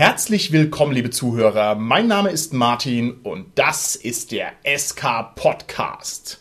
[0.00, 1.74] Herzlich willkommen, liebe Zuhörer.
[1.74, 6.40] Mein Name ist Martin und das ist der SK Podcast.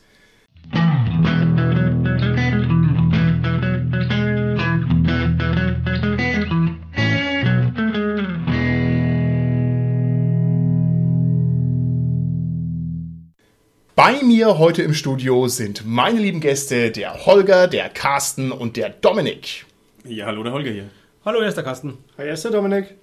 [13.95, 18.89] Bei mir heute im Studio sind meine lieben Gäste, der Holger, der Carsten und der
[18.89, 19.65] Dominik.
[20.05, 20.91] Ja, hallo, der Holger hier.
[21.25, 21.97] Hallo, hier ist der Carsten.
[22.19, 22.95] Hi, hier ist der Dominik.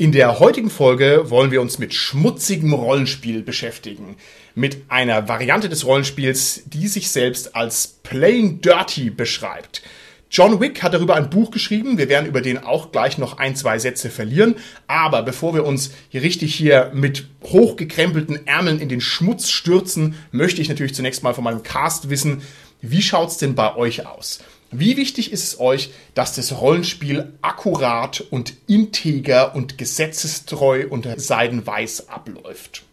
[0.00, 4.16] In der heutigen Folge wollen wir uns mit schmutzigem Rollenspiel beschäftigen.
[4.54, 9.82] Mit einer Variante des Rollenspiels, die sich selbst als Playing Dirty beschreibt.
[10.30, 11.98] John Wick hat darüber ein Buch geschrieben.
[11.98, 14.54] Wir werden über den auch gleich noch ein, zwei Sätze verlieren.
[14.86, 20.62] Aber bevor wir uns hier richtig hier mit hochgekrempelten Ärmeln in den Schmutz stürzen, möchte
[20.62, 22.40] ich natürlich zunächst mal von meinem Cast wissen,
[22.80, 24.40] wie schaut's denn bei euch aus?
[24.72, 32.08] Wie wichtig ist es euch, dass das Rollenspiel akkurat und integer und gesetzestreu unter Seidenweiß
[32.08, 32.84] abläuft?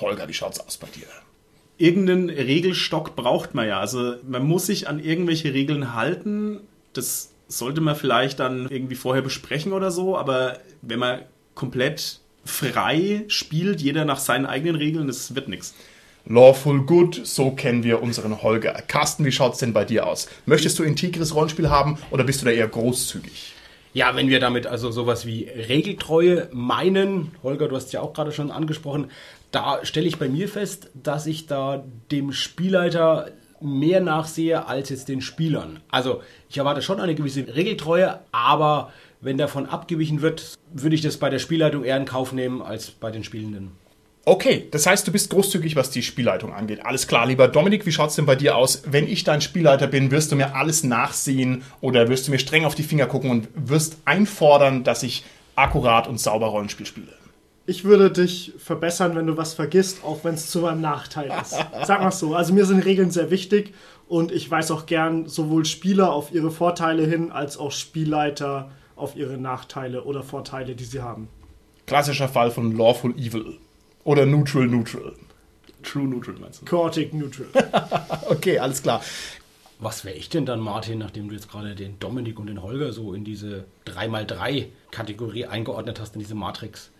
[0.00, 1.06] Holger, wie schaut's aus bei dir?
[1.76, 3.78] Irgendeinen Regelstock braucht man ja.
[3.78, 6.60] Also man muss sich an irgendwelche Regeln halten.
[6.94, 10.16] Das sollte man vielleicht dann irgendwie vorher besprechen oder so.
[10.16, 11.22] Aber wenn man
[11.54, 15.74] komplett frei spielt, jeder nach seinen eigenen Regeln, das wird nichts.
[16.24, 18.74] Lawful Good, so kennen wir unseren Holger.
[18.86, 20.28] Carsten, wie schaut's denn bei dir aus?
[20.46, 23.54] Möchtest du ein integres Rollenspiel haben oder bist du da eher großzügig?
[23.92, 28.32] Ja, wenn wir damit also sowas wie Regeltreue meinen, Holger, du hast ja auch gerade
[28.32, 29.10] schon angesprochen,
[29.50, 35.08] da stelle ich bei mir fest, dass ich da dem Spielleiter mehr nachsehe als jetzt
[35.08, 35.80] den Spielern.
[35.90, 41.16] Also ich erwarte schon eine gewisse Regeltreue, aber wenn davon abgewichen wird, würde ich das
[41.16, 43.81] bei der Spielleitung eher in Kauf nehmen als bei den Spielenden.
[44.24, 46.86] Okay, das heißt, du bist großzügig, was die Spielleitung angeht.
[46.86, 48.82] Alles klar, lieber Dominik, wie schaut's denn bei dir aus?
[48.86, 52.64] Wenn ich dein Spielleiter bin, wirst du mir alles nachsehen oder wirst du mir streng
[52.64, 55.24] auf die Finger gucken und wirst einfordern, dass ich
[55.56, 57.08] akkurat und sauber Rollenspiel spiele?
[57.66, 61.56] Ich würde dich verbessern, wenn du was vergisst, auch wenn es zu meinem Nachteil ist.
[61.84, 62.36] Sag mal so.
[62.36, 63.74] Also mir sind Regeln sehr wichtig
[64.08, 69.16] und ich weiß auch gern sowohl Spieler auf ihre Vorteile hin, als auch Spielleiter auf
[69.16, 71.28] ihre Nachteile oder Vorteile, die sie haben.
[71.86, 73.58] Klassischer Fall von Lawful Evil.
[74.04, 75.12] Oder Neutral Neutral.
[75.82, 76.64] True Neutral meinst du?
[76.64, 77.46] Chaotic Neutral.
[78.28, 79.02] Okay, alles klar.
[79.78, 82.92] Was wäre ich denn dann, Martin, nachdem du jetzt gerade den Dominik und den Holger
[82.92, 86.90] so in diese 3x3-Kategorie eingeordnet hast, in diese Matrix?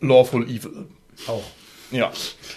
[0.00, 0.86] Lawful Evil.
[1.28, 1.44] Auch.
[1.90, 2.10] Ja,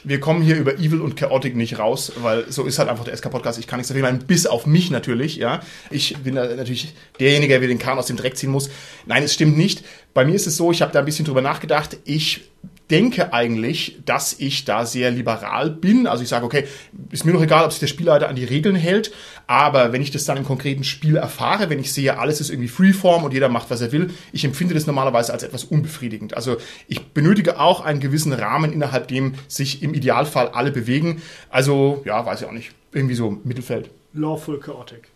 [0.03, 3.15] wir kommen hier über Evil und Chaotic nicht raus, weil so ist halt einfach der
[3.15, 3.59] SK-Podcast.
[3.59, 5.61] Ich kann nichts dafür machen, bis auf mich natürlich, ja.
[5.91, 8.69] Ich bin da natürlich derjenige, der den Kahn aus dem Dreck ziehen muss.
[9.05, 9.83] Nein, es stimmt nicht.
[10.15, 11.97] Bei mir ist es so, ich habe da ein bisschen drüber nachgedacht.
[12.05, 12.49] Ich
[12.89, 16.07] denke eigentlich, dass ich da sehr liberal bin.
[16.07, 16.65] Also ich sage, okay,
[17.11, 19.13] ist mir doch egal, ob sich der Spielleiter an die Regeln hält,
[19.45, 22.69] aber wenn ich das dann im konkreten Spiel erfahre, wenn ich sehe, alles ist irgendwie
[22.69, 26.35] Freeform und jeder macht, was er will, ich empfinde das normalerweise als etwas unbefriedigend.
[26.35, 31.21] Also ich benötige auch einen gewissen Rahmen, innerhalb dem sich im Idealfall alle bewegen.
[31.49, 32.71] Also, ja, weiß ich auch nicht.
[32.93, 33.89] Irgendwie so Mittelfeld.
[34.13, 35.09] Lawful Chaotic.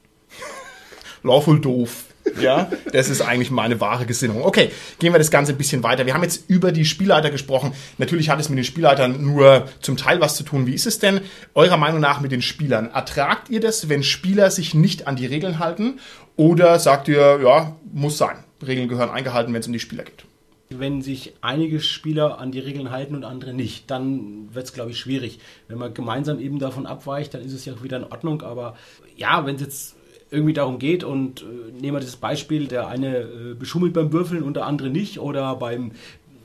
[1.23, 2.10] Lawful doof.
[2.39, 4.43] Ja, das ist eigentlich meine wahre Gesinnung.
[4.43, 6.05] Okay, gehen wir das Ganze ein bisschen weiter.
[6.05, 7.73] Wir haben jetzt über die Spielleiter gesprochen.
[7.97, 10.67] Natürlich hat es mit den Spielleitern nur zum Teil was zu tun.
[10.67, 11.21] Wie ist es denn
[11.53, 12.91] eurer Meinung nach mit den Spielern?
[12.91, 15.99] Ertragt ihr das, wenn Spieler sich nicht an die Regeln halten?
[16.35, 18.43] Oder sagt ihr, ja, muss sein.
[18.65, 20.25] Regeln gehören eingehalten, wenn es um die Spieler geht?
[20.69, 24.91] Wenn sich einige Spieler an die Regeln halten und andere nicht, dann wird es, glaube
[24.91, 25.39] ich, schwierig.
[25.67, 28.41] Wenn man gemeinsam eben davon abweicht, dann ist es ja auch wieder in Ordnung.
[28.41, 28.77] Aber
[29.17, 29.95] ja, wenn es jetzt
[30.31, 34.43] irgendwie darum geht und äh, nehmen wir das Beispiel, der eine äh, beschummelt beim Würfeln
[34.43, 35.91] und der andere nicht oder beim,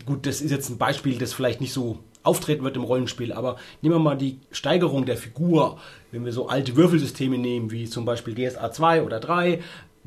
[0.05, 3.57] gut, das ist jetzt ein Beispiel, das vielleicht nicht so auftreten wird im Rollenspiel, aber
[3.83, 5.79] nehmen wir mal die Steigerung der Figur,
[6.11, 9.61] wenn wir so alte Würfelsysteme nehmen, wie zum Beispiel DSA 2 oder 3,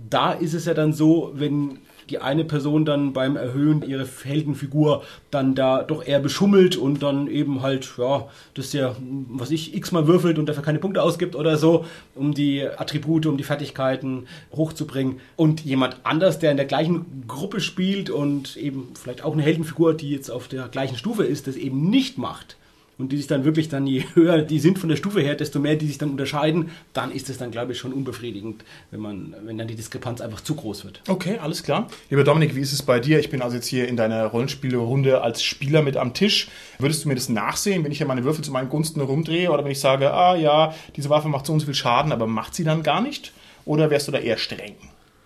[0.10, 1.80] da ist es ja dann so, wenn
[2.10, 7.28] die eine Person dann beim Erhöhen ihrer Heldenfigur dann da doch eher beschummelt und dann
[7.28, 8.96] eben halt, ja, dass der,
[9.30, 13.38] was ich, x-mal würfelt und dafür keine Punkte ausgibt oder so, um die Attribute, um
[13.38, 15.20] die Fertigkeiten hochzubringen.
[15.36, 19.94] Und jemand anders, der in der gleichen Gruppe spielt und eben vielleicht auch eine Heldenfigur,
[19.94, 22.59] die jetzt auf der gleichen Stufe ist, das eben nicht macht
[23.00, 25.60] und die sich dann wirklich dann, je höher die sind von der Stufe her, desto
[25.60, 29.34] mehr die sich dann unterscheiden, dann ist es dann, glaube ich, schon unbefriedigend, wenn man,
[29.46, 31.02] wenn dann die Diskrepanz einfach zu groß wird.
[31.08, 31.88] Okay, alles klar.
[32.10, 33.20] Lieber Dominik, wie ist es bei dir?
[33.20, 36.50] Ich bin also jetzt hier in deiner Rollenspielrunde als Spieler mit am Tisch.
[36.78, 39.64] Würdest du mir das nachsehen, wenn ich ja meine Würfel zu meinen Gunsten rumdrehe oder
[39.64, 42.54] wenn ich sage, ah ja, diese Waffe macht so und so viel Schaden, aber macht
[42.54, 43.32] sie dann gar nicht?
[43.66, 44.76] Oder wärst du da eher streng?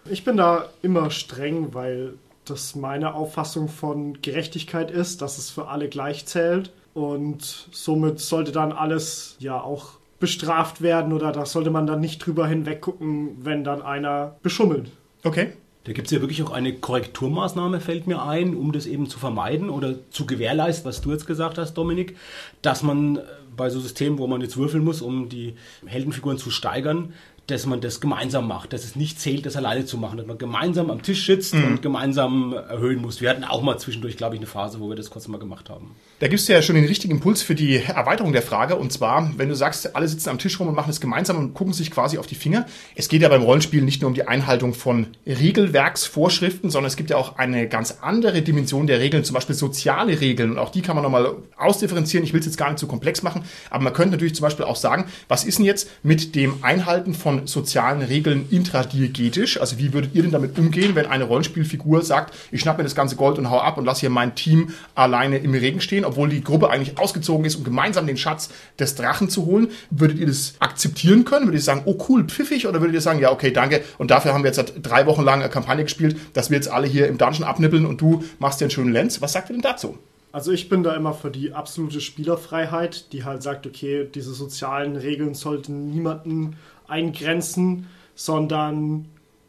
[0.09, 2.13] Ich bin da immer streng, weil
[2.45, 6.71] das meine Auffassung von Gerechtigkeit ist, dass es für alle gleich zählt.
[6.94, 12.25] Und somit sollte dann alles ja auch bestraft werden oder da sollte man dann nicht
[12.25, 14.90] drüber hinweggucken, wenn dann einer beschummelt.
[15.24, 15.54] Okay.
[15.84, 19.19] Da gibt es ja wirklich auch eine Korrekturmaßnahme, fällt mir ein, um das eben zu
[19.19, 22.16] vermeiden oder zu gewährleisten, was du jetzt gesagt hast, Dominik,
[22.62, 23.19] dass man
[23.56, 25.56] bei so Systemen, wo man jetzt würfeln muss, um die
[25.86, 27.13] Heldenfiguren zu steigern,
[27.48, 30.38] dass man das gemeinsam macht, dass es nicht zählt, das alleine zu machen, dass man
[30.38, 31.66] gemeinsam am Tisch sitzt mhm.
[31.66, 33.19] und gemeinsam erhöhen muss.
[33.19, 35.69] Wir hatten auch mal zwischendurch, glaube ich, eine Phase, wo wir das kurz mal gemacht
[35.69, 35.92] haben.
[36.19, 38.78] Da gibst du ja schon den richtigen Impuls für die Erweiterung der Frage.
[38.78, 41.54] Und zwar, wenn du sagst, alle sitzen am Tisch rum und machen es gemeinsam und
[41.54, 42.66] gucken sich quasi auf die Finger.
[42.95, 47.10] Es geht ja beim Rollenspiel nicht nur um die Einhaltung von Regelwerksvorschriften, sondern es gibt
[47.10, 50.51] ja auch eine ganz andere Dimension der Regeln, zum Beispiel soziale Regeln.
[50.51, 52.24] Und auch die kann man nochmal ausdifferenzieren.
[52.24, 54.63] Ich will es jetzt gar nicht zu komplex machen, aber man könnte natürlich zum Beispiel
[54.63, 59.59] auch sagen, was ist denn jetzt mit dem Einhalten von von sozialen Regeln intradiegetisch.
[59.59, 62.95] Also wie würdet ihr denn damit umgehen, wenn eine Rollenspielfigur sagt, ich schnapp mir das
[62.95, 66.30] ganze Gold und hau ab und lasse hier mein Team alleine im Regen stehen, obwohl
[66.30, 68.50] die Gruppe eigentlich ausgezogen ist, um gemeinsam den Schatz
[68.80, 69.69] des Drachen zu holen?
[69.89, 71.47] Würdet ihr das akzeptieren können?
[71.47, 72.68] Würdet ihr sagen, oh cool, pfiffig?
[72.68, 73.81] Oder würdet ihr sagen, ja, okay, danke.
[73.97, 76.69] Und dafür haben wir jetzt seit drei Wochen lang eine Kampagne gespielt, dass wir jetzt
[76.69, 79.21] alle hier im Dungeon abnippeln und du machst dir einen schönen Lenz.
[79.21, 79.97] Was sagt ihr denn dazu?
[80.33, 84.95] Also ich bin da immer für die absolute Spielerfreiheit, die halt sagt, okay, diese sozialen
[84.95, 86.56] Regeln sollten niemanden
[86.94, 89.06] eingrenzen, sondern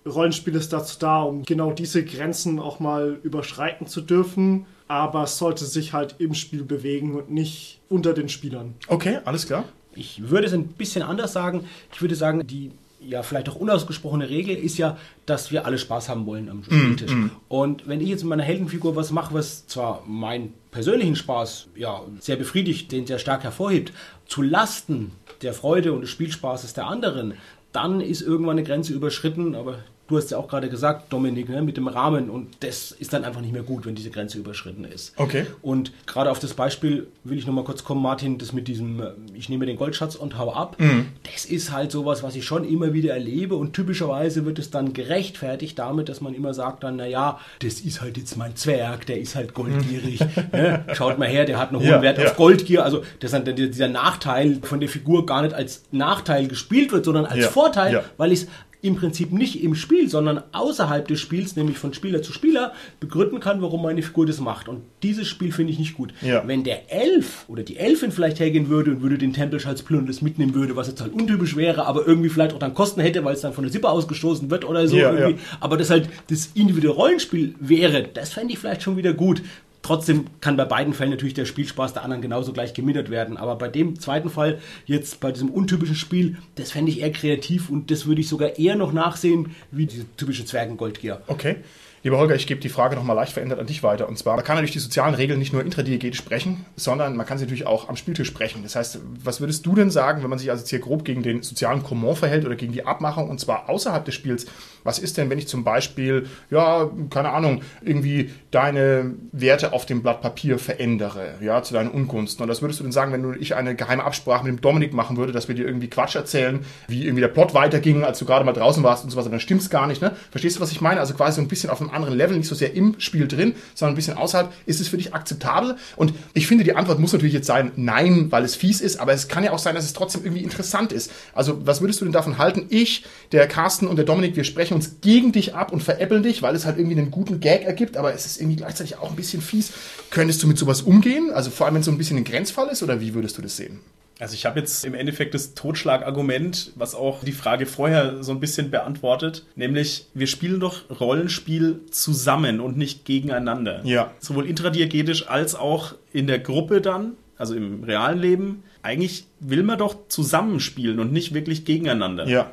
[0.06, 4.66] Rollenspiel ist dazu da, um genau diese Grenzen auch mal überschreiten zu dürfen.
[4.88, 8.74] Aber es sollte sich halt im Spiel bewegen und nicht unter den Spielern.
[8.88, 9.64] Okay, alles klar.
[9.94, 11.64] Ich würde es ein bisschen anders sagen.
[11.92, 14.96] Ich würde sagen, die ja vielleicht auch unausgesprochene Regel ist ja,
[15.26, 17.12] dass wir alle Spaß haben wollen am Spieltisch.
[17.12, 17.30] Mm, mm.
[17.48, 22.02] Und wenn ich jetzt mit meiner Heldenfigur was mache, was zwar meinen persönlichen Spaß ja
[22.18, 23.92] sehr befriedigt, den sehr stark hervorhebt,
[24.26, 27.34] zu Lasten der Freude und des Spielspaßes der anderen,
[27.70, 31.62] dann ist irgendwann eine Grenze überschritten, aber du hast ja auch gerade gesagt, Dominik, ne,
[31.62, 34.84] mit dem Rahmen und das ist dann einfach nicht mehr gut, wenn diese Grenze überschritten
[34.84, 35.14] ist.
[35.16, 35.46] Okay.
[35.62, 39.12] Und gerade auf das Beispiel will ich nochmal kurz kommen, Martin, das mit diesem, äh,
[39.34, 41.06] ich nehme den Goldschatz und hau ab, mhm.
[41.32, 44.92] das ist halt sowas, was ich schon immer wieder erlebe und typischerweise wird es dann
[44.92, 49.20] gerechtfertigt damit, dass man immer sagt dann, naja, das ist halt jetzt mein Zwerg, der
[49.20, 50.20] ist halt goldgierig,
[50.52, 50.84] ne?
[50.92, 52.26] schaut mal her, der hat einen hohen ja, Wert ja.
[52.26, 56.92] auf Goldgier, also dass dann dieser Nachteil von der Figur gar nicht als Nachteil gespielt
[56.92, 58.48] wird, sondern als ja, Vorteil, weil ich es
[58.84, 63.40] im Prinzip nicht im Spiel, sondern außerhalb des Spiels, nämlich von Spieler zu Spieler, begründen
[63.40, 64.68] kann, warum meine Figur das macht.
[64.68, 66.12] Und dieses Spiel finde ich nicht gut.
[66.20, 66.46] Ja.
[66.46, 70.20] Wenn der Elf oder die Elfin vielleicht hergehen würde und würde den Tempelschatz plündern, das
[70.20, 73.34] mitnehmen würde, was jetzt halt untypisch wäre, aber irgendwie vielleicht auch dann Kosten hätte, weil
[73.34, 74.96] es dann von der Sippe ausgestoßen wird oder so.
[74.96, 75.34] Ja, ja.
[75.60, 79.40] Aber das halt das individuelle Rollenspiel wäre, das fände ich vielleicht schon wieder gut.
[79.84, 83.36] Trotzdem kann bei beiden Fällen natürlich der Spielspaß der anderen genauso gleich gemindert werden.
[83.36, 87.68] Aber bei dem zweiten Fall, jetzt bei diesem untypischen Spiel, das fände ich eher kreativ
[87.68, 91.20] und das würde ich sogar eher noch nachsehen wie diese typische Zwergengoldgier.
[91.26, 91.56] Okay.
[92.04, 94.06] Lieber Holger, ich gebe die Frage nochmal leicht verändert an dich weiter.
[94.06, 97.38] Und zwar, man kann natürlich die sozialen Regeln nicht nur intradiegetisch sprechen, sondern man kann
[97.38, 98.62] sie natürlich auch am Spieltisch sprechen.
[98.62, 101.22] Das heißt, was würdest du denn sagen, wenn man sich also jetzt hier grob gegen
[101.22, 104.44] den sozialen Comment verhält oder gegen die Abmachung und zwar außerhalb des Spiels?
[104.82, 110.02] Was ist denn, wenn ich zum Beispiel, ja, keine Ahnung, irgendwie deine Werte auf dem
[110.02, 112.42] Blatt Papier verändere, ja, zu deinen Ungunsten?
[112.42, 114.92] Und das würdest du denn sagen, wenn du, ich eine geheime Absprache mit dem Dominik
[114.92, 118.26] machen würde, dass wir dir irgendwie Quatsch erzählen, wie irgendwie der Plot weiterging, als du
[118.26, 120.14] gerade mal draußen warst und sowas, dann stimmt's gar nicht, ne?
[120.30, 121.00] Verstehst du, was ich meine?
[121.00, 123.54] Also quasi so ein bisschen auf einem anderen Level, nicht so sehr im Spiel drin,
[123.74, 124.52] sondern ein bisschen außerhalb.
[124.66, 125.76] Ist es für dich akzeptabel?
[125.96, 129.12] Und ich finde, die Antwort muss natürlich jetzt sein, nein, weil es fies ist, aber
[129.12, 131.10] es kann ja auch sein, dass es trotzdem irgendwie interessant ist.
[131.34, 132.66] Also, was würdest du denn davon halten?
[132.68, 136.42] Ich, der Carsten und der Dominik, wir sprechen uns gegen dich ab und veräppeln dich,
[136.42, 139.16] weil es halt irgendwie einen guten Gag ergibt, aber es ist irgendwie gleichzeitig auch ein
[139.16, 139.72] bisschen fies.
[140.10, 141.30] Könntest du mit sowas umgehen?
[141.32, 143.42] Also vor allem, wenn es so ein bisschen ein Grenzfall ist, oder wie würdest du
[143.42, 143.80] das sehen?
[144.20, 148.40] Also ich habe jetzt im Endeffekt das Totschlagargument, was auch die Frage vorher so ein
[148.40, 153.80] bisschen beantwortet, nämlich wir spielen doch Rollenspiel zusammen und nicht gegeneinander.
[153.84, 154.12] Ja.
[154.20, 158.62] Sowohl intradiegetisch als auch in der Gruppe dann, also im realen Leben.
[158.82, 162.28] Eigentlich will man doch zusammenspielen und nicht wirklich gegeneinander.
[162.28, 162.52] Ja.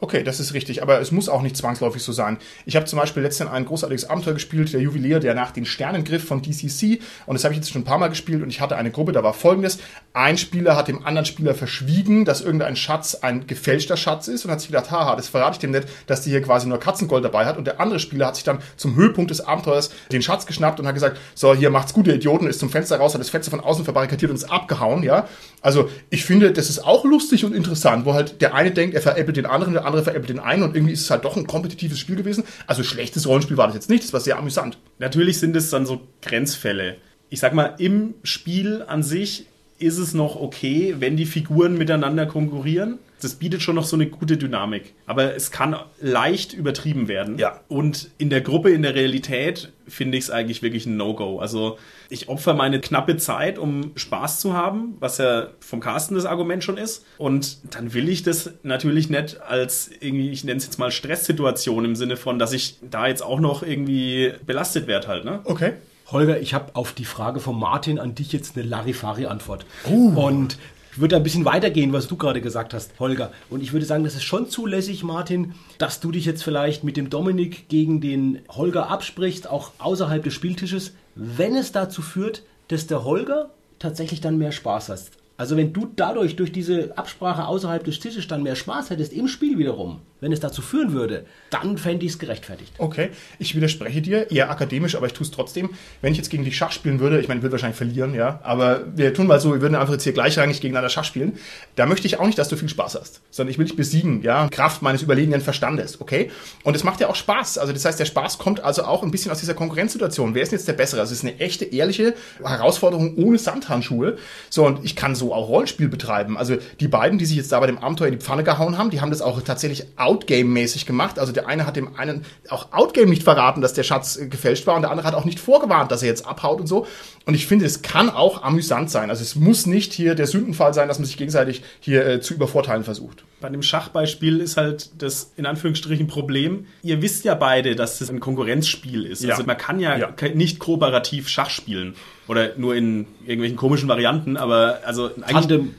[0.00, 2.38] Okay, das ist richtig, aber es muss auch nicht zwangsläufig so sein.
[2.66, 6.24] Ich habe zum Beispiel letztens ein großartiges Abenteuer gespielt, der Juwelier, der nach den Sternengriff
[6.24, 8.76] von DCC, und das habe ich jetzt schon ein paar Mal gespielt und ich hatte
[8.76, 9.78] eine Gruppe, da war folgendes,
[10.12, 14.52] ein Spieler hat dem anderen Spieler verschwiegen, dass irgendein Schatz ein gefälschter Schatz ist und
[14.52, 17.24] hat sich gedacht, haha, das verrate ich dem nicht, dass die hier quasi nur Katzengold
[17.24, 20.46] dabei hat und der andere Spieler hat sich dann zum Höhepunkt des Abenteuers den Schatz
[20.46, 23.20] geschnappt und hat gesagt, so, hier macht's gut, ihr Idioten, ist zum Fenster raus, hat
[23.20, 25.26] das Fenster von außen verbarrikadiert und ist abgehauen, ja.
[25.60, 29.02] Also, ich finde, das ist auch lustig und interessant, wo halt der eine denkt, er
[29.02, 31.46] veräppelt den anderen, der andere veräppelt den einen und irgendwie ist es halt doch ein
[31.46, 32.44] kompetitives Spiel gewesen.
[32.66, 34.78] Also schlechtes Rollenspiel war das jetzt nicht, das war sehr amüsant.
[34.98, 36.96] Natürlich sind es dann so Grenzfälle.
[37.28, 39.46] Ich sag mal, im Spiel an sich
[39.78, 42.98] ist es noch okay, wenn die Figuren miteinander konkurrieren.
[43.20, 44.94] Das bietet schon noch so eine gute Dynamik.
[45.06, 47.38] Aber es kann leicht übertrieben werden.
[47.38, 47.60] Ja.
[47.68, 51.38] Und in der Gruppe, in der Realität, finde ich es eigentlich wirklich ein No-Go.
[51.40, 51.78] Also
[52.10, 56.62] ich opfer meine knappe Zeit, um Spaß zu haben, was ja vom Carsten das Argument
[56.62, 57.04] schon ist.
[57.16, 61.84] Und dann will ich das natürlich nicht als irgendwie, ich nenne es jetzt mal Stresssituation
[61.84, 65.24] im Sinne von, dass ich da jetzt auch noch irgendwie belastet werde halt.
[65.24, 65.40] Ne?
[65.44, 65.72] Okay.
[66.10, 69.66] Holger, ich habe auf die Frage von Martin an dich jetzt eine Larifari-Antwort.
[69.84, 70.56] Und
[70.98, 73.30] ich würde ein bisschen weitergehen, was du gerade gesagt hast, Holger.
[73.50, 76.96] Und ich würde sagen, das ist schon zulässig, Martin, dass du dich jetzt vielleicht mit
[76.96, 82.88] dem Dominik gegen den Holger absprichst, auch außerhalb des Spieltisches, wenn es dazu führt, dass
[82.88, 85.02] der Holger tatsächlich dann mehr Spaß hat.
[85.36, 89.28] Also wenn du dadurch, durch diese Absprache außerhalb des Tisches dann mehr Spaß hättest im
[89.28, 92.72] Spiel wiederum, wenn es dazu führen würde, dann fände ich es gerechtfertigt.
[92.78, 95.70] Okay, ich widerspreche dir, eher akademisch, aber ich tue es trotzdem.
[96.02, 98.40] Wenn ich jetzt gegen dich Schach spielen würde, ich meine, ich würde wahrscheinlich verlieren, ja,
[98.42, 101.38] aber wir tun mal so, wir würden einfach jetzt hier gleichrangig gegeneinander Schach spielen.
[101.76, 104.22] Da möchte ich auch nicht, dass du viel Spaß hast, sondern ich will dich besiegen,
[104.22, 106.30] ja, Kraft meines überlegenen Verstandes, okay?
[106.64, 107.58] Und es macht ja auch Spaß.
[107.58, 110.34] Also das heißt, der Spaß kommt also auch ein bisschen aus dieser Konkurrenzsituation.
[110.34, 111.00] Wer ist jetzt der Bessere?
[111.00, 114.18] Also es ist eine echte, ehrliche Herausforderung ohne Samthandschuhe.
[114.50, 116.36] So, und ich kann so auch Rollenspiel betreiben.
[116.36, 118.90] Also die beiden, die sich jetzt da bei dem Abenteuer in die Pfanne gehauen haben,
[118.90, 121.18] die haben das auch tatsächlich Outgame-mäßig gemacht.
[121.18, 124.66] Also der eine hat dem einen auch Outgame nicht verraten, dass der Schatz äh, gefälscht
[124.66, 126.86] war und der andere hat auch nicht vorgewarnt, dass er jetzt abhaut und so.
[127.26, 129.10] Und ich finde, es kann auch amüsant sein.
[129.10, 132.32] Also es muss nicht hier der Sündenfall sein, dass man sich gegenseitig hier äh, zu
[132.34, 133.24] übervorteilen versucht.
[133.40, 136.66] Bei dem Schachbeispiel ist halt das in Anführungsstrichen Problem.
[136.82, 139.22] Ihr wisst ja beide, dass das ein Konkurrenzspiel ist.
[139.22, 139.32] Ja.
[139.32, 140.14] Also man kann ja, Ja.
[140.34, 141.94] nicht kooperativ Schach spielen.
[142.28, 145.26] Oder nur in irgendwelchen komischen Varianten, aber also eigentlich.
[145.28, 145.74] Tandem.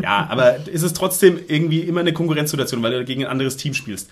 [0.00, 3.74] Ja, aber ist es trotzdem irgendwie immer eine Konkurrenzsituation, weil du gegen ein anderes Team
[3.74, 4.10] spielst.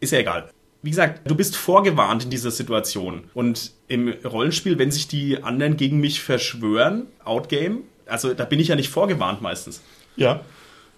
[0.00, 0.50] Ist ja egal.
[0.82, 3.24] Wie gesagt, du bist vorgewarnt in dieser Situation.
[3.34, 8.68] Und im Rollenspiel, wenn sich die anderen gegen mich verschwören, Outgame, also da bin ich
[8.68, 9.80] ja nicht vorgewarnt meistens.
[10.16, 10.40] Ja.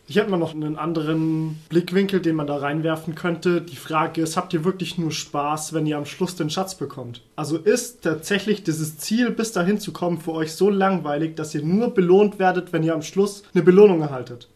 [0.07, 3.63] Ich hätte mal noch einen anderen Blickwinkel, den man da reinwerfen könnte.
[3.63, 7.23] Die Frage ist, habt ihr wirklich nur Spaß, wenn ihr am Schluss den Schatz bekommt?
[7.37, 11.63] Also ist tatsächlich dieses Ziel, bis dahin zu kommen, für euch so langweilig, dass ihr
[11.63, 14.49] nur belohnt werdet, wenn ihr am Schluss eine Belohnung erhaltet?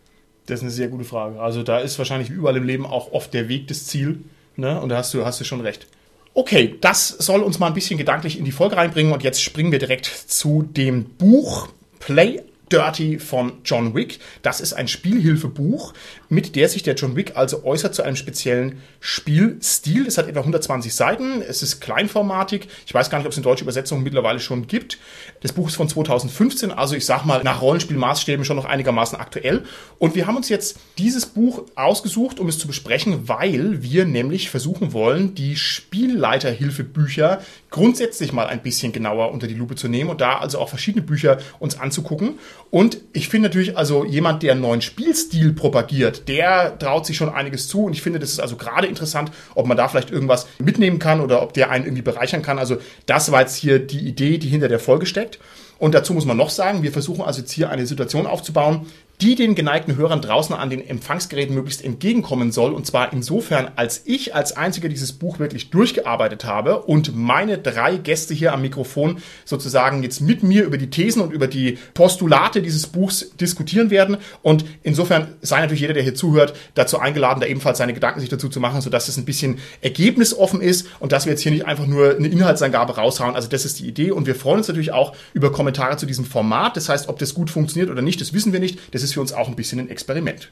[0.44, 1.40] Das ist eine sehr gute Frage.
[1.40, 4.20] Also da ist wahrscheinlich überall im Leben auch oft der Weg das Ziel.
[4.56, 4.78] Ne?
[4.78, 5.86] Und da hast du, hast du schon recht.
[6.34, 9.12] Okay, das soll uns mal ein bisschen gedanklich in die Folge reinbringen.
[9.12, 11.68] Und jetzt springen wir direkt zu dem Buch
[12.00, 14.18] Play Dirty von John Wick.
[14.42, 15.94] Das ist ein Spielhilfebuch,
[16.28, 20.06] mit der sich der John Wick also äußert zu einem speziellen Spielstil.
[20.06, 21.42] Es hat etwa 120 Seiten.
[21.42, 22.68] Es ist kleinformatig.
[22.86, 24.98] Ich weiß gar nicht, ob es eine deutsche Übersetzung mittlerweile schon gibt.
[25.40, 29.64] Das Buch ist von 2015, also ich sag mal nach Rollenspielmaßstäben schon noch einigermaßen aktuell.
[29.98, 34.50] Und wir haben uns jetzt dieses Buch ausgesucht, um es zu besprechen, weil wir nämlich
[34.50, 40.20] versuchen wollen, die Spielleiterhilfebücher grundsätzlich mal ein bisschen genauer unter die Lupe zu nehmen und
[40.20, 42.38] da also auch verschiedene Bücher uns anzugucken.
[42.70, 47.28] Und ich finde natürlich, also jemand, der einen neuen Spielstil propagiert, der traut sich schon
[47.28, 47.84] einiges zu.
[47.84, 51.20] Und ich finde, das ist also gerade interessant, ob man da vielleicht irgendwas mitnehmen kann
[51.20, 52.58] oder ob der einen irgendwie bereichern kann.
[52.58, 55.38] Also das war jetzt hier die Idee, die hinter der Folge steckt.
[55.78, 58.86] Und dazu muss man noch sagen, wir versuchen also jetzt hier eine Situation aufzubauen,
[59.20, 62.72] die den geneigten Hörern draußen an den Empfangsgeräten möglichst entgegenkommen soll.
[62.72, 67.96] Und zwar insofern, als ich als einziger dieses Buch wirklich durchgearbeitet habe und meine drei
[67.96, 72.62] Gäste hier am Mikrofon sozusagen jetzt mit mir über die Thesen und über die Postulate
[72.62, 74.18] dieses Buchs diskutieren werden.
[74.42, 78.28] Und insofern sei natürlich jeder, der hier zuhört, dazu eingeladen, da ebenfalls seine Gedanken sich
[78.28, 81.66] dazu zu machen, sodass es ein bisschen ergebnisoffen ist und dass wir jetzt hier nicht
[81.66, 83.34] einfach nur eine Inhaltsangabe raushauen.
[83.34, 84.12] Also das ist die Idee.
[84.12, 86.76] Und wir freuen uns natürlich auch über Kommentare zu diesem Format.
[86.76, 88.78] Das heißt, ob das gut funktioniert oder nicht, das wissen wir nicht.
[88.92, 90.50] Das ist für uns auch ein bisschen ein Experiment.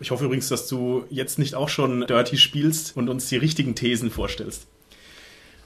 [0.00, 3.74] Ich hoffe übrigens, dass du jetzt nicht auch schon Dirty spielst und uns die richtigen
[3.74, 4.66] Thesen vorstellst.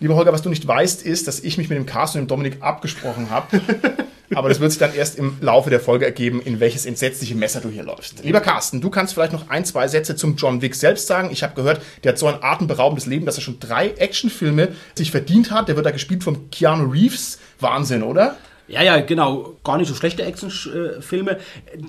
[0.01, 2.29] Lieber Holger, was du nicht weißt, ist, dass ich mich mit dem Carsten und dem
[2.29, 3.61] Dominik abgesprochen habe.
[4.35, 7.61] Aber das wird sich dann erst im Laufe der Folge ergeben, in welches entsetzliche Messer
[7.61, 8.23] du hier läufst.
[8.23, 11.31] Lieber Carsten, du kannst vielleicht noch ein, zwei Sätze zum John Wick selbst sagen.
[11.33, 15.11] Ich habe gehört, der hat so ein atemberaubendes Leben, dass er schon drei Actionfilme sich
[15.11, 15.69] verdient hat.
[15.69, 17.39] Der wird da gespielt von Keanu Reeves.
[17.59, 18.37] Wahnsinn, oder?
[18.69, 19.55] Ja, ja, genau.
[19.65, 21.39] Gar nicht so schlechte Actionfilme.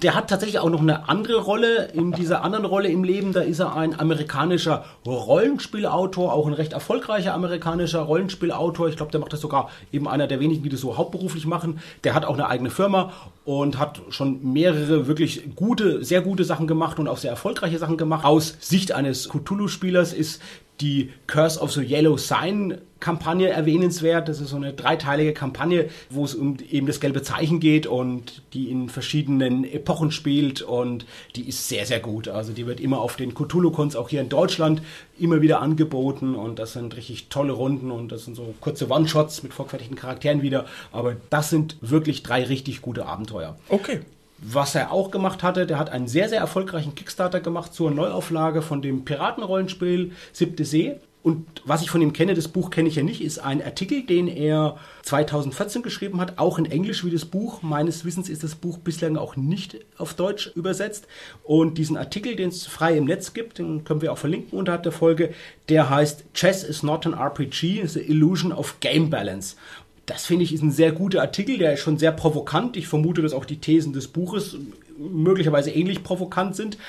[0.02, 1.90] Der hat tatsächlich auch noch eine andere Rolle.
[1.94, 6.72] In dieser anderen Rolle im Leben, da ist er ein amerikanischer Rollenspielautor, auch ein recht
[6.72, 8.88] erfolgreicher amerikanischer Rollenspielautor.
[8.88, 11.82] Ich glaube, der macht das sogar eben einer der wenigen, die das so hauptberuflich machen.
[12.06, 13.12] Der hat auch eine eigene Firma
[13.44, 17.98] und hat schon mehrere wirklich gute, sehr gute Sachen gemacht und auch sehr erfolgreiche Sachen
[17.98, 18.24] gemacht.
[18.24, 20.42] Aus Sicht eines Cthulhu-Spielers ist
[20.82, 24.28] die Curse of the Yellow Sign Kampagne erwähnenswert.
[24.28, 28.42] Das ist so eine dreiteilige Kampagne, wo es um eben das gelbe Zeichen geht und
[28.54, 31.06] die in verschiedenen Epochen spielt und
[31.36, 32.28] die ist sehr, sehr gut.
[32.28, 34.82] Also die wird immer auf den Cthulhu-Cons, auch hier in Deutschland,
[35.18, 39.44] immer wieder angeboten und das sind richtig tolle Runden und das sind so kurze One-Shots
[39.44, 40.66] mit vorgefertigten Charakteren wieder.
[40.92, 43.58] Aber das sind wirklich drei richtig gute Abenteuer.
[43.70, 44.02] Okay.
[44.42, 48.62] Was er auch gemacht hatte, der hat einen sehr, sehr erfolgreichen Kickstarter gemacht zur Neuauflage
[48.62, 50.96] von dem Piratenrollenspiel Siebte See.
[51.22, 54.04] Und was ich von ihm kenne, das Buch kenne ich ja nicht, ist ein Artikel,
[54.04, 57.62] den er 2014 geschrieben hat, auch in Englisch wie das Buch.
[57.62, 61.08] Meines Wissens ist das Buch bislang auch nicht auf Deutsch übersetzt.
[61.44, 64.84] Und diesen Artikel, den es frei im Netz gibt, den können wir auch verlinken unterhalb
[64.84, 65.34] der Folge,
[65.68, 69.58] der heißt Chess is not an RPG, it's the illusion of game balance.
[70.10, 72.76] Das finde ich ist ein sehr guter Artikel, der ist schon sehr provokant.
[72.76, 74.58] Ich vermute, dass auch die Thesen des Buches
[74.98, 76.80] möglicherweise ähnlich provokant sind,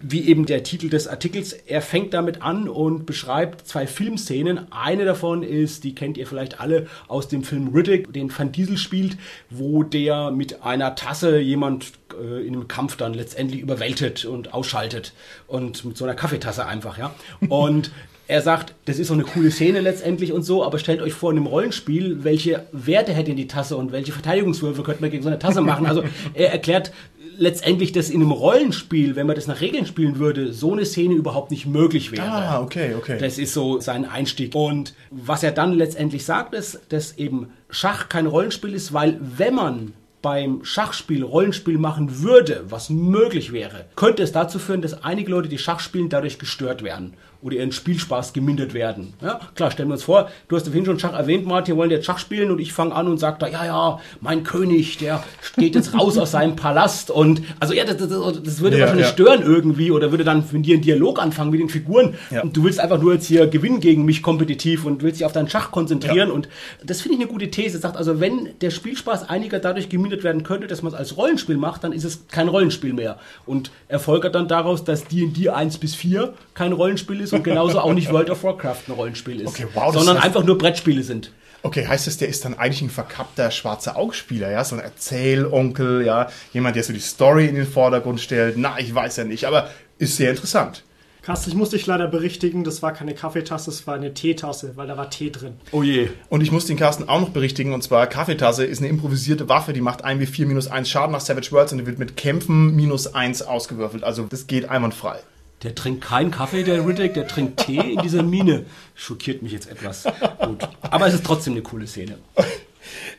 [0.00, 1.52] wie eben der Titel des Artikels.
[1.52, 4.70] Er fängt damit an und beschreibt zwei Filmszenen.
[4.70, 8.78] Eine davon ist, die kennt ihr vielleicht alle aus dem Film Riddick, den Van Diesel
[8.78, 9.18] spielt,
[9.50, 15.14] wo der mit einer Tasse jemand äh, in einem Kampf dann letztendlich überwältigt und ausschaltet
[15.48, 17.12] und mit so einer Kaffeetasse einfach, ja.
[17.48, 17.90] Und
[18.28, 21.30] er sagt, das ist so eine coole Szene letztendlich und so, aber stellt euch vor,
[21.30, 25.30] in einem Rollenspiel, welche Werte hätte die Tasse und welche Verteidigungswürfe könnte man gegen so
[25.30, 25.86] eine Tasse machen.
[25.86, 26.04] Also
[26.34, 26.92] er erklärt
[27.38, 31.14] letztendlich, dass in einem Rollenspiel, wenn man das nach Regeln spielen würde, so eine Szene
[31.14, 32.30] überhaupt nicht möglich wäre.
[32.30, 33.16] Ah, okay, okay.
[33.18, 34.54] Das ist so sein Einstieg.
[34.54, 39.54] Und was er dann letztendlich sagt, ist, dass eben Schach kein Rollenspiel ist, weil wenn
[39.54, 45.30] man beim Schachspiel Rollenspiel machen würde, was möglich wäre, könnte es dazu führen, dass einige
[45.30, 49.14] Leute, die Schach spielen, dadurch gestört werden oder ihren Spielspaß gemindert werden.
[49.22, 51.90] Ja, klar, stellen wir uns vor, du hast vorhin schon Schach erwähnt, Martin, wir wollen
[51.90, 55.22] jetzt Schach spielen und ich fange an und sage da, ja, ja, mein König, der
[55.56, 58.08] geht jetzt raus aus seinem Palast und also ja, das, das,
[58.42, 59.12] das würde Ja, wahrscheinlich ja.
[59.12, 62.42] stören irgendwie oder würde dann mit dir einen Dialog anfangen mit den Figuren Ja.
[62.42, 65.32] und du willst einfach nur jetzt hier gewinnen gegen mich kompetitiv und willst dich auf
[65.32, 66.48] deinen Schach konzentrieren und
[66.84, 67.78] das finde ich eine gute These.
[67.78, 71.56] Sagt also, wenn der Spielspaß einiger dadurch gemindert werden könnte, dass man es als Rollenspiel
[71.56, 75.94] macht, dann ist es kein Rollenspiel mehr und erfolgert dann daraus, dass D&D 1 bis
[75.94, 79.66] 4 kein Rollenspiel ist und genauso auch nicht World of Warcraft ein Rollenspiel ist, Okay,
[79.74, 81.32] wow, das sondern heißt- einfach nur Brettspiele sind.
[81.62, 84.64] Okay, heißt das, der ist dann eigentlich ein verkappter schwarzer Augspieler, ja?
[84.64, 86.28] So ein Erzählonkel, ja?
[86.52, 88.56] Jemand, der so die Story in den Vordergrund stellt.
[88.56, 89.68] Na, ich weiß ja nicht, aber
[89.98, 90.84] ist sehr interessant.
[91.22, 94.86] Carsten, ich muss dich leider berichtigen, das war keine Kaffeetasse, es war eine Teetasse, weil
[94.86, 95.54] da war Tee drin.
[95.72, 96.08] Oh je.
[96.30, 99.74] Und ich muss den Carsten auch noch berichtigen, und zwar Kaffeetasse ist eine improvisierte Waffe,
[99.74, 102.16] die macht 1 wie 4 minus 1 Schaden nach Savage Worlds und die wird mit
[102.16, 104.04] Kämpfen minus 1 ausgewürfelt.
[104.04, 105.18] Also das geht einwandfrei.
[105.62, 108.66] Der trinkt keinen Kaffee, der Riddick, der trinkt Tee in dieser Mine.
[108.94, 110.04] Schockiert mich jetzt etwas.
[110.40, 110.68] Gut.
[110.82, 112.18] Aber es ist trotzdem eine coole Szene.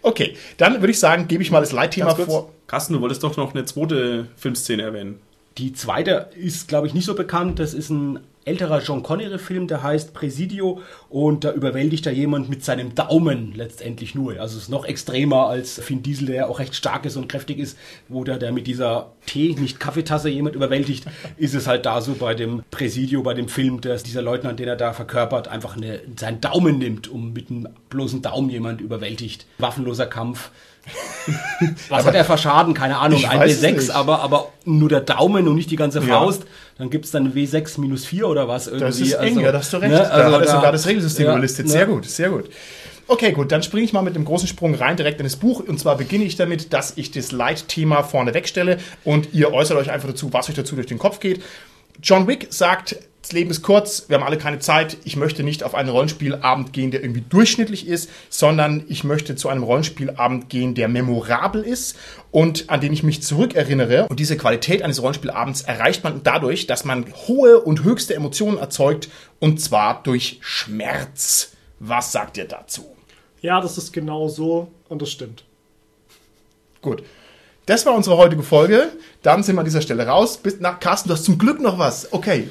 [0.02, 2.52] Okay, dann würde ich sagen, gebe ich mal das Leitthema vor.
[2.68, 5.20] Carsten, du wolltest doch noch eine zweite Filmszene erwähnen.
[5.58, 7.60] Die zweite ist, glaube ich, nicht so bekannt.
[7.60, 12.64] Das ist ein älterer John Connery-Film, der heißt Presidio und da überwältigt er jemand mit
[12.64, 14.40] seinem Daumen letztendlich nur.
[14.40, 17.28] Also es ist noch extremer als Finn Diesel, der ja auch recht stark ist und
[17.28, 21.06] kräftig ist, wo der, der mit dieser Tee, nicht Kaffeetasse jemand überwältigt,
[21.38, 24.68] ist es halt da so bei dem Presidio, bei dem Film, dass dieser Leutnant, den
[24.68, 29.46] er da verkörpert, einfach eine, seinen Daumen nimmt, um mit einem bloßen Daumen jemand überwältigt.
[29.58, 30.52] Waffenloser Kampf.
[31.90, 32.74] Was hat er für Schaden?
[32.74, 33.24] Keine Ahnung.
[33.26, 33.90] Ein weiß es W6, nicht.
[33.92, 36.06] aber, aber nur der Daumen und nicht die ganze Ja.
[36.20, 36.44] Faust.
[36.78, 38.86] Dann gibt es dann W6 minus 4 oder was irgendwie.
[38.86, 39.92] Das ist eng, Also, ja, da hast du recht.
[39.92, 41.66] ne, da also hat er da- sogar das Regelsystem ja, überlistet.
[41.66, 41.72] ne.
[41.72, 42.46] Sehr gut, sehr gut.
[43.08, 45.62] Okay, gut, dann springe ich mal mit einem großen Sprung rein direkt in das Buch.
[45.62, 49.90] Und zwar beginne ich damit, dass ich das Leitthema vorne wegstelle und ihr äußert euch
[49.90, 51.42] einfach dazu, was euch dazu durch den Kopf geht.
[52.04, 52.96] John Wick sagt,
[53.30, 54.98] das Leben ist kurz, wir haben alle keine Zeit.
[55.04, 59.50] Ich möchte nicht auf einen Rollenspielabend gehen, der irgendwie durchschnittlich ist, sondern ich möchte zu
[59.50, 61.96] einem Rollenspielabend gehen, der memorabel ist
[62.32, 64.08] und an den ich mich zurückerinnere.
[64.08, 69.10] Und diese Qualität eines Rollenspielabends erreicht man dadurch, dass man hohe und höchste Emotionen erzeugt
[69.38, 71.52] und zwar durch Schmerz.
[71.78, 72.96] Was sagt ihr dazu?
[73.44, 75.44] Ja, das ist genau so und das stimmt.
[76.82, 77.04] Gut.
[77.68, 78.88] Das war unsere heutige Folge.
[79.22, 80.38] Dann sind wir an dieser Stelle raus.
[80.38, 82.12] Bis nach Carsten, du hast zum Glück noch was.
[82.12, 82.50] Okay.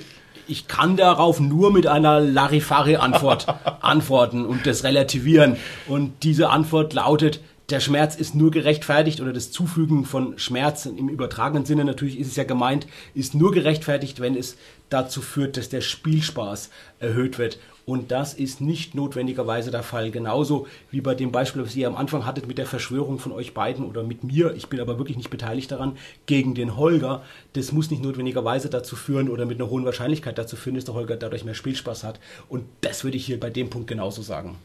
[0.49, 3.47] Ich kann darauf nur mit einer Larifari-Antwort
[3.83, 5.57] antworten und das relativieren.
[5.87, 11.11] Und diese Antwort lautet, der Schmerz ist nur gerechtfertigt oder das Zufügen von Schmerz im
[11.11, 14.57] übertragenen Sinne, natürlich ist es ja gemeint, ist nur gerechtfertigt, wenn es
[14.89, 17.59] dazu führt, dass der Spielspaß erhöht wird.
[17.89, 20.11] Und das ist nicht notwendigerweise der Fall.
[20.11, 23.55] Genauso wie bei dem Beispiel, was ihr am Anfang hattet mit der Verschwörung von euch
[23.55, 25.97] beiden oder mit mir, ich bin aber wirklich nicht beteiligt daran,
[26.27, 27.23] gegen den Holger.
[27.55, 30.93] Das muss nicht notwendigerweise dazu führen oder mit einer hohen Wahrscheinlichkeit dazu führen, dass der
[30.93, 32.21] Holger dadurch mehr Spielspaß hat.
[32.51, 34.57] Und das würde ich hier bei dem Punkt genauso sagen.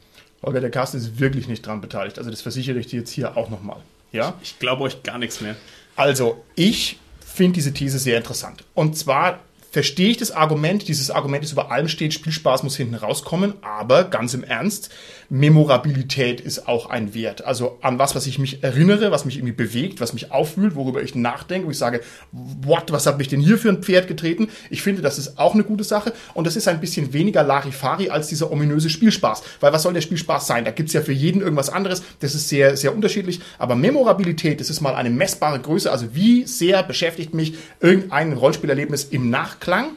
[0.42, 2.18] Holger, der Carsten ist wirklich nicht dran beteiligt.
[2.18, 3.78] Also das versichere ich dir jetzt hier auch nochmal.
[4.12, 4.34] Ja?
[4.42, 5.56] Ich glaube euch gar nichts mehr.
[5.96, 8.64] Also, ich finde diese These sehr interessant.
[8.74, 9.40] Und zwar
[9.74, 10.86] verstehe ich das Argument.
[10.86, 13.54] Dieses Argument, das über allem steht, Spielspaß muss hinten rauskommen.
[13.60, 14.90] Aber ganz im Ernst,
[15.28, 17.44] Memorabilität ist auch ein Wert.
[17.44, 21.02] Also an was, was ich mich erinnere, was mich irgendwie bewegt, was mich aufwühlt, worüber
[21.02, 22.00] ich nachdenke, wo ich sage,
[22.32, 24.48] what, was hat mich denn hier für ein Pferd getreten?
[24.70, 26.12] Ich finde, das ist auch eine gute Sache.
[26.34, 29.42] Und das ist ein bisschen weniger Larifari als dieser ominöse Spielspaß.
[29.60, 30.64] Weil was soll der Spielspaß sein?
[30.64, 32.02] Da gibt's ja für jeden irgendwas anderes.
[32.20, 33.40] Das ist sehr, sehr unterschiedlich.
[33.58, 35.90] Aber Memorabilität, das ist mal eine messbare Größe.
[35.90, 39.90] Also wie sehr beschäftigt mich irgendein Rollspielerlebnis im Nachklang?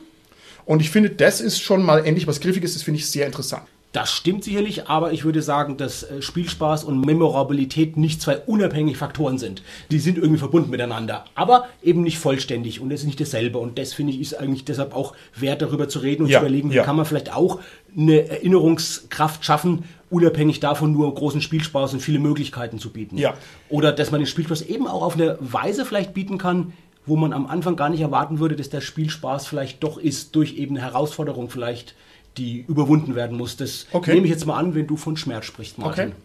[0.65, 2.73] Und ich finde, das ist schon mal endlich was Griffiges.
[2.73, 3.63] Das finde ich sehr interessant.
[3.93, 8.97] Das stimmt sicherlich, aber ich würde sagen, dass äh, Spielspaß und Memorabilität nicht zwei unabhängige
[8.97, 9.63] Faktoren sind.
[9.91, 13.60] Die sind irgendwie verbunden miteinander, aber eben nicht vollständig und es ist nicht dasselbe.
[13.60, 16.45] Und das finde ich ist eigentlich deshalb auch wert, darüber zu reden und Ja, zu
[16.45, 16.84] überlegen, wie ja.
[16.84, 17.60] kann man vielleicht auch
[17.97, 23.17] eine Erinnerungskraft schaffen, unabhängig davon nur großen Spielspaß und viele Möglichkeiten zu bieten.
[23.17, 23.36] Ja.
[23.69, 26.73] Oder dass man den Spielspaß eben auch auf eine Weise vielleicht bieten kann,
[27.06, 30.58] wo man am Anfang gar nicht erwarten würde, dass der Spielspaß vielleicht doch ist, durch
[30.58, 31.95] eben eine Herausforderung vielleicht,
[32.38, 33.58] die überwunden werden muss.
[33.58, 34.13] Das Okay.
[34.13, 36.10] nehme ich jetzt mal an, wenn du von Schmerz sprichst, Martin.
[36.10, 36.15] Okay.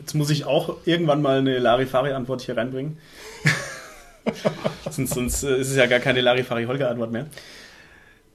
[0.00, 2.98] Jetzt muss ich auch irgendwann mal eine Larifari-Antwort hier reinbringen.
[4.90, 7.26] sonst, sonst äh, ist es ja gar keine Larifari-Holger-Antwort mehr.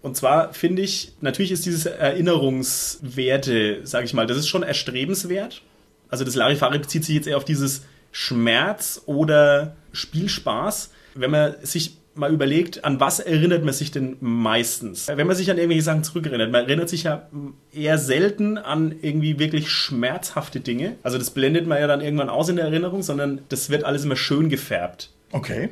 [0.01, 5.61] Und zwar finde ich, natürlich ist dieses Erinnerungswerte, sage ich mal, das ist schon erstrebenswert.
[6.09, 10.91] Also das Larifari bezieht sich jetzt eher auf dieses Schmerz oder Spielspaß.
[11.15, 15.07] Wenn man sich mal überlegt, an was erinnert man sich denn meistens?
[15.07, 17.27] Wenn man sich an irgendwelche Sachen zurückerinnert, man erinnert sich ja
[17.73, 20.95] eher selten an irgendwie wirklich schmerzhafte Dinge.
[21.03, 24.03] Also das blendet man ja dann irgendwann aus in der Erinnerung, sondern das wird alles
[24.05, 25.12] immer schön gefärbt.
[25.33, 25.69] Okay.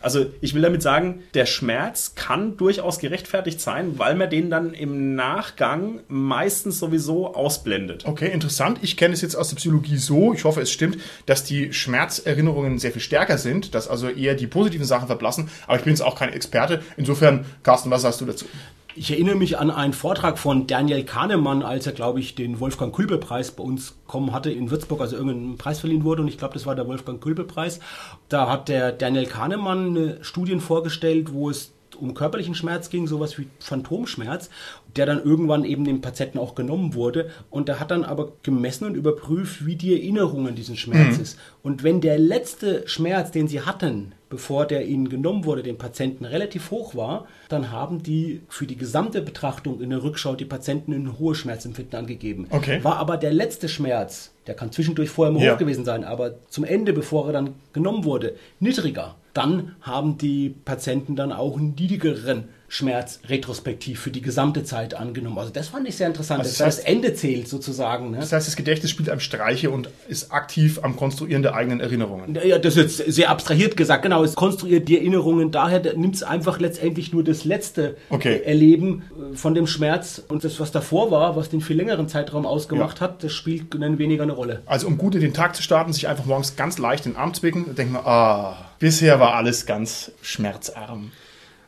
[0.00, 4.72] Also ich will damit sagen, der Schmerz kann durchaus gerechtfertigt sein, weil man den dann
[4.72, 8.06] im Nachgang meistens sowieso ausblendet.
[8.06, 8.78] Okay, interessant.
[8.82, 12.78] Ich kenne es jetzt aus der Psychologie so, ich hoffe, es stimmt, dass die Schmerzerinnerungen
[12.78, 15.50] sehr viel stärker sind, dass also eher die positiven Sachen verblassen.
[15.66, 16.82] Aber ich bin jetzt auch kein Experte.
[16.96, 18.46] Insofern, Carsten, was sagst du dazu?
[18.96, 22.94] Ich erinnere mich an einen Vortrag von Daniel Kahnemann, als er, glaube ich, den Wolfgang
[22.94, 26.54] Külbe-Preis bei uns kommen hatte in Würzburg, also irgendein Preis verliehen wurde und ich glaube,
[26.54, 27.78] das war der Wolfgang Külbe-Preis.
[28.28, 33.38] Da hat der Daniel Kahnemann eine Studien vorgestellt, wo es um körperlichen Schmerz ging, sowas
[33.38, 34.50] wie Phantomschmerz,
[34.96, 37.30] der dann irgendwann eben dem Patienten auch genommen wurde.
[37.50, 41.38] Und der hat dann aber gemessen und überprüft, wie die Erinnerung an diesen Schmerz ist.
[41.62, 46.24] Und wenn der letzte Schmerz, den sie hatten, bevor der ihnen genommen wurde, den Patienten
[46.24, 50.92] relativ hoch war, dann haben die für die gesamte Betrachtung in der Rückschau die Patienten
[50.92, 52.46] ein hohes Schmerzempfinden angegeben.
[52.50, 52.82] Okay.
[52.82, 55.54] War aber der letzte Schmerz, der kann zwischendurch vorher mal Ja.
[55.54, 60.50] hoch gewesen sein, aber zum Ende, bevor er dann genommen wurde, niedriger, dann haben die
[60.50, 65.36] Patienten dann auch einen niedrigeren Schmerz retrospektiv für die gesamte Zeit angenommen.
[65.38, 68.12] Also das fand ich sehr interessant, Also das das, heißt- Ende zählt sozusagen.
[68.12, 68.18] Ne?
[68.18, 72.38] Das heißt, das Gedächtnis spielt einem Streiche und ist aktiv am Konstruieren der eigenen Erinnerungen.
[72.44, 74.22] Ja, das ist jetzt sehr abstrahiert gesagt, genau.
[74.22, 78.36] Es konstruiert die Erinnerungen daher, nimmt es einfach letztendlich nur das letzte Okay.
[78.36, 79.02] äh, Erleben
[79.32, 83.00] äh, von dem Schmerz und das, was davor war, was den viel längeren Zeitraum ausgemacht
[83.00, 84.62] hat, das spielt dann weniger eine Rolle.
[84.66, 87.18] Also um gut in den Tag zu starten, sich einfach morgens ganz leicht in den
[87.18, 91.10] Arm zwicken und denken, ah, bisher war alles ganz schmerzarm.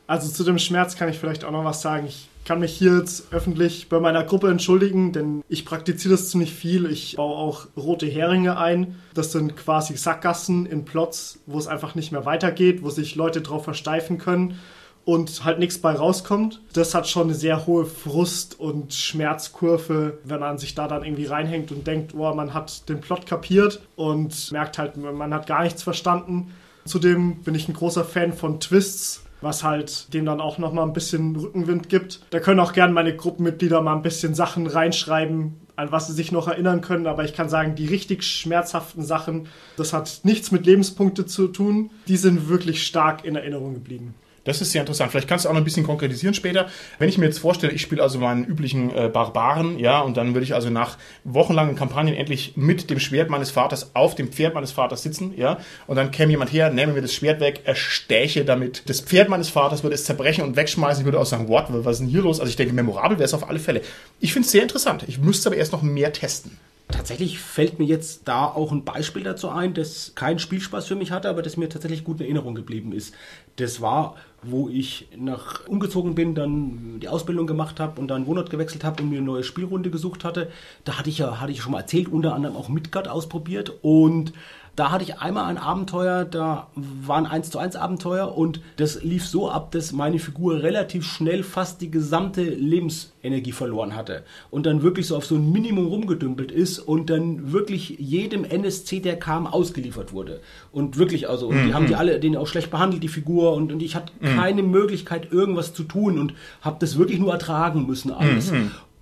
[0.07, 2.05] Also zu dem Schmerz kann ich vielleicht auch noch was sagen.
[2.07, 6.53] Ich kann mich hier jetzt öffentlich bei meiner Gruppe entschuldigen, denn ich praktiziere das ziemlich
[6.53, 6.87] viel.
[6.87, 8.99] Ich baue auch rote Heringe ein.
[9.13, 13.41] Das sind quasi Sackgassen in Plots, wo es einfach nicht mehr weitergeht, wo sich Leute
[13.41, 14.59] drauf versteifen können
[15.05, 16.61] und halt nichts bei rauskommt.
[16.73, 21.25] Das hat schon eine sehr hohe Frust- und Schmerzkurve, wenn man sich da dann irgendwie
[21.25, 25.63] reinhängt und denkt, oh, man hat den Plot kapiert und merkt halt, man hat gar
[25.63, 26.53] nichts verstanden.
[26.85, 30.93] Zudem bin ich ein großer Fan von Twists, was halt dem dann auch nochmal ein
[30.93, 32.21] bisschen Rückenwind gibt.
[32.29, 36.31] Da können auch gerne meine Gruppenmitglieder mal ein bisschen Sachen reinschreiben, an was sie sich
[36.31, 37.07] noch erinnern können.
[37.07, 41.91] Aber ich kann sagen, die richtig schmerzhaften Sachen, das hat nichts mit Lebenspunkte zu tun.
[42.07, 44.15] Die sind wirklich stark in Erinnerung geblieben.
[44.45, 45.11] Das ist sehr interessant.
[45.11, 46.67] Vielleicht kannst du auch noch ein bisschen konkretisieren später.
[46.99, 50.33] Wenn ich mir jetzt vorstelle, ich spiele also meinen üblichen äh, Barbaren, ja, und dann
[50.33, 54.53] würde ich also nach wochenlangen Kampagnen endlich mit dem Schwert meines Vaters auf dem Pferd
[54.53, 58.43] meines Vaters sitzen, ja, und dann käme jemand her, nähme mir das Schwert weg, erstäche
[58.43, 61.01] damit das Pferd meines Vaters, würde es zerbrechen und wegschmeißen.
[61.01, 62.39] Ich würde auch sagen, what, was ist denn hier los?
[62.39, 63.81] Also ich denke, memorabel wäre es auf alle Fälle.
[64.19, 65.05] Ich finde es sehr interessant.
[65.07, 66.57] Ich müsste aber erst noch mehr testen.
[66.89, 71.11] Tatsächlich fällt mir jetzt da auch ein Beispiel dazu ein, das keinen Spielspaß für mich
[71.11, 73.15] hatte, aber das mir tatsächlich gut in Erinnerung geblieben ist.
[73.55, 78.49] Das war, wo ich nach umgezogen bin, dann die Ausbildung gemacht habe und dann Wohnort
[78.49, 80.51] gewechselt habe und mir eine neue Spielrunde gesucht hatte.
[80.83, 84.33] Da hatte ich ja, hatte ich schon mal erzählt, unter anderem auch Midgard ausprobiert und
[84.75, 89.03] Da hatte ich einmal ein Abenteuer, da war ein 1 zu 1 Abenteuer und das
[89.03, 94.65] lief so ab, dass meine Figur relativ schnell fast die gesamte Lebensenergie verloren hatte und
[94.65, 99.19] dann wirklich so auf so ein Minimum rumgedümpelt ist und dann wirklich jedem NSC, der
[99.19, 100.41] kam, ausgeliefert wurde.
[100.71, 103.71] Und wirklich, also, und die haben die alle, den auch schlecht behandelt, die Figur, und,
[103.71, 108.11] und ich hatte keine Möglichkeit, irgendwas zu tun und habe das wirklich nur ertragen müssen
[108.11, 108.51] alles.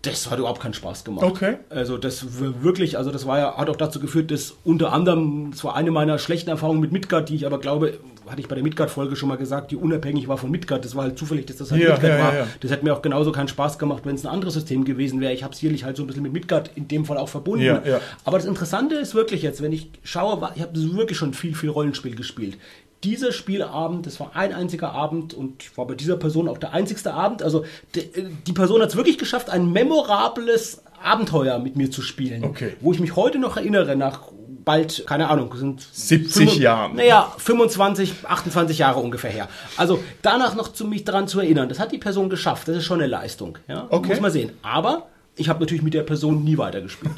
[0.03, 1.23] Das hat überhaupt keinen Spaß gemacht.
[1.25, 1.57] Okay.
[1.69, 5.51] Also das war wirklich, also das war ja, hat auch dazu geführt, dass unter anderem,
[5.51, 8.55] das war eine meiner schlechten Erfahrungen mit Midgard, die ich aber glaube, hatte ich bei
[8.55, 10.85] der Midgard-Folge schon mal gesagt, die unabhängig war von Midgard.
[10.85, 12.35] Das war halt zufällig, dass das halt Ja, Midgard ja, war.
[12.35, 12.47] ja.
[12.61, 15.33] Das hätte mir auch genauso keinen Spaß gemacht, wenn es ein anderes System gewesen wäre.
[15.33, 17.79] Ich habe es sicherlich halt so ein bisschen mit Midgard in dem Fall auch verbunden.
[18.23, 21.69] Aber das Interessante ist wirklich jetzt, wenn ich schaue, ich habe wirklich schon viel, viel
[21.69, 22.57] Rollenspiel gespielt.
[23.03, 27.13] Dieser Spielabend, das war ein einziger Abend und war bei dieser Person auch der einzigste
[27.13, 27.41] Abend.
[27.41, 28.03] Also de,
[28.45, 32.43] die Person hat es wirklich geschafft, ein memorables Abenteuer mit mir zu spielen.
[32.43, 32.73] Okay.
[32.79, 34.19] Wo ich mich heute noch erinnere, nach
[34.63, 36.95] bald, keine Ahnung, sind 70 fünfund- Jahren.
[36.95, 39.47] Naja, 25, 28 Jahre ungefähr her.
[39.77, 42.67] Also danach noch zu mich dran zu erinnern, das hat die Person geschafft.
[42.67, 43.57] Das ist schon eine Leistung.
[43.67, 43.87] Ja?
[43.89, 44.09] Okay.
[44.09, 44.51] Muss man sehen.
[44.61, 47.13] Aber ich habe natürlich mit der Person nie weitergespielt.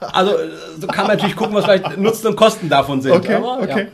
[0.00, 0.48] also äh,
[0.80, 3.12] so kann man natürlich gucken, was vielleicht Nutzen und Kosten davon sind.
[3.12, 3.82] Okay, Aber, okay.
[3.84, 3.88] Ja.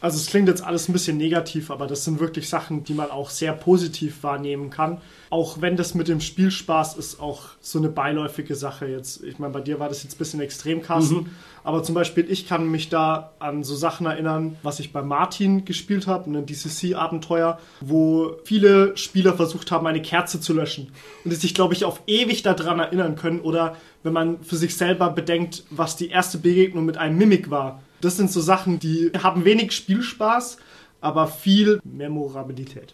[0.00, 3.10] Also es klingt jetzt alles ein bisschen negativ, aber das sind wirklich Sachen, die man
[3.10, 4.98] auch sehr positiv wahrnehmen kann.
[5.30, 9.24] Auch wenn das mit dem Spielspaß ist auch so eine beiläufige Sache jetzt.
[9.24, 11.30] Ich meine, bei dir war das jetzt ein bisschen extrem, Carsten.
[11.64, 15.64] Aber zum Beispiel, ich kann mich da an so Sachen erinnern, was ich bei Martin
[15.64, 20.92] gespielt habe, ein DCC-Abenteuer, wo viele Spieler versucht haben, eine Kerze zu löschen.
[21.24, 23.40] Und die sich, glaube ich, auf ewig daran erinnern können.
[23.40, 27.82] Oder wenn man für sich selber bedenkt, was die erste Begegnung mit einem Mimik war.
[28.00, 30.58] Das sind so Sachen, die haben wenig Spielspaß,
[31.00, 32.92] aber viel Memorabilität.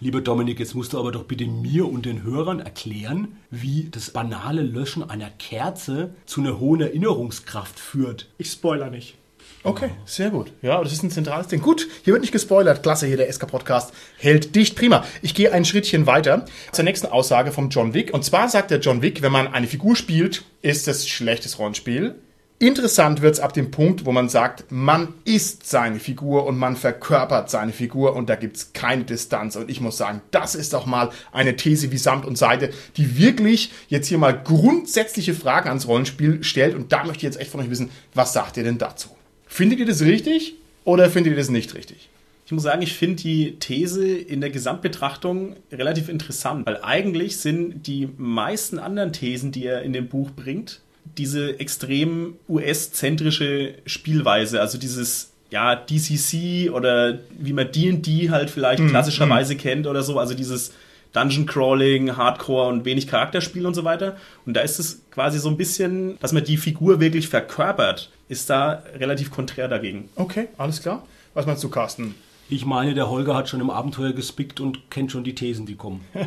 [0.00, 4.10] Lieber Dominik, jetzt musst du aber doch bitte mir und den Hörern erklären, wie das
[4.10, 8.28] banale Löschen einer Kerze zu einer hohen Erinnerungskraft führt.
[8.36, 9.16] Ich spoiler nicht.
[9.64, 10.50] Okay, sehr gut.
[10.60, 11.62] Ja, das ist ein zentrales Ding.
[11.62, 12.82] Gut, hier wird nicht gespoilert.
[12.82, 14.74] Klasse, hier der SK-Podcast hält dicht.
[14.74, 15.04] Prima.
[15.22, 18.12] Ich gehe ein Schrittchen weiter zur nächsten Aussage vom John Wick.
[18.12, 22.16] Und zwar sagt der John Wick, wenn man eine Figur spielt, ist es schlechtes Rollenspiel.
[22.62, 26.76] Interessant wird es ab dem Punkt, wo man sagt, man ist seine Figur und man
[26.76, 29.56] verkörpert seine Figur und da gibt es keine Distanz.
[29.56, 33.18] Und ich muss sagen, das ist doch mal eine These wie Samt und Seite, die
[33.18, 36.76] wirklich jetzt hier mal grundsätzliche Fragen ans Rollenspiel stellt.
[36.76, 39.08] Und da möchte ich jetzt echt von euch wissen, was sagt ihr denn dazu?
[39.48, 42.10] Findet ihr das richtig oder findet ihr das nicht richtig?
[42.46, 47.88] Ich muss sagen, ich finde die These in der Gesamtbetrachtung relativ interessant, weil eigentlich sind
[47.88, 50.80] die meisten anderen Thesen, die er in dem Buch bringt,
[51.18, 59.56] diese extrem US-zentrische Spielweise, also dieses ja, DCC oder wie man D&D halt vielleicht klassischerweise
[59.56, 60.72] kennt oder so, also dieses
[61.12, 64.16] Dungeon Crawling, Hardcore und wenig Charakterspiel und so weiter.
[64.46, 68.48] Und da ist es quasi so ein bisschen, dass man die Figur wirklich verkörpert, ist
[68.48, 70.08] da relativ konträr dagegen.
[70.16, 71.06] Okay, alles klar.
[71.34, 72.14] Was meinst du, Carsten?
[72.48, 75.74] Ich meine, der Holger hat schon im Abenteuer gespickt und kennt schon die Thesen, die
[75.76, 76.04] kommen.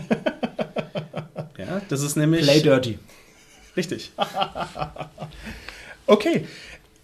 [1.57, 2.99] Ja, das ist nämlich Play dirty.
[3.75, 4.11] Richtig.
[6.07, 6.45] Okay,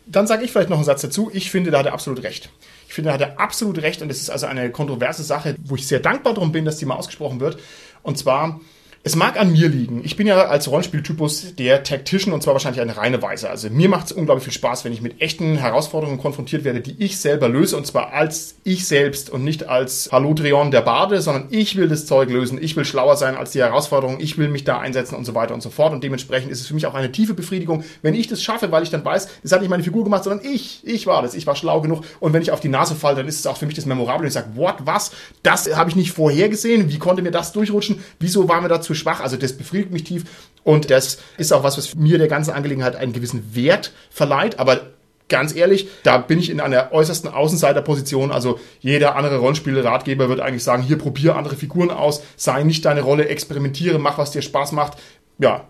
[0.05, 1.31] dann sage ich vielleicht noch einen Satz dazu.
[1.34, 2.49] Ich finde, da hat er absolut recht.
[2.88, 5.75] Ich finde, da hat er absolut recht und es ist also eine kontroverse Sache, wo
[5.75, 7.57] ich sehr dankbar darum bin, dass die mal ausgesprochen wird.
[8.03, 8.60] Und zwar,
[9.03, 10.01] es mag an mir liegen.
[10.03, 13.49] Ich bin ja als Rollenspieltypus der Tactician und zwar wahrscheinlich eine reine Weise.
[13.49, 17.03] Also mir macht es unglaublich viel Spaß, wenn ich mit echten Herausforderungen konfrontiert werde, die
[17.03, 21.19] ich selber löse und zwar als ich selbst und nicht als Hallo Dreon der Bade,
[21.21, 22.61] sondern ich will das Zeug lösen.
[22.61, 24.19] Ich will schlauer sein als die Herausforderung.
[24.19, 25.93] Ich will mich da einsetzen und so weiter und so fort.
[25.93, 28.83] Und dementsprechend ist es für mich auch eine tiefe Befriedigung, wenn ich das schaffe, weil
[28.83, 30.81] ich dann weiß, das hat nicht meine Figur gemacht, sondern ich.
[30.83, 31.33] Ich war das.
[31.33, 32.03] Ich war schlau genug.
[32.19, 34.21] Und wenn ich auf die Nase falle, dann ist es auch für mich das Memorable.
[34.21, 35.11] Und ich sage, what, was?
[35.41, 36.89] Das habe ich nicht vorhergesehen.
[36.91, 38.03] Wie konnte mir das durchrutschen?
[38.19, 39.21] Wieso war mir da zu schwach?
[39.21, 40.25] Also das befriedigt mich tief.
[40.63, 44.60] Und das ist auch was, was mir der ganzen Angelegenheit einen gewissen Wert verleiht.
[44.60, 44.82] Aber
[45.30, 48.32] ganz ehrlich, da bin ich in einer äußersten Außenseiterposition.
[48.32, 53.01] Also jeder andere Rollenspielratgeber wird eigentlich sagen, hier probier andere Figuren aus, sei nicht deine
[53.01, 54.97] Rolle, experimentiere, mach, was dir Spaß macht.
[55.39, 55.67] Ja,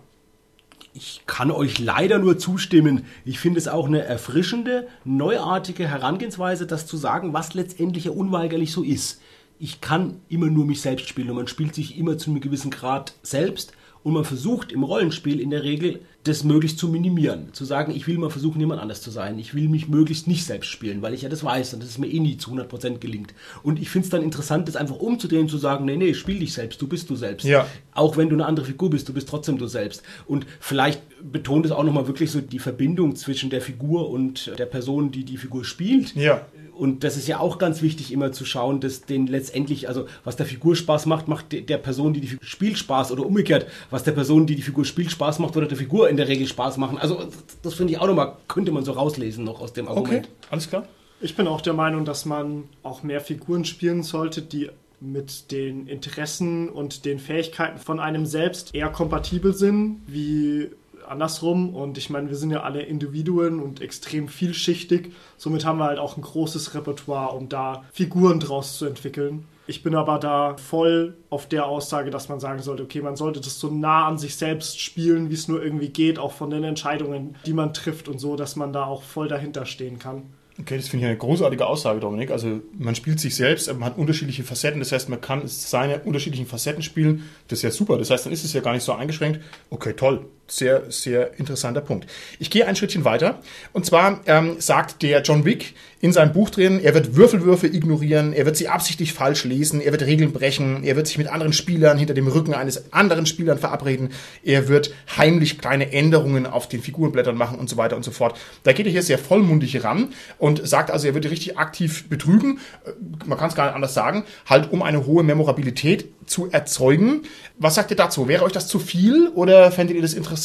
[0.94, 3.06] Ich kann euch leider nur zustimmen.
[3.24, 8.72] Ich finde es auch eine erfrischende, neuartige Herangehensweise, das zu sagen, was letztendlich ja unweigerlich
[8.72, 9.20] so ist.
[9.64, 12.72] Ich kann immer nur mich selbst spielen und man spielt sich immer zu einem gewissen
[12.72, 13.72] Grad selbst
[14.02, 17.50] und man versucht im Rollenspiel in der Regel das möglichst zu minimieren.
[17.52, 19.38] Zu sagen, ich will mal versuchen, jemand anders zu sein.
[19.38, 21.98] Ich will mich möglichst nicht selbst spielen, weil ich ja das weiß und das ist
[21.98, 23.34] mir eh nie zu 100% gelingt.
[23.62, 26.40] Und ich finde es dann interessant, das einfach umzudrehen und zu sagen, nee, nee, spiel
[26.40, 27.44] dich selbst, du bist du selbst.
[27.44, 27.68] Ja.
[27.92, 30.02] Auch wenn du eine andere Figur bist, du bist trotzdem du selbst.
[30.26, 34.66] Und vielleicht betont es auch nochmal wirklich so die Verbindung zwischen der Figur und der
[34.66, 36.16] Person, die die Figur spielt.
[36.16, 36.44] ja.
[36.74, 40.36] Und das ist ja auch ganz wichtig, immer zu schauen, dass den letztendlich, also was
[40.36, 44.04] der Figur Spaß macht, macht der Person, die die Figur spielt, Spaß oder umgekehrt, was
[44.04, 46.78] der Person, die die Figur spielt, Spaß macht oder der Figur in der Regel Spaß
[46.78, 46.98] machen.
[46.98, 47.28] Also
[47.62, 50.26] das finde ich auch nochmal, könnte man so rauslesen noch aus dem Argument.
[50.26, 50.86] Okay, alles klar.
[51.20, 55.86] Ich bin auch der Meinung, dass man auch mehr Figuren spielen sollte, die mit den
[55.88, 60.70] Interessen und den Fähigkeiten von einem selbst eher kompatibel sind, wie
[61.12, 61.74] andersrum.
[61.74, 65.12] Und ich meine, wir sind ja alle Individuen und extrem vielschichtig.
[65.36, 69.44] Somit haben wir halt auch ein großes Repertoire, um da Figuren draus zu entwickeln.
[69.68, 73.40] Ich bin aber da voll auf der Aussage, dass man sagen sollte, okay, man sollte
[73.40, 76.64] das so nah an sich selbst spielen, wie es nur irgendwie geht, auch von den
[76.64, 80.24] Entscheidungen, die man trifft und so, dass man da auch voll dahinter stehen kann.
[80.60, 82.30] Okay, das finde ich eine großartige Aussage, Dominik.
[82.30, 84.80] Also man spielt sich selbst, man hat unterschiedliche Facetten.
[84.80, 87.22] Das heißt, man kann seine unterschiedlichen Facetten spielen.
[87.48, 87.96] Das ist ja super.
[87.96, 89.40] Das heißt, dann ist es ja gar nicht so eingeschränkt.
[89.70, 90.26] Okay, toll.
[90.52, 92.06] Sehr, sehr interessanter Punkt.
[92.38, 93.38] Ich gehe ein Schrittchen weiter.
[93.72, 98.34] Und zwar ähm, sagt der John Wick in seinem Buch drin, er wird Würfelwürfe ignorieren,
[98.34, 101.54] er wird sie absichtlich falsch lesen, er wird Regeln brechen, er wird sich mit anderen
[101.54, 104.10] Spielern hinter dem Rücken eines anderen Spielern verabreden,
[104.42, 108.36] er wird heimlich kleine Änderungen auf den Figurenblättern machen und so weiter und so fort.
[108.64, 112.58] Da geht er hier sehr vollmundig ran und sagt also, er würde richtig aktiv betrügen,
[112.84, 112.90] äh,
[113.24, 117.22] man kann es gar nicht anders sagen, halt um eine hohe Memorabilität zu erzeugen.
[117.58, 118.26] Was sagt ihr dazu?
[118.26, 120.41] Wäre euch das zu viel oder fändet ihr das interessant?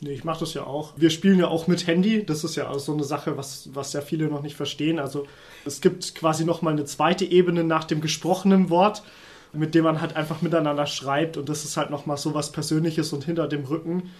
[0.00, 0.94] Nee, ich mache das ja auch.
[0.96, 2.26] Wir spielen ja auch mit Handy.
[2.26, 4.98] Das ist ja auch so eine Sache, was, was ja viele noch nicht verstehen.
[4.98, 5.26] Also
[5.64, 9.04] es gibt quasi nochmal eine zweite Ebene nach dem gesprochenen Wort,
[9.52, 11.36] mit dem man halt einfach miteinander schreibt.
[11.36, 14.10] Und das ist halt nochmal so was Persönliches und hinter dem Rücken.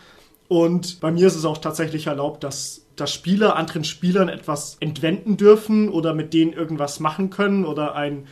[0.46, 5.36] Und bei mir ist es auch tatsächlich erlaubt, dass, dass Spieler anderen Spielern etwas entwenden
[5.36, 8.28] dürfen oder mit denen irgendwas machen können oder ein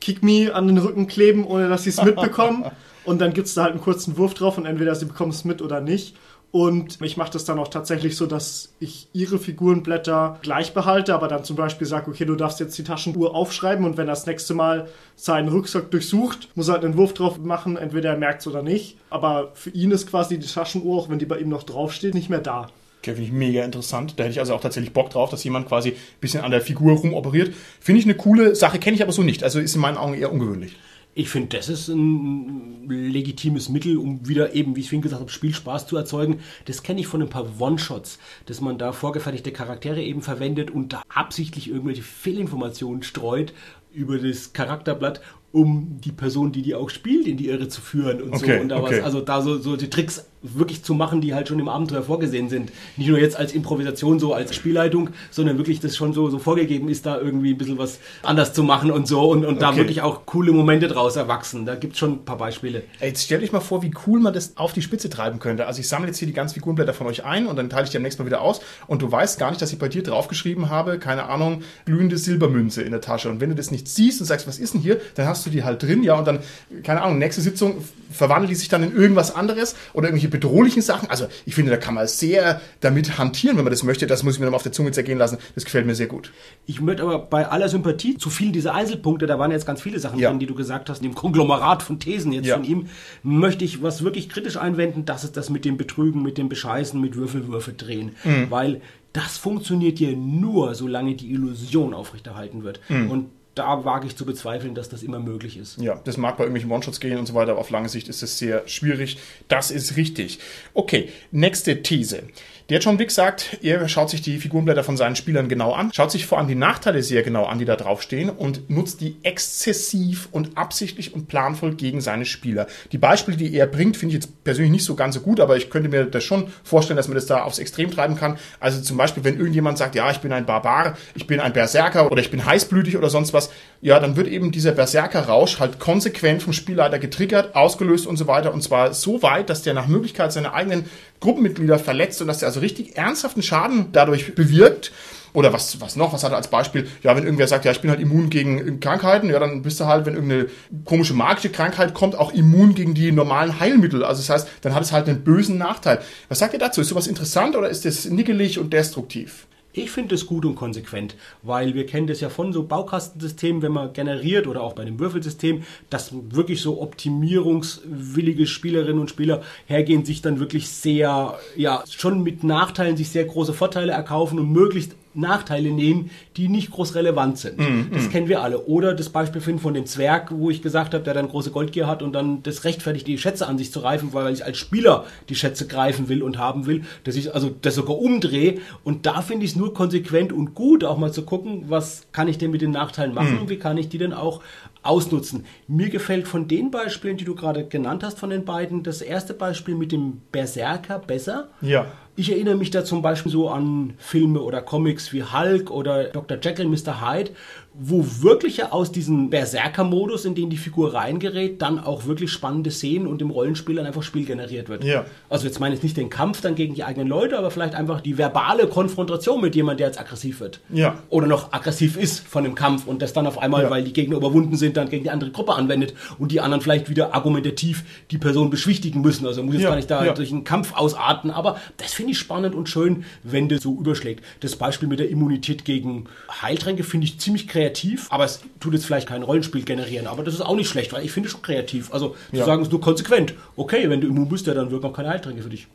[0.00, 2.64] Kick Me an den Rücken kleben, ohne dass sie es mitbekommen.
[3.06, 5.44] Und dann gibt es da halt einen kurzen Wurf drauf und entweder sie bekommen es
[5.44, 6.16] mit oder nicht.
[6.52, 11.28] Und ich mache das dann auch tatsächlich so, dass ich ihre Figurenblätter gleich behalte, aber
[11.28, 14.26] dann zum Beispiel sage, okay, du darfst jetzt die Taschenuhr aufschreiben und wenn er das
[14.26, 18.40] nächste Mal seinen Rucksack durchsucht, muss er halt einen Wurf drauf machen, entweder er merkt
[18.40, 18.96] es oder nicht.
[19.10, 22.30] Aber für ihn ist quasi die Taschenuhr, auch wenn die bei ihm noch draufsteht, nicht
[22.30, 22.68] mehr da.
[23.02, 24.14] Okay, finde ich mega interessant.
[24.16, 26.60] Da hätte ich also auch tatsächlich Bock drauf, dass jemand quasi ein bisschen an der
[26.60, 27.54] Figur rumoperiert.
[27.80, 29.44] Finde ich eine coole Sache, kenne ich aber so nicht.
[29.44, 30.76] Also ist in meinen Augen eher ungewöhnlich.
[31.18, 35.30] Ich finde, das ist ein legitimes Mittel, um wieder eben, wie ich vorhin gesagt habe,
[35.30, 36.40] Spielspaß zu erzeugen.
[36.66, 40.92] Das kenne ich von ein paar One-Shots, dass man da vorgefertigte Charaktere eben verwendet und
[40.92, 43.54] da absichtlich irgendwelche Fehlinformationen streut
[43.94, 48.20] über das Charakterblatt, um die Person, die die auch spielt, in die Irre zu führen
[48.20, 48.60] und Okay, so.
[48.60, 48.98] Und da okay.
[48.98, 52.02] was, also da so, so die Tricks wirklich zu machen, die halt schon im Abenteuer
[52.02, 52.72] vorgesehen sind.
[52.96, 56.88] Nicht nur jetzt als Improvisation, so als Spielleitung, sondern wirklich das schon so, so vorgegeben
[56.88, 59.78] ist, da irgendwie ein bisschen was anders zu machen und so und, und da Okay.
[59.78, 61.66] wirklich auch coole Momente draus erwachsen.
[61.66, 62.82] Da gibt es schon ein paar Beispiele.
[63.00, 65.66] Jetzt stellt euch mal vor, wie cool man das auf die Spitze treiben könnte.
[65.66, 67.90] Also ich sammle jetzt hier die ganzen Figurenblätter von euch ein und dann teile ich
[67.90, 70.02] die am nächsten Mal wieder aus und du weißt gar nicht, dass ich bei dir
[70.02, 73.28] draufgeschrieben habe, keine Ahnung, glühende Silbermünze in der Tasche.
[73.28, 75.50] Und wenn du das nicht siehst und sagst, was ist denn hier, dann hast du
[75.50, 76.38] die halt drin, ja, und dann,
[76.82, 81.08] keine Ahnung, nächste Sitzung verwandelt die sich dann in irgendwas anderes oder irgendwelche bedrohlichen Sachen.
[81.10, 84.06] Also ich finde, da kann man sehr damit hantieren, wenn man das möchte.
[84.06, 85.38] Das muss ich mir nochmal auf der Zunge zergehen lassen.
[85.54, 86.32] Das gefällt mir sehr gut.
[86.66, 89.98] Ich möchte aber bei aller Sympathie zu vielen dieser Einzelpunkte, da waren jetzt ganz viele
[89.98, 90.30] Sachen Ja.
[90.30, 92.56] drin, die du gesagt hast, in dem Konglomerat von Thesen jetzt Ja.
[92.56, 92.86] von ihm,
[93.22, 97.00] möchte ich was wirklich kritisch einwenden, das ist das mit dem Betrügen, mit dem Bescheißen,
[97.00, 98.12] mit Würfelwürfe drehen.
[98.24, 98.46] Mhm.
[98.50, 98.80] Weil
[99.12, 102.80] das funktioniert ja nur, solange die Illusion aufrechterhalten wird.
[102.88, 103.10] Mhm.
[103.10, 105.80] Und da wage ich zu bezweifeln, dass das immer möglich ist.
[105.80, 108.22] Ja, das mag bei irgendwelchen One-Shots gehen und so weiter, aber auf lange Sicht ist
[108.22, 109.18] es sehr schwierig.
[109.48, 110.38] Das ist richtig.
[110.74, 112.24] Okay, nächste These.
[112.68, 116.10] Der John Wick sagt, er schaut sich die Figurenblätter von seinen Spielern genau an, schaut
[116.10, 120.28] sich vor allem die Nachteile sehr genau an, die da draufstehen und nutzt die exzessiv
[120.32, 122.66] und absichtlich und planvoll gegen seine Spieler.
[122.90, 125.56] Die Beispiele, die er bringt, finde ich jetzt persönlich nicht so ganz so gut, aber
[125.56, 128.36] ich könnte mir das schon vorstellen, dass man das da aufs Extrem treiben kann.
[128.58, 132.10] Also zum Beispiel, wenn irgendjemand sagt, ja, ich bin ein Barbar, ich bin ein Berserker
[132.10, 133.50] oder ich bin heißblütig oder sonst was,
[133.86, 138.52] ja, dann wird eben dieser Berserker-Rausch halt konsequent vom Spielleiter getriggert, ausgelöst und so weiter.
[138.52, 140.86] Und zwar so weit, dass der nach Möglichkeit seine eigenen
[141.20, 144.90] Gruppenmitglieder verletzt und dass der also richtig ernsthaften Schaden dadurch bewirkt.
[145.34, 146.12] Oder was, was noch?
[146.12, 146.88] Was hat er als Beispiel?
[147.04, 149.84] Ja, wenn irgendwer sagt, ja, ich bin halt immun gegen Krankheiten, ja, dann bist du
[149.84, 150.46] halt, wenn irgendeine
[150.84, 154.02] komische magische Krankheit kommt, auch immun gegen die normalen Heilmittel.
[154.02, 156.00] Also das heißt, dann hat es halt einen bösen Nachteil.
[156.28, 156.80] Was sagt ihr dazu?
[156.80, 159.46] Ist sowas interessant oder ist das nickelig und destruktiv?
[159.78, 163.72] Ich finde es gut und konsequent, weil wir kennen das ja von so Baukastensystemen, wenn
[163.72, 170.06] man generiert oder auch bei dem Würfelsystem, dass wirklich so optimierungswillige Spielerinnen und Spieler hergehen,
[170.06, 174.96] sich dann wirklich sehr, ja, schon mit Nachteilen sich sehr große Vorteile erkaufen und möglichst
[175.16, 177.58] Nachteile nehmen, die nicht groß relevant sind.
[177.58, 178.66] Mhm, Das kennen wir alle.
[178.66, 181.86] Oder das Beispiel finden von dem Zwerg, wo ich gesagt habe, der dann große Goldgier
[181.86, 185.04] hat und dann das rechtfertigt, die Schätze an sich zu greifen, weil ich als Spieler
[185.28, 188.58] die Schätze greifen will und haben will, dass ich also das sogar umdrehe.
[188.84, 192.28] Und da finde ich es nur konsequent und gut, auch mal zu gucken, was kann
[192.28, 194.40] ich denn mit den Nachteilen machen und wie kann ich die denn auch
[194.82, 195.44] ausnutzen.
[195.66, 199.34] Mir gefällt von den Beispielen, die du gerade genannt hast, von den beiden, das erste
[199.34, 201.48] Beispiel mit dem Berserker besser.
[201.60, 201.86] Ja.
[202.18, 206.38] Ich erinnere mich da zum Beispiel so an Filme oder Comics wie Hulk oder Dr.
[206.40, 207.02] Jekyll, Mr.
[207.02, 207.32] Hyde,
[207.78, 212.70] wo wirklich ja aus diesem Berserker-Modus, in den die Figur reingerät, dann auch wirklich spannende
[212.70, 214.82] Szenen und im Rollenspiel dann einfach Spiel generiert wird.
[214.82, 215.04] Ja.
[215.28, 218.00] Also jetzt meine ich nicht den Kampf dann gegen die eigenen Leute, aber vielleicht einfach
[218.00, 220.60] die verbale Konfrontation mit jemandem, der jetzt aggressiv wird.
[220.72, 220.98] Ja.
[221.10, 223.70] Oder noch aggressiv ist von dem Kampf und das dann auf einmal, Ja.
[223.70, 226.88] weil die Gegner überwunden sind, dann gegen die andere Gruppe anwendet und die anderen vielleicht
[226.88, 229.26] wieder argumentativ die Person beschwichtigen müssen.
[229.26, 232.54] Also muss jetzt gar nicht da durch einen Kampf ausarten, aber das finde ich spannend
[232.54, 234.24] und schön, wenn das so überschlägt.
[234.40, 236.04] Das Beispiel mit der Immunität gegen
[236.40, 237.65] Heiltränke finde ich ziemlich kreativ,
[238.10, 241.04] aber es tut jetzt vielleicht kein Rollenspiel generieren, aber das ist auch nicht schlecht, weil
[241.04, 241.92] ich finde es schon kreativ.
[241.92, 242.44] Also zu Ja.
[242.44, 243.34] sagen es nur konsequent.
[243.56, 245.66] Okay, wenn du immun bist, ja, dann wirken auch keine Heiltränke für dich.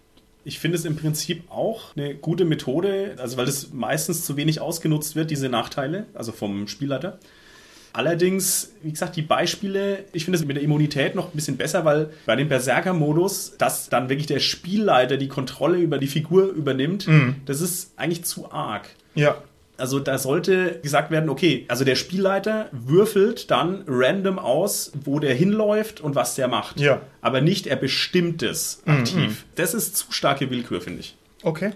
[0.43, 4.59] Ich finde es im Prinzip auch eine gute Methode, also weil es meistens zu wenig
[4.59, 7.19] ausgenutzt wird, diese Nachteile, also vom Spielleiter.
[7.93, 11.83] Allerdings, wie gesagt, die Beispiele, ich finde es mit der Immunität noch ein bisschen besser,
[11.83, 17.07] weil bei dem Berserker-Modus, dass dann wirklich der Spielleiter die Kontrolle über die Figur übernimmt,
[17.45, 18.87] das ist eigentlich zu arg.
[19.13, 19.35] Ja.
[19.81, 25.33] Also da sollte gesagt werden, okay, also der Spielleiter würfelt dann random aus, wo der
[25.33, 26.79] hinläuft und was der macht.
[26.79, 27.01] Ja.
[27.21, 29.45] Aber nicht er bestimmt es aktiv.
[29.55, 31.15] Das ist zu starke Willkür, finde ich.
[31.41, 31.71] Okay.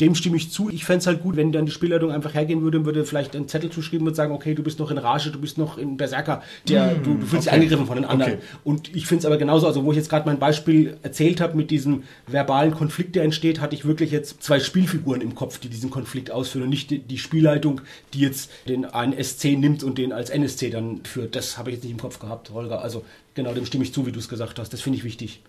[0.00, 0.68] Dem stimme ich zu.
[0.70, 3.36] Ich fände es halt gut, wenn dann die Spielleitung einfach hergehen würde und würde vielleicht
[3.36, 5.96] einen Zettel zuschreiben und sagen, okay, du bist noch in Rage, du bist noch in
[5.96, 7.62] Berserker, der, du, du fühlst dich okay.
[7.62, 8.34] angegriffen von den anderen.
[8.34, 8.42] Okay.
[8.64, 11.56] Und ich finde es aber genauso, also wo ich jetzt gerade mein Beispiel erzählt habe
[11.56, 15.68] mit diesem verbalen Konflikt, der entsteht, hatte ich wirklich jetzt zwei Spielfiguren im Kopf, die
[15.68, 17.80] diesen Konflikt ausführen und nicht die, die Spielleitung,
[18.14, 21.36] die jetzt den einen SC nimmt und den als NSC dann führt.
[21.36, 22.82] Das habe ich jetzt nicht im Kopf gehabt, Holger.
[22.82, 24.72] Also genau, dem stimme ich zu, wie du es gesagt hast.
[24.72, 25.40] Das finde ich wichtig.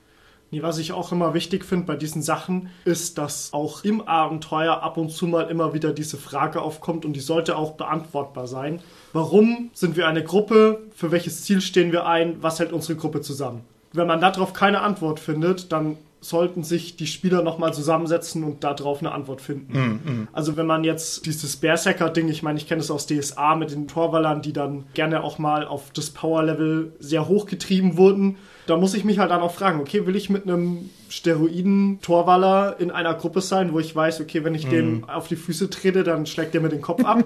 [0.62, 4.98] Was ich auch immer wichtig finde bei diesen Sachen, ist, dass auch im Abenteuer ab
[4.98, 8.82] und zu mal immer wieder diese Frage aufkommt und die sollte auch beantwortbar sein.
[9.14, 10.82] Warum sind wir eine Gruppe?
[10.96, 12.38] Für welches Ziel stehen wir ein?
[12.42, 13.62] Was hält unsere Gruppe zusammen?
[13.94, 19.00] Wenn man darauf keine Antwort findet, dann sollten sich die Spieler nochmal zusammensetzen und darauf
[19.00, 20.30] eine Antwort finden.
[20.32, 23.88] Also wenn man jetzt dieses Berserker-Ding, ich meine, ich kenne es aus DSA mit den
[23.88, 28.38] Torwallern, die dann gerne auch mal auf das Power-Level sehr hoch getrieben wurden,
[28.68, 32.92] da muss ich mich halt dann auch fragen, okay, will ich mit einem Steroiden-Torwaller in
[32.92, 36.26] einer Gruppe sein, wo ich weiß, okay, wenn ich dem auf die Füße trete, dann
[36.26, 37.24] schlägt der mir den Kopf ab?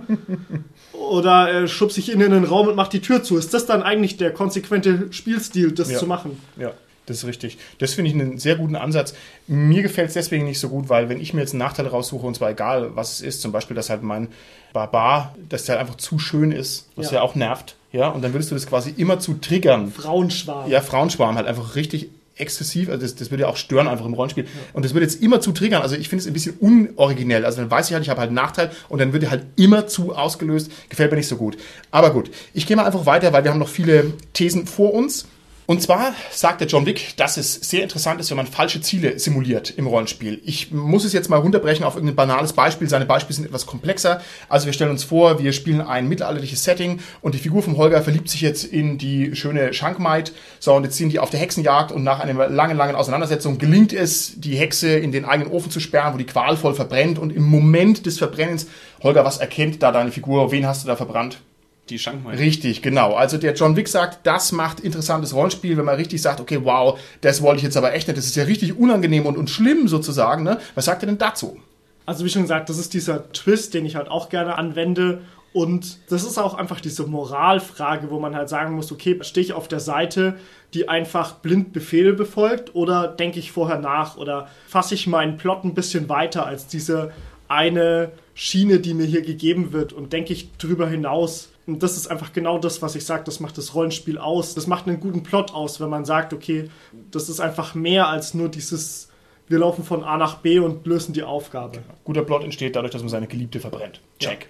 [0.94, 3.38] Oder äh, schubse ich ihn in den Raum und mache die Tür zu?
[3.38, 5.98] Ist das dann eigentlich der konsequente Spielstil, das Ja.
[6.00, 6.40] zu machen?
[6.58, 6.72] Ja,
[7.06, 7.58] das ist richtig.
[7.80, 9.14] Das finde ich einen sehr guten Ansatz.
[9.48, 12.26] Mir gefällt es deswegen nicht so gut, weil wenn ich mir jetzt einen Nachteil raussuche,
[12.26, 14.28] und zwar egal, was es ist, zum Beispiel, dass halt mein
[14.74, 17.22] Barbar, dass der halt einfach zu schön ist, was ja, Ja.
[17.24, 19.92] auch nervt, ja, und dann würdest du das quasi immer zu triggern.
[19.92, 20.70] Frauenschwarm.
[20.70, 22.10] Ja, Frauenschwarm halt einfach richtig
[22.40, 24.46] exzessiv, also das, das würde ja auch stören einfach im Rollenspiel.
[24.74, 27.46] Und das würde jetzt immer zu triggern, also ich finde es ein bisschen unoriginell.
[27.46, 29.46] Also dann weiß ich halt, ich habe halt einen Nachteil und dann wird er halt
[29.56, 30.72] immer zu ausgelöst.
[30.90, 31.58] Gefällt mir nicht so gut.
[31.92, 35.28] Aber gut, ich gehe mal einfach weiter, weil wir haben noch viele Thesen vor uns.
[35.70, 39.20] Und zwar sagt der John Wick, dass es sehr interessant ist, wenn man falsche Ziele
[39.20, 40.40] simuliert im Rollenspiel.
[40.46, 42.88] Ich muss es jetzt mal runterbrechen auf irgendein banales Beispiel.
[42.88, 44.22] Seine Beispiele sind etwas komplexer.
[44.48, 48.02] Also wir stellen uns vor, wir spielen ein mittelalterliches Setting und die Figur vom Holger
[48.02, 50.32] verliebt sich jetzt in die schöne Shankmaid.
[50.62, 53.92] So, und jetzt sind die auf der Hexenjagd und nach einer langen, langen Auseinandersetzung gelingt
[53.92, 57.20] es, die Hexe in den eigenen Ofen zu sperren, wo die qualvoll verbrennt.
[57.20, 58.68] Und im Moment des Verbrennens,
[59.04, 60.50] Holger, was erkennt da deine Figur?
[60.54, 61.42] Wen hast du da verbrannt?
[61.90, 62.38] Die Schankmeier.
[62.38, 63.14] Richtig, genau.
[63.14, 67.00] Also der John Wick sagt, das macht interessantes Rollenspiel, wenn man richtig sagt, okay, wow,
[67.22, 68.18] das wollte ich jetzt aber echt nicht.
[68.18, 70.44] Das ist ja richtig unangenehm und, und schlimm sozusagen.
[70.44, 70.60] Ne?
[70.76, 71.58] Was sagt er denn dazu?
[72.06, 75.22] Also wie schon gesagt, das ist dieser Twist, den ich halt auch gerne anwende.
[75.54, 79.54] Und das ist auch einfach diese Moralfrage, wo man halt sagen muss, okay, stehe ich
[79.54, 80.38] auf der Seite,
[80.74, 85.64] die einfach blind Befehle befolgt oder denke ich vorher nach oder fasse ich meinen Plot
[85.64, 87.12] ein bisschen weiter als diese
[87.48, 91.50] eine Schiene, die mir hier gegeben wird und denke ich drüber hinaus.
[91.68, 94.56] Und das ist einfach genau das, was ich sage, das macht das Rollenspiel aus.
[94.56, 96.70] Das macht einen guten Plot aus, wenn man sagt, okay,
[97.12, 99.10] das ist einfach mehr als nur dieses,
[99.50, 101.80] wir laufen von A nach B und lösen die Aufgabe.
[102.06, 104.00] Guter Plot entsteht dadurch, dass man seine Geliebte verbrennt.
[104.20, 104.50] Check.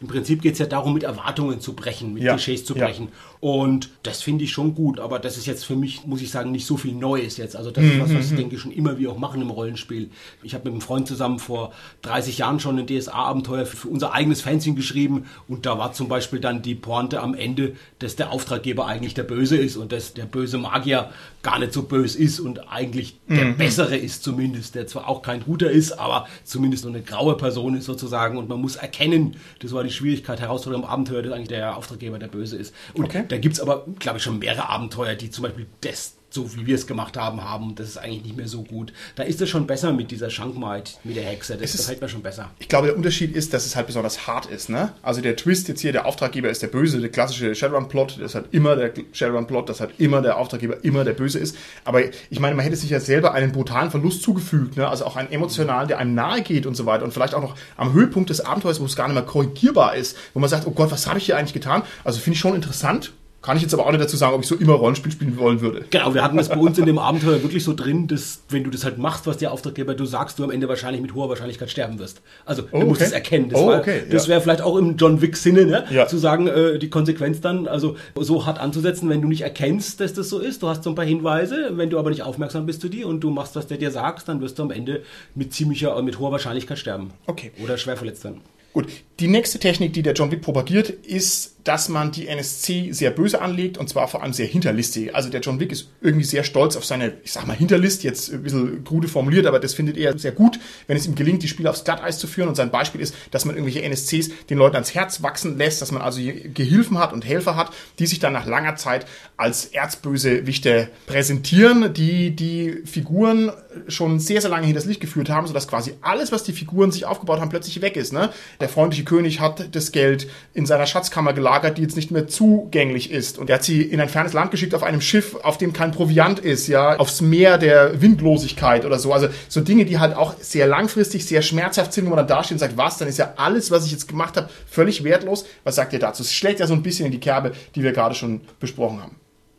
[0.00, 2.34] Im Prinzip geht es ja darum, mit Erwartungen zu brechen, mit Ja.
[2.34, 2.84] Klischees zu Ja.
[2.86, 3.08] brechen.
[3.40, 6.50] Und das finde ich schon gut, aber das ist jetzt für mich, muss ich sagen,
[6.52, 7.54] nicht so viel Neues jetzt.
[7.56, 10.10] Also das ist was, was ich denke schon immer wir auch machen im Rollenspiel.
[10.42, 11.72] Ich habe mit einem Freund zusammen vor
[12.02, 16.08] 30 Jahren schon ein DSA-Abenteuer für, für unser eigenes Fanzine geschrieben und da war zum
[16.08, 20.14] Beispiel dann die Pointe am Ende, dass der Auftraggeber eigentlich der Böse ist und dass
[20.14, 21.10] der böse Magier
[21.42, 25.44] gar nicht so böse ist und eigentlich der Bessere ist zumindest, der zwar auch kein
[25.44, 29.72] guter ist, aber zumindest so eine graue Person ist sozusagen und man muss erkennen, das
[29.72, 32.74] war die Schwierigkeit, Herausforderung im Abenteuer, dass eigentlich der Auftraggeber der Böse ist.
[32.94, 33.24] Und Okay.
[33.28, 36.66] da gibt es aber, glaube ich, schon mehrere Abenteuer, die zum Beispiel das, so wie
[36.66, 37.74] wir es gemacht haben, haben.
[37.74, 38.92] Das ist eigentlich nicht mehr so gut.
[39.16, 41.54] Da ist es schon besser mit dieser Schankmaid, mit der Hexe.
[41.54, 42.50] Das Es ist- gefällt mir schon besser.
[42.58, 44.68] Ich glaube, der Unterschied ist, dass es halt besonders hart ist.
[44.68, 44.92] Ne?
[45.02, 48.44] Also der Twist jetzt hier, der Auftraggeber ist der Böse, der klassische Shadowrun-Plot, das hat
[48.52, 51.56] immer der Shadowrun-Plot, dass halt immer der Auftraggeber immer der Böse ist.
[51.84, 54.86] Aber ich meine, man hätte sich ja selber einen brutalen Verlust zugefügt, ne?
[54.88, 57.04] also auch einen emotionalen, der einem nahe geht und so weiter.
[57.04, 60.16] Und vielleicht auch noch am Höhepunkt des Abenteuers, wo es gar nicht mehr korrigierbar ist,
[60.34, 61.82] wo man sagt, oh Gott, was habe ich hier eigentlich getan?
[62.04, 63.12] Also finde ich schon interessant.
[63.46, 65.60] Kann ich jetzt aber auch nicht dazu sagen, ob ich so immer Rollenspiel spielen wollen
[65.60, 65.84] würde.
[65.90, 68.70] Genau, wir hatten das bei uns in dem Abenteuer wirklich so drin, dass wenn du
[68.70, 71.70] das halt machst, was der Auftraggeber du sagst, du am Ende wahrscheinlich mit hoher Wahrscheinlichkeit
[71.70, 72.22] sterben wirst.
[72.44, 73.06] Also Oh, du musst okay.
[73.08, 73.48] es erkennen.
[73.50, 74.30] Das, Oh, okay, das ja.
[74.30, 75.84] wäre vielleicht auch im John Wick Sinne, ne?
[75.90, 76.08] Ja.
[76.08, 80.12] zu sagen, äh, die Konsequenz dann, also so hart anzusetzen, wenn du nicht erkennst, dass
[80.12, 80.64] das so ist.
[80.64, 83.20] Du hast so ein paar Hinweise, wenn du aber nicht aufmerksam bist zu dir und
[83.20, 85.02] du machst, was der dir sagt, dann wirst du am Ende
[85.36, 87.12] mit ziemlicher, mit hoher Wahrscheinlichkeit sterben.
[87.28, 87.52] Okay.
[87.62, 88.40] Oder schwer verletzt werden.
[88.72, 88.88] Gut,
[89.20, 93.42] die nächste Technik, die der John Wick propagiert, ist, dass man die NSC sehr böse
[93.42, 95.14] anlegt und zwar vor allem sehr hinterlistig.
[95.16, 98.32] Also der John Wick ist irgendwie sehr stolz auf seine, ich sag mal, Hinterlist, jetzt
[98.32, 101.48] ein bisschen krude formuliert, aber das findet er sehr gut, wenn es ihm gelingt, die
[101.48, 102.48] Spieler aufs Glatteis zu führen.
[102.48, 105.90] Und sein Beispiel ist, dass man irgendwelche NSCs den Leuten ans Herz wachsen lässt, dass
[105.90, 109.06] man also Gehilfen hat und Helfer hat, die sich dann nach langer Zeit
[109.36, 113.50] als Erzbösewichte präsentieren, die die Figuren
[113.88, 117.06] schon sehr, sehr lange hinters Licht geführt haben, sodass quasi alles, was die Figuren sich
[117.06, 118.12] aufgebaut haben, plötzlich weg ist.
[118.12, 118.30] Ne?
[118.60, 123.10] Der freundliche König hat das Geld in seiner Schatzkammer gelagert, die jetzt nicht mehr zugänglich
[123.10, 123.38] ist.
[123.38, 125.92] Und er hat sie in ein fernes Land geschickt auf einem Schiff, auf dem kein
[125.92, 129.12] Proviant ist, ja, aufs Meer der Windlosigkeit oder so.
[129.12, 132.56] Also so Dinge, die halt auch sehr langfristig, sehr schmerzhaft sind, wo man dann dasteht
[132.56, 135.46] und sagt, was, dann ist ja alles, was ich jetzt gemacht habe, völlig wertlos.
[135.64, 136.22] Was sagt ihr dazu?
[136.22, 139.16] Es schlägt ja so ein bisschen in die Kerbe, die wir gerade schon besprochen haben.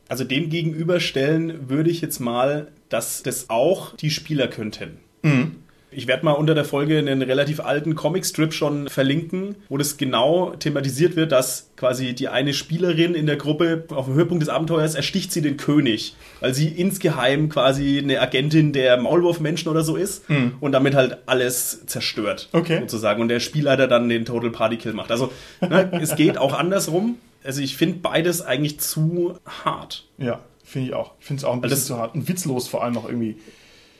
[0.09, 4.99] Also dem gegenüberstellen würde ich jetzt mal, dass das auch die Spieler könnten.
[5.89, 10.51] Ich werde mal unter der Folge einen relativ alten Comicstrip schon verlinken, wo das genau
[10.51, 14.95] thematisiert wird, dass quasi die eine Spielerin in der Gruppe auf dem Höhepunkt des Abenteuers
[14.95, 20.25] ersticht sie den König, weil sie insgeheim quasi eine Agentin der Maulwurfmenschen oder so ist
[20.59, 22.79] und damit halt alles zerstört, Okay.
[22.81, 23.21] sozusagen.
[23.21, 25.09] Und der Spielleiter dann den Total Party Kill macht.
[25.09, 25.31] Also
[25.61, 27.15] ne, es geht auch andersrum.
[27.45, 30.05] Also ich finde beides eigentlich zu hart.
[30.17, 31.13] Ja, finde ich auch.
[31.21, 33.37] Ich finde es auch ein bisschen das- zu hart und witzlos vor allem noch irgendwie.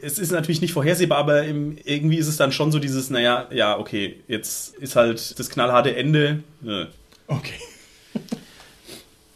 [0.02, 3.78] Es ist natürlich nicht vorhersehbar, aber irgendwie ist es dann schon so dieses, naja, ja,
[3.78, 6.43] okay, jetzt ist halt das knallharte Ende.
[6.66, 6.86] Äh.
[7.28, 7.60] Okay.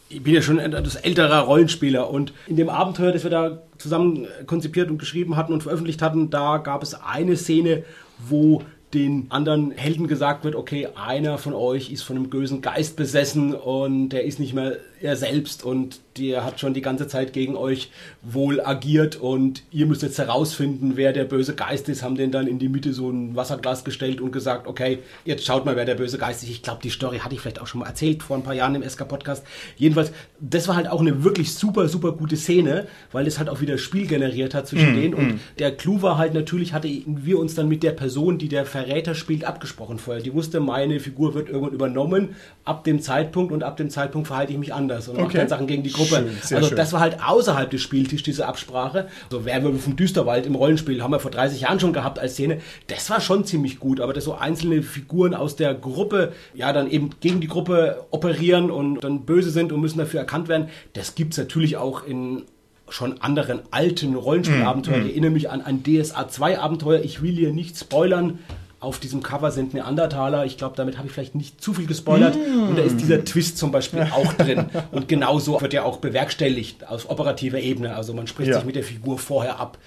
[0.10, 3.62] ich bin ja schon ein etwas älterer Rollenspieler und in dem Abenteuer, das wir da
[3.78, 7.84] zusammen konzipiert und geschrieben hatten und veröffentlicht hatten, da gab es eine Szene,
[8.20, 12.98] wo den anderen Helden gesagt wird, okay, einer von euch ist von einem bösen Geist
[12.98, 17.34] besessen und der ist nicht mehr er selbst und der hat schon die ganze Zeit
[17.34, 17.90] gegen euch
[18.22, 22.48] wohl agiert und ihr müsst jetzt herausfinden, wer der böse Geist ist, haben den dann
[22.48, 25.96] in die Mitte so ein Wasserglas gestellt und gesagt, okay, jetzt schaut mal, wer der
[25.96, 26.50] böse Geist ist.
[26.50, 28.76] Ich glaube, die Story hatte ich vielleicht auch schon mal erzählt vor ein paar Jahren
[28.76, 29.46] im SK-Podcast.
[29.78, 33.62] Jedenfalls, das war halt auch eine wirklich super, super gute Szene, weil es halt auch
[33.62, 37.56] wieder Spiel generiert hat zwischen denen und der Clou war halt natürlich, hatte wir uns
[37.56, 40.22] dann mit der Person, die der Verräter spielt, abgesprochen vorher.
[40.22, 42.36] Die wusste, meine Figur wird irgendwann übernommen
[42.66, 45.38] ab dem Zeitpunkt und ab dem Zeitpunkt verhalte ich mich anders und mache Okay.
[45.38, 46.26] dann Sachen gegen die Gruppe.
[46.46, 46.78] Schön, also schön.
[46.78, 49.08] das war halt außerhalb des Spieltischs, diese Absprache.
[49.30, 52.60] So Werwölfe vom Düsterwald im Rollenspiel haben wir vor 30 Jahren schon gehabt als Szene.
[52.88, 56.90] Das war schon ziemlich gut, aber dass so einzelne Figuren aus der Gruppe ja dann
[56.90, 61.16] eben gegen die Gruppe operieren und dann böse sind und müssen dafür erkannt werden, das
[61.16, 62.44] gibt's natürlich auch in
[62.90, 65.04] schon anderen alten Rollenspielabenteuern.
[65.06, 67.02] Ich erinnere mich an ein DSA 2 Abenteuer.
[67.02, 68.40] Ich will hier nicht spoilern.
[68.82, 70.46] Auf diesem Cover sind Neandertaler.
[70.46, 72.36] Ich glaube, damit habe ich vielleicht nicht zu viel gespoilert.
[72.36, 74.66] Und da ist dieser Twist zum Beispiel auch drin.
[74.92, 77.96] Und genauso wird ja auch bewerkstelligt auf operativer Ebene.
[77.96, 78.56] Also man spricht Ja.
[78.58, 79.78] sich mit der Figur vorher ab.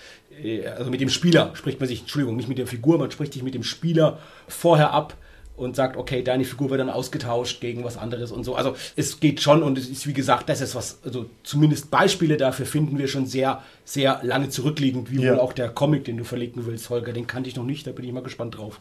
[0.42, 3.32] Äh, Also mit dem Spieler spricht man sich, Entschuldigung, nicht mit der Figur, man spricht
[3.32, 4.18] sich mit dem Spieler
[4.49, 5.14] vorher ab
[5.57, 8.57] und sagt, okay, deine Figur wird dann ausgetauscht gegen was anderes und so.
[8.57, 12.36] Also es geht schon und es ist wie gesagt, das ist was, also zumindest Beispiele
[12.36, 15.32] dafür finden wir schon sehr, sehr lange zurückliegend, wie Ja.
[15.32, 17.92] wohl auch der Comic, den du verlinken willst, Holger, den kannte ich noch nicht, da
[17.92, 18.80] bin ich mal gespannt drauf.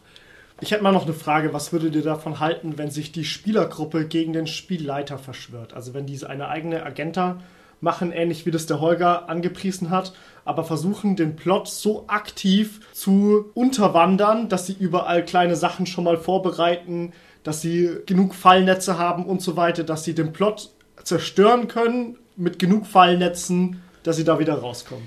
[0.60, 1.52] Ich hätte mal noch eine Frage.
[1.52, 5.74] Was würdet ihr davon halten, wenn sich die Spielergruppe gegen den Spielleiter verschwört?
[5.74, 7.40] Also wenn diese eine eigene Agenda
[7.80, 10.12] machen, ähnlich wie das der Holger angepriesen hat,
[10.44, 16.16] aber versuchen den Plot so aktiv zu unterwandern, dass sie überall kleine Sachen schon mal
[16.16, 17.12] vorbereiten,
[17.42, 20.70] dass sie genug Fallnetze haben und so weiter, dass sie den Plot
[21.02, 25.06] zerstören können mit genug Fallnetzen, dass sie da wieder rauskommen.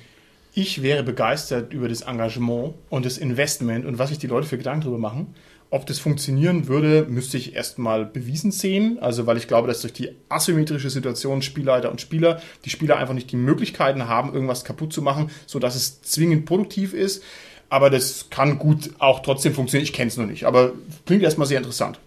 [0.53, 4.57] Ich wäre begeistert über das Engagement und das Investment und was sich die Leute für
[4.57, 5.35] Gedanken darüber machen.
[5.69, 8.99] Ob das funktionieren würde, müsste ich erstmal bewiesen sehen.
[9.01, 13.13] Also, weil ich glaube, dass durch die asymmetrische Situation Spielleiter und Spieler, die Spieler einfach
[13.13, 17.21] nicht die Möglichkeiten haben, irgendwas kaputt zu machen, sodass es zwingend produktiv ist.
[17.69, 19.83] Aber das kann gut auch trotzdem funktionieren.
[19.83, 20.71] Ich kenne es noch nicht, aber
[21.05, 21.99] klingt erstmal sehr interessant.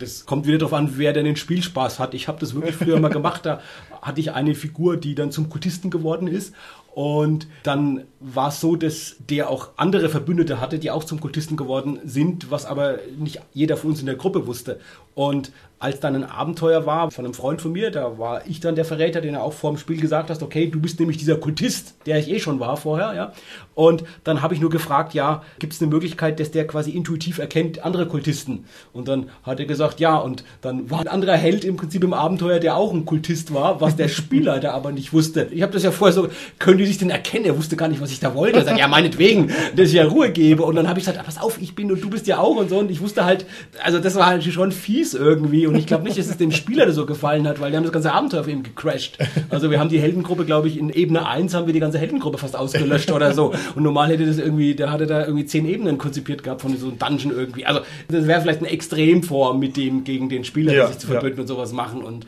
[0.00, 2.14] Das kommt wieder darauf an, wer denn den Spielspaß hat.
[2.14, 3.44] Ich habe das wirklich früher mal gemacht.
[3.44, 3.60] Da
[4.02, 6.54] hatte ich eine Figur, die dann zum Kultisten geworden ist.
[6.94, 11.56] Und dann war es so, dass der auch andere Verbündete hatte, die auch zum Kultisten
[11.56, 14.80] geworden sind, was aber nicht jeder von uns in der Gruppe wusste.
[15.14, 18.74] Und als dann ein Abenteuer war von einem Freund von mir, da war ich dann
[18.74, 21.36] der Verräter, den er auch vor dem Spiel gesagt hat, okay, du bist nämlich dieser
[21.36, 23.32] Kultist, der ich eh schon war vorher, ja.
[23.74, 27.38] Und dann habe ich nur gefragt, ja, gibt es eine Möglichkeit, dass der quasi intuitiv
[27.38, 28.66] erkennt andere Kultisten?
[28.92, 30.18] Und dann hat er gesagt, ja.
[30.18, 33.80] Und dann war ein anderer Held im Prinzip im Abenteuer, der auch ein Kultist war,
[33.80, 35.48] was der Spielleiter aber nicht wusste.
[35.50, 37.46] Ich habe das ja vorher so, können die sich denn erkennen?
[37.46, 38.58] Er wusste gar nicht, was ich da wollte.
[38.58, 40.62] Er sagt, ja, meinetwegen, dass ich ja Ruhe gebe.
[40.62, 42.56] Und dann habe ich gesagt, ah, pass auf, ich bin und du bist ja auch
[42.56, 42.80] und so.
[42.80, 43.46] Und ich wusste halt,
[43.82, 45.66] also das war halt schon fies irgendwie.
[45.66, 47.92] Und ich glaube nicht, dass es dem Spieler so gefallen hat, weil die haben das
[47.92, 49.18] ganze Abenteuer auf ihm gecrashed.
[49.48, 52.38] Also wir haben die Heldengruppe, glaube ich, in Ebene 1 haben wir die ganze Heldengruppe
[52.38, 53.52] fast ausgelöscht oder so.
[53.74, 56.88] Und normal hätte das irgendwie, der hatte da irgendwie zehn Ebenen konzipiert gehabt von so
[56.88, 57.66] einem Dungeon irgendwie.
[57.66, 61.40] Also das wäre vielleicht eine Extremform mit dem gegen den Spieler, Ja, sich zu verbünden
[61.40, 62.02] und sowas machen.
[62.02, 62.26] Und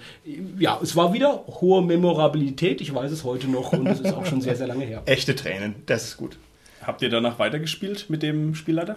[0.58, 2.80] ja, es war wieder hohe Memorabilität.
[2.80, 5.02] Ich weiß es heute noch und es ist auch schon sehr, sehr lange her.
[5.06, 6.36] Echte Tränen, das ist gut.
[6.82, 8.96] Habt ihr danach weitergespielt mit dem Spielleiter?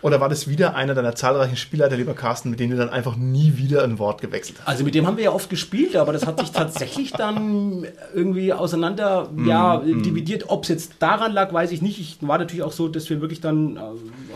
[0.00, 3.16] Oder war das wieder einer deiner zahlreichen Spielleiter, lieber Carsten, mit denen du dann einfach
[3.16, 4.68] nie wieder ein Wort gewechselt hast?
[4.68, 7.84] Also mit dem haben wir ja oft gespielt, aber das hat sich tatsächlich dann
[8.14, 10.44] irgendwie auseinander ja, dividiert.
[10.48, 11.98] Ob es jetzt daran lag, weiß ich nicht.
[11.98, 13.80] Ich war natürlich auch so, dass wir wirklich dann äh,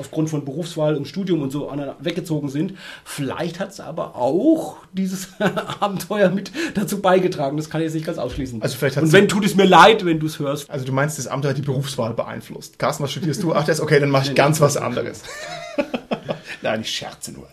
[0.00, 2.74] aufgrund von Berufswahl und Studium und so weggezogen sind.
[3.04, 5.28] Vielleicht hat es aber auch dieses
[5.80, 7.56] Abenteuer mit dazu beigetragen.
[7.56, 8.62] Das kann ich jetzt nicht ganz ausschließen.
[8.62, 10.70] Also vielleicht und wenn tut es mir leid, wenn du es hörst.
[10.70, 12.80] Also du meinst, das Amt hat die Berufswahl beeinflusst.
[12.80, 13.54] Carsten, was studierst du?
[13.54, 15.22] Ach, das ist okay, dann mache ich ganz was anderes.
[16.62, 17.48] Nein, ich scherze nur.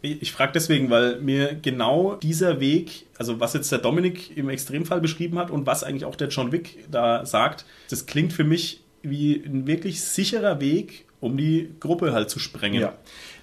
[0.00, 5.00] Ich frage deswegen, weil mir genau dieser Weg, also was jetzt der Dominik im Extremfall
[5.00, 8.80] beschrieben hat und was eigentlich auch der John Wick da sagt, das klingt für mich
[9.02, 12.80] wie ein wirklich sicherer Weg, um die Gruppe halt zu sprengen.
[12.80, 12.94] Ja.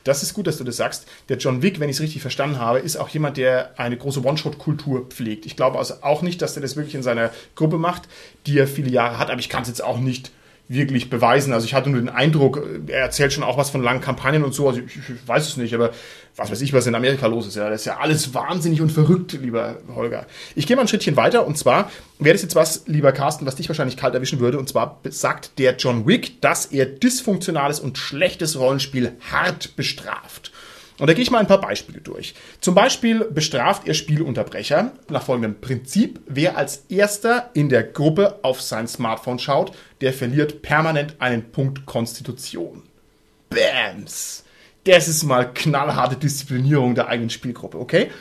[0.06, 1.08] Das ist gut, dass du das sagst.
[1.30, 4.24] Der John Wick, wenn ich es richtig verstanden habe, ist auch jemand, der eine große
[4.24, 5.46] One-Shot-Kultur pflegt.
[5.46, 8.04] Ich glaube also auch nicht, dass er das wirklich in seiner Gruppe macht,
[8.46, 10.32] die er viele Jahre hat, aber ich kann es jetzt auch nicht
[10.68, 11.54] wirklich beweisen.
[11.54, 14.54] Also ich hatte nur den Eindruck, er erzählt schon auch was von langen Kampagnen und
[14.54, 14.68] so.
[14.68, 15.92] Also ich, ich weiß es nicht, aber
[16.36, 17.56] was weiß ich, was in Amerika los ist.
[17.56, 20.26] Ja, das ist ja alles wahnsinnig und verrückt, lieber Holger.
[20.56, 23.56] Ich gehe mal ein Schrittchen weiter und zwar wäre das jetzt was, lieber Carsten, was
[23.56, 24.58] dich wahrscheinlich kalt erwischen würde.
[24.58, 30.52] Und zwar sagt der John Wick, dass er dysfunktionales und schlechtes Rollenspiel hart bestraft.
[30.98, 32.36] Und da gehe ich mal ein paar Beispiele durch.
[32.62, 36.22] Zum Beispiel bestraft er Spielunterbrecher nach folgendem Prinzip.
[36.26, 41.86] Wer als erster in der Gruppe auf sein Smartphone schaut, der verliert permanent einen Punkt
[41.86, 42.84] Konstitution.
[43.50, 44.44] Bams!
[44.86, 48.12] Das ist mal knallharte Disziplinierung der eigenen Spielgruppe, okay?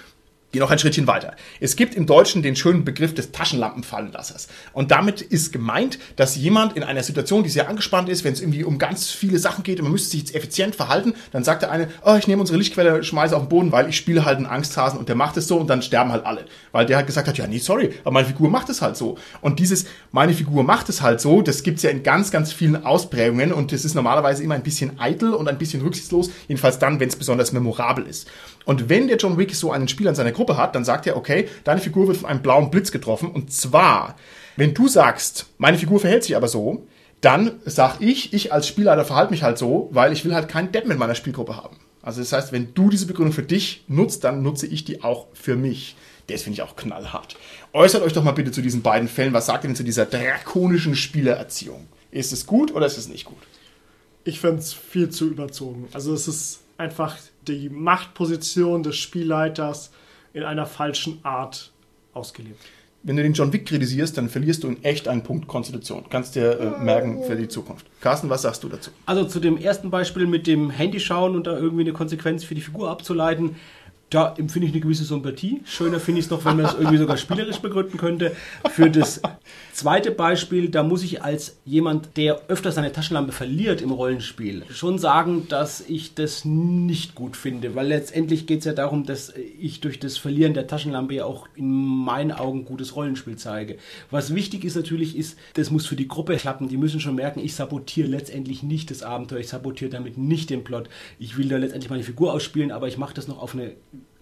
[0.55, 1.35] Geh noch ein Schrittchen weiter.
[1.59, 4.47] Es gibt im Deutschen den schönen Begriff des Taschenlampenfallenlassers.
[4.73, 8.41] Und damit ist gemeint, dass jemand in einer Situation, die sehr angespannt ist, wenn es
[8.41, 11.63] irgendwie um ganz viele Sachen geht und man müsste sich jetzt effizient verhalten, dann sagt
[11.63, 14.37] der eine, oh, ich nehme unsere Lichtquelle, schmeiße auf den Boden, weil ich spiele halt
[14.37, 16.45] einen Angsthasen und der macht es so und dann sterben halt alle.
[16.71, 19.19] Weil der halt gesagt hat, ja, nee, sorry, aber meine Figur macht es halt so.
[19.41, 22.87] Und dieses, meine Figur macht es halt so, das gibt's ja in ganz, ganz vielen
[22.87, 27.01] Ausprägungen und das ist normalerweise immer ein bisschen eitel und ein bisschen rücksichtslos, jedenfalls dann,
[27.01, 28.29] wenn es besonders memorabel ist.
[28.65, 31.17] Und wenn der John Wick so einen Spieler in seiner Gruppe hat, dann sagt er,
[31.17, 33.31] okay, deine Figur wird von einem blauen Blitz getroffen.
[33.31, 34.17] Und zwar,
[34.57, 36.87] wenn du sagst, meine Figur verhält sich aber so,
[37.21, 40.73] dann sag ich, ich als Spielleiter verhalte mich halt so, weil ich will halt keinen
[40.73, 41.79] Deppen in meiner Spielgruppe haben.
[42.03, 45.29] Also das heißt, wenn du diese Begründung für dich nutzt, dann nutze ich die auch
[45.33, 45.97] für mich.
[46.27, 47.37] Das finde ich auch knallhart.
[47.73, 49.33] Äußert euch doch mal bitte zu diesen beiden Fällen.
[49.33, 51.89] Was sagt ihr denn zu dieser drakonischen Spielererziehung?
[52.11, 53.41] Ist es gut oder ist es nicht gut?
[54.25, 55.89] Ich finde es viel zu überzogen.
[55.93, 57.17] Also es ist einfach
[57.47, 59.91] die Machtposition des Spielleiters
[60.35, 61.73] in einer falschen Art
[62.13, 62.61] ausgelebt.
[63.07, 66.05] Wenn du den John Wick kritisierst, dann verlierst du in echt einen Punkt Konstitution.
[66.09, 67.87] Kannst dir äh, merken für die Zukunft.
[68.01, 68.91] Carsten, was sagst du dazu?
[69.05, 72.55] Also zu dem ersten Beispiel mit dem Handy schauen und da irgendwie eine Konsequenz für
[72.55, 73.57] die Figur abzuleiten,
[74.15, 75.63] Da empfinde ich eine gewisse Sympathie.
[75.65, 78.31] Schöner finde ich es noch, wenn man es irgendwie sogar spielerisch begründen könnte.
[78.71, 79.21] Für das
[79.73, 84.99] zweite Beispiel, da muss ich als jemand, der öfter seine Taschenlampe verliert im Rollenspiel, schon
[84.99, 89.81] sagen, dass ich das nicht gut finde, weil letztendlich geht es ja darum, dass ich
[89.81, 93.79] durch das Verlieren der Taschenlampe ja auch in meinen Augen gutes Rollenspiel zeige.
[94.13, 96.69] Was wichtig ist natürlich, ist, das muss für die Gruppe klappen.
[96.69, 100.63] Die müssen schon merken, ich sabotiere letztendlich nicht das Abenteuer, ich sabotiere damit nicht den
[100.63, 100.89] Plot.
[101.19, 103.73] Ich will da letztendlich meine Figur ausspielen, aber ich mache das noch auf eine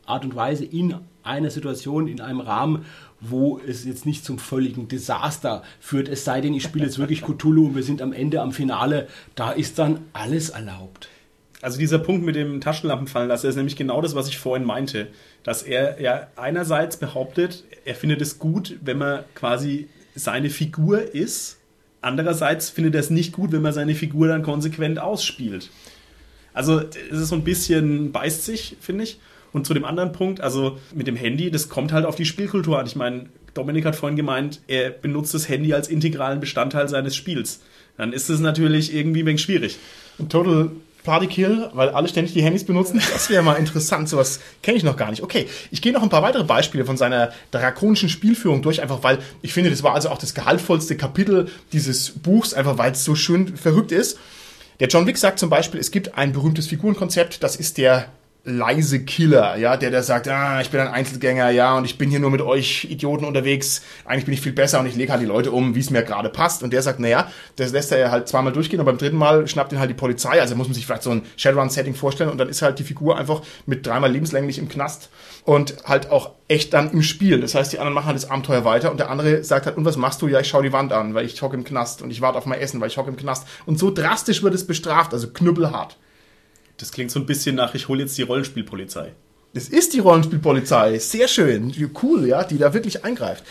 [0.06, 2.84] Art und Weise in einer Situation, in einem Rahmen,
[3.20, 6.08] wo es jetzt nicht zum völligen Desaster führt.
[6.08, 9.06] Es sei denn, ich spiele jetzt wirklich Cthulhu und wir sind am Ende, am Finale,
[9.34, 11.08] da ist dann alles erlaubt.
[11.60, 15.08] Also dieser Punkt mit dem Taschenlampenfallen lassen ist nämlich genau das, was ich vorhin meinte.
[15.44, 21.58] Dass er ja einerseits behauptet, er findet es gut, wenn man quasi seine Figur ist.
[22.00, 25.70] Andererseits findet er es nicht gut, wenn man seine Figur dann konsequent ausspielt.
[26.52, 29.20] Also es ist so ein bisschen beißt sich, finde ich.
[29.52, 32.78] Und zu dem anderen Punkt, also mit dem Handy, das kommt halt auf die Spielkultur
[32.78, 32.86] an.
[32.86, 37.60] Ich meine, Dominik hat vorhin gemeint, er benutzt das Handy als integralen Bestandteil seines Spiels.
[37.98, 39.78] Dann ist es natürlich irgendwie ein wenig schwierig.
[40.18, 40.70] Ein Total
[41.04, 43.00] Partykill, weil alle ständig die Handys benutzen.
[43.12, 44.08] Das wäre mal interessant.
[44.08, 45.22] Sowas kenne ich noch gar nicht.
[45.22, 49.18] Okay, ich gehe noch ein paar weitere Beispiele von seiner drakonischen Spielführung durch, einfach weil
[49.42, 53.14] ich finde, das war also auch das gehaltvollste Kapitel dieses Buchs, einfach weil es so
[53.14, 54.18] schön verrückt ist.
[54.80, 58.08] Der John Wick sagt zum Beispiel, es gibt ein berühmtes Figurenkonzept, das ist der
[58.44, 62.10] leise Killer, ja, der der sagt, ah, ich bin ein Einzelgänger, ja, und ich bin
[62.10, 65.22] hier nur mit euch Idioten unterwegs, eigentlich bin ich viel besser und ich lege halt
[65.22, 66.64] die Leute um, wie es mir gerade passt.
[66.64, 69.72] Und der sagt, naja, das lässt er halt zweimal durchgehen und beim dritten Mal schnappt
[69.72, 70.40] ihn halt die Polizei.
[70.40, 73.16] Also muss man sich vielleicht so ein Shadowrun-Setting vorstellen und dann ist halt die Figur
[73.16, 75.10] einfach mit dreimal lebenslänglich im Knast
[75.44, 77.40] und halt auch echt dann im Spiel.
[77.40, 79.84] Das heißt, die anderen machen halt das Abenteuer weiter und der andere sagt halt, und
[79.84, 80.26] was machst du?
[80.26, 82.46] Ja, ich schau die Wand an, weil ich hocke im Knast und ich warte auf
[82.46, 83.46] mein Essen, weil ich hocke im Knast.
[83.66, 85.96] Und so drastisch wird es bestraft, also knüppelhart.
[86.82, 89.12] Das klingt so ein bisschen nach, ich hole jetzt die Rollenspielpolizei.
[89.54, 90.98] Das ist die Rollenspielpolizei.
[90.98, 91.72] Sehr schön.
[92.02, 93.44] Cool, ja, die da wirklich eingreift.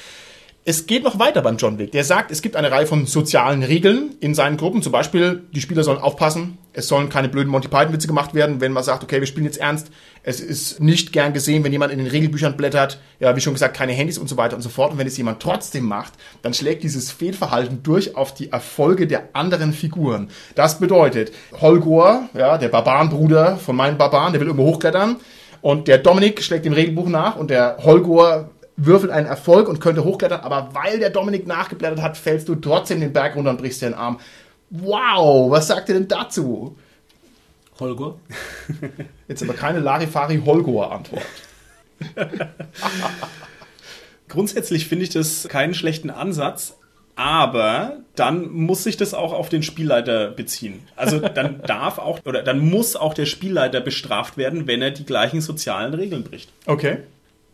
[0.64, 1.92] Es geht noch weiter beim John Wick.
[1.92, 4.84] Der sagt, es gibt eine Reihe von sozialen Regeln in seinen Gruppen.
[4.84, 6.60] Zum Beispiel, die Spieler sollen aufpassen.
[6.72, 9.58] Es sollen keine blöden Monty Python-Witze gemacht werden, wenn man sagt, okay, wir spielen jetzt
[9.58, 9.90] ernst.
[10.22, 13.00] Es ist nicht gern gesehen, wenn jemand in den Regelbüchern blättert.
[13.20, 14.92] Ja, wie schon gesagt, keine Handys und so weiter und so fort.
[14.92, 19.30] Und wenn es jemand trotzdem macht, dann schlägt dieses Fehlverhalten durch auf die Erfolge der
[19.34, 20.30] anderen Figuren.
[20.54, 25.16] Das bedeutet, Holgor, ja, der Barbarenbruder von meinem Barbaren, der will irgendwo hochklettern.
[25.62, 30.04] Und der Dominik schlägt dem Regelbuch nach und der Holgor würfelt einen Erfolg und könnte
[30.04, 33.82] hochklettern, aber weil der Dominik nachgeblättert hat, fällst du trotzdem den Berg runter und brichst
[33.82, 34.20] dir den Arm.
[34.70, 36.76] Wow, was sagt ihr denn dazu?
[37.80, 38.16] Holger?
[39.28, 41.26] Jetzt aber keine Larifari-Holgor-Antwort.
[44.30, 46.78] Grundsätzlich finde ich das keinen schlechten Ansatz,
[47.16, 50.88] aber dann muss sich das auch auf den Spielleiter beziehen.
[50.96, 55.06] Also dann darf auch oder dann muss auch der Spielleiter bestraft werden, wenn er die
[55.06, 56.50] gleichen sozialen Regeln bricht.
[56.66, 57.00] Okay.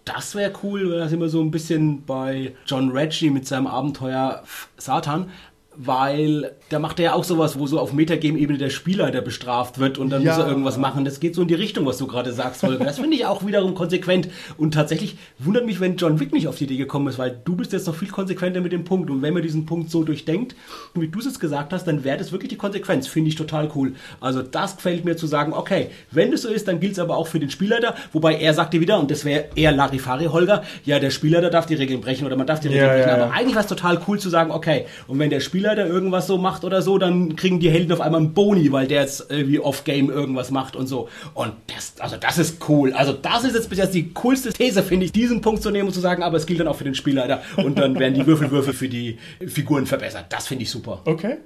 [0.07, 4.41] Das wäre cool, da sind wir so ein bisschen bei John Reggie mit seinem Abenteuer
[4.77, 5.29] Satan
[5.77, 9.99] weil da macht er ja auch sowas, wo so auf Metagame-Ebene der Spielleiter bestraft wird
[9.99, 10.31] und dann ja.
[10.31, 11.05] muss er irgendwas machen.
[11.05, 12.83] Das geht so in die Richtung, was du gerade sagst, Holger.
[12.83, 14.27] Das finde ich auch wiederum konsequent.
[14.57, 17.55] Und tatsächlich wundert mich, wenn John Wick nicht auf die Idee gekommen ist, weil du
[17.55, 19.11] bist jetzt noch viel konsequenter mit dem Punkt.
[19.11, 20.55] Und wenn man diesen Punkt so durchdenkt,
[20.95, 23.07] wie du es jetzt gesagt hast, dann wäre das wirklich die Konsequenz.
[23.07, 23.93] Finde ich total cool.
[24.19, 27.17] Also das gefällt mir zu sagen, okay, wenn das so ist, dann gilt es aber
[27.17, 27.93] auch für den Spielleiter.
[28.13, 31.75] Wobei er sagte wieder, und das wäre eher Larifari Holger, ja, der Spielleiter darf die
[31.75, 33.09] Regeln brechen oder man darf die Regeln ja, brechen.
[33.09, 35.87] Ja, aber eigentlich war es total cool zu sagen, okay, und wenn der Spieler Spielleiter
[35.87, 39.01] irgendwas so macht oder so, dann kriegen die Helden auf einmal einen Boni, weil der
[39.01, 41.09] jetzt irgendwie off-game irgendwas macht und so.
[41.33, 42.93] Und das, also das ist cool.
[42.93, 45.89] Also das ist jetzt bis jetzt die coolste These, finde ich, diesen Punkt zu nehmen
[45.89, 48.25] und zu sagen, aber es gilt dann auch für den Spielleiter und dann werden die
[48.25, 50.27] Würfelwürfe für die Figuren verbessert.
[50.29, 51.01] Das finde ich super.
[51.05, 51.37] Okay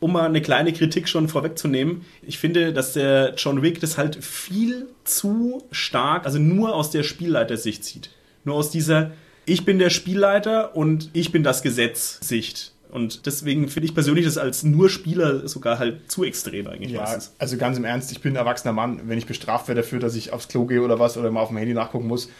[0.00, 4.22] um mal eine kleine Kritik schon vorwegzunehmen, ich finde, dass der John Wick das halt
[4.24, 8.10] viel zu stark, also nur aus der Spielleitersicht sieht.
[8.44, 9.10] Nur aus dieser,
[9.44, 12.74] ich bin der Spielleiter und ich bin das Gesetz Sicht.
[12.90, 16.92] Und deswegen finde ich persönlich das als nur Spieler sogar halt zu extrem eigentlich.
[16.92, 17.32] Ja, meistens.
[17.38, 19.00] also ganz im Ernst, ich bin ein erwachsener Mann.
[19.04, 21.48] Wenn ich bestraft werde dafür, dass ich aufs Klo gehe oder was oder mal auf
[21.48, 22.30] dem Handy nachgucken muss,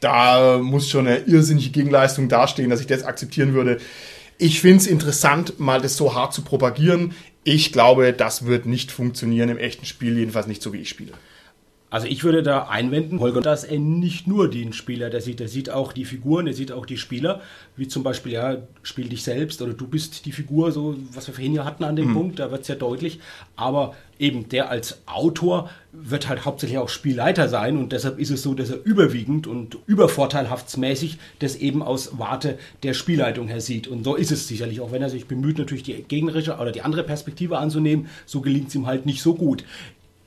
[0.00, 3.78] da muss schon eine irrsinnige Gegenleistung dastehen, dass ich das akzeptieren würde.
[4.38, 7.14] Ich finde es interessant, mal das so hart zu propagieren.
[7.44, 11.12] Ich glaube, das wird nicht funktionieren im echten Spiel, jedenfalls nicht so, wie ich spiele.
[11.92, 15.48] Also ich würde da einwenden, Holger, dass er nicht nur den Spieler der sieht, er
[15.48, 17.42] sieht auch die Figuren, er sieht auch die Spieler,
[17.76, 21.34] wie zum Beispiel, ja, spiel dich selbst oder du bist die Figur, so was wir
[21.34, 22.14] vorhin ja hatten an dem mhm.
[22.14, 23.20] Punkt, da wird es ja deutlich.
[23.56, 28.42] Aber eben der als Autor wird halt hauptsächlich auch Spielleiter sein und deshalb ist es
[28.42, 33.86] so, dass er überwiegend und übervorteilhaftsmäßig das eben aus Warte der Spielleitung her sieht.
[33.86, 36.80] Und so ist es sicherlich, auch wenn er sich bemüht, natürlich die gegnerische oder die
[36.80, 39.64] andere Perspektive anzunehmen, so gelingt es ihm halt nicht so gut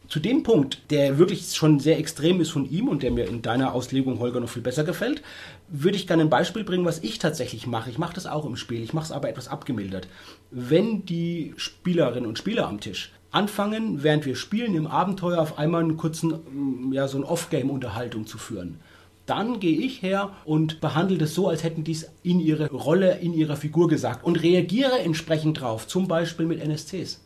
[0.07, 3.41] zu dem Punkt, der wirklich schon sehr extrem ist von ihm und der mir in
[3.41, 5.21] deiner Auslegung, Holger, noch viel besser gefällt,
[5.67, 7.89] würde ich gerne ein Beispiel bringen, was ich tatsächlich mache.
[7.89, 10.07] Ich mache das auch im Spiel, ich mache es aber etwas abgemildert.
[10.51, 15.83] Wenn die Spielerinnen und Spieler am Tisch anfangen, während wir spielen, im Abenteuer auf einmal
[15.83, 18.79] einen kurzen, ja, so ein Off-Game-Unterhaltung zu führen.
[19.25, 23.17] Dann gehe ich her und behandle das so, als hätten die es in ihre Rolle,
[23.17, 27.21] in ihrer Figur gesagt und reagiere entsprechend drauf, zum Beispiel mit NSCs,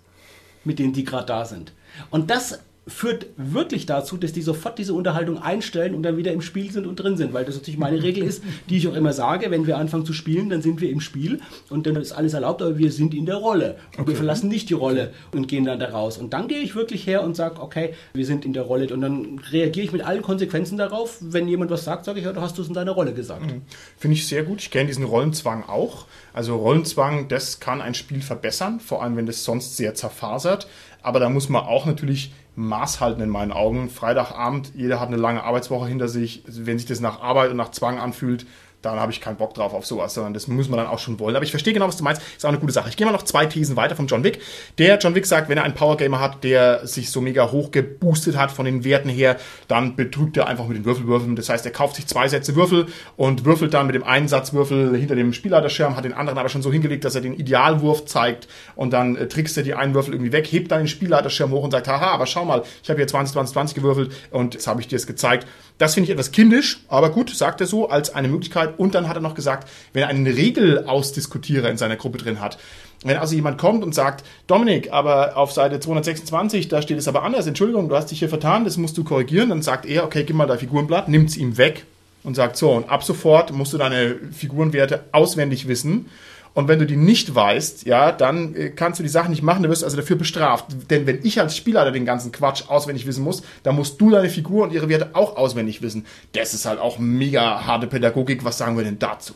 [0.63, 1.73] mit denen die gerade da sind.
[2.09, 6.41] Und das führt wirklich dazu, dass die sofort diese Unterhaltung einstellen und dann wieder im
[6.41, 9.13] Spiel sind und drin sind, weil das natürlich meine Regel ist, die ich auch immer
[9.13, 12.33] sage, wenn wir anfangen zu spielen, dann sind wir im Spiel und dann ist alles
[12.33, 14.09] erlaubt, aber wir sind in der Rolle und okay.
[14.09, 16.17] wir verlassen nicht die Rolle und gehen dann da raus.
[16.17, 19.01] Und dann gehe ich wirklich her und sage, okay, wir sind in der Rolle und
[19.01, 21.17] dann reagiere ich mit allen Konsequenzen darauf.
[21.21, 23.45] Wenn jemand was sagt, sage ich, ja, du hast es in deiner Rolle gesagt.
[23.45, 23.61] Mhm.
[23.97, 24.61] Finde ich sehr gut.
[24.61, 26.05] Ich kenne diesen Rollenzwang auch.
[26.33, 30.67] Also Rollenzwang, das kann ein Spiel verbessern, vor allem wenn das sonst sehr zerfasert.
[31.01, 33.89] Aber da muss man auch natürlich Maß halten in meinen Augen.
[33.89, 36.43] Freitagabend, jeder hat eine lange Arbeitswoche hinter sich.
[36.45, 38.45] Wenn sich das nach Arbeit und nach Zwang anfühlt,
[38.81, 41.19] dann habe ich keinen Bock drauf auf sowas, sondern das muss man dann auch schon
[41.19, 41.35] wollen.
[41.35, 42.21] Aber ich verstehe genau, was du meinst.
[42.37, 42.89] Ist auch eine gute Sache.
[42.89, 44.39] Ich gehe mal noch zwei Thesen weiter von John Wick.
[44.77, 48.37] Der John Wick sagt, wenn er einen Powergamer hat, der sich so mega hoch geboostet
[48.37, 51.35] hat von den Werten her, dann betrügt er einfach mit den Würfelwürfeln.
[51.35, 54.53] Das heißt, er kauft sich zwei Sätze Würfel und würfelt dann mit dem einen Satz
[54.53, 58.05] Würfel hinter dem Spielleiterschirm, hat den anderen aber schon so hingelegt, dass er den Idealwurf
[58.05, 61.51] zeigt und dann äh, trickst er die einen Würfel irgendwie weg, hebt dann den Spielleiterschirm
[61.51, 64.53] hoch und sagt, haha, aber schau mal, ich habe hier 20, 20, 20 gewürfelt und
[64.53, 65.47] jetzt habe ich dir es gezeigt.
[65.79, 68.77] Das finde ich etwas kindisch, aber gut, sagt er so als eine Möglichkeit.
[68.77, 72.59] Und dann hat er noch gesagt, wenn er einen Regelausdiskutierer in seiner Gruppe drin hat,
[73.05, 77.23] wenn also jemand kommt und sagt, Dominik, aber auf Seite 226, da steht es aber
[77.23, 80.25] anders, Entschuldigung, du hast dich hier vertan, das musst du korrigieren, dann sagt er, okay,
[80.25, 81.85] gib mal dein Figurenblatt, nimmt es ihm weg
[82.23, 86.07] und sagt so, und ab sofort musst du deine Figurenwerte auswendig wissen
[86.53, 89.63] und wenn du die nicht weißt, ja, dann äh, kannst du die Sachen nicht machen,
[89.63, 90.65] du wirst also dafür bestraft.
[90.89, 94.29] Denn wenn ich als Spielleiter den ganzen Quatsch auswendig wissen muss, dann musst du deine
[94.29, 96.05] Figur und ihre Werte auch auswendig wissen.
[96.33, 98.43] Das ist halt auch mega harte Pädagogik.
[98.43, 99.33] Was sagen wir denn dazu?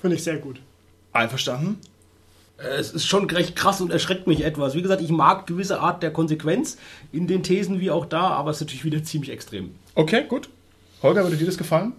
[0.00, 0.60] Finde ich sehr gut.
[1.12, 1.78] Einverstanden?
[2.58, 4.74] Es ist schon recht krass und erschreckt mich etwas.
[4.74, 6.78] Wie gesagt, ich mag gewisse Art der Konsequenz
[7.12, 9.74] in den Thesen wie auch da, aber es ist natürlich wieder ziemlich extrem.
[9.94, 10.48] Okay, gut.
[11.02, 11.92] Holger, würde dir das gefallen?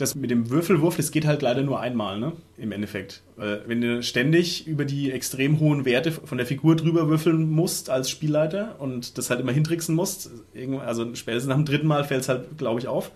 [0.00, 2.32] Das mit dem Würfelwurf, das geht halt leider nur einmal, ne?
[2.56, 3.22] Im Endeffekt.
[3.36, 8.10] wenn du ständig über die extrem hohen Werte von der Figur drüber würfeln musst als
[8.10, 10.30] Spielleiter und das halt immer hintricksen musst,
[10.84, 13.10] also spätestens nach dem dritten Mal fällt es halt, glaube ich, auf.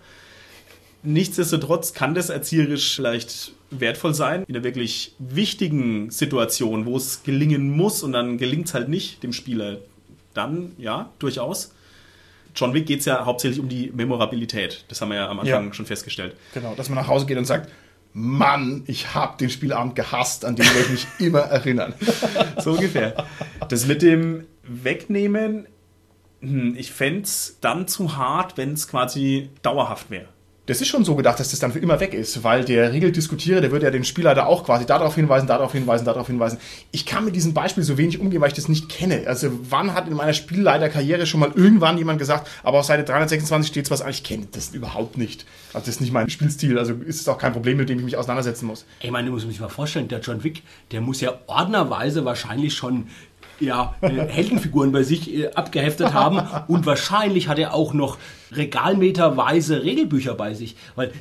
[1.02, 7.68] Nichtsdestotrotz kann das erzieherisch vielleicht wertvoll sein in einer wirklich wichtigen Situation, wo es gelingen
[7.68, 9.78] muss und dann gelingt es halt nicht dem Spieler.
[10.32, 11.73] Dann ja, durchaus.
[12.54, 14.84] John Wick geht es ja hauptsächlich um die Memorabilität.
[14.88, 15.74] Das haben wir ja am Anfang ja.
[15.74, 16.36] schon festgestellt.
[16.52, 17.70] Genau, dass man nach Hause geht und sagt,
[18.12, 21.94] Mann, ich habe den Spielabend gehasst, an den werde ich mich immer erinnern.
[22.58, 23.26] so ungefähr.
[23.68, 25.66] Das mit dem Wegnehmen,
[26.40, 30.33] hm, ich fände es dann zu hart, wenn es quasi dauerhaft wäre
[30.66, 33.60] das ist schon so gedacht, dass das dann für immer weg ist, weil der Regeldiskutierer,
[33.60, 36.58] der würde ja den Spieler da auch quasi darauf hinweisen, darauf hinweisen, darauf hinweisen.
[36.90, 39.24] Ich kann mit diesem Beispiel so wenig umgehen, weil ich das nicht kenne.
[39.26, 43.68] Also wann hat in meiner Spielleiterkarriere schon mal irgendwann jemand gesagt, aber auf Seite 326
[43.68, 45.44] steht was an, ich kenne das überhaupt nicht.
[45.74, 48.04] Also das ist nicht mein Spielstil, also ist es auch kein Problem, mit dem ich
[48.04, 48.86] mich auseinandersetzen muss.
[49.00, 50.62] Ich meine, du musst mich mal vorstellen, der John Wick,
[50.92, 53.08] der muss ja ordnerweise wahrscheinlich schon
[53.60, 58.18] ja, äh, Heldenfiguren bei sich äh, abgeheftet haben und wahrscheinlich hat er auch noch
[58.52, 61.12] regalmeterweise Regelbücher bei sich, weil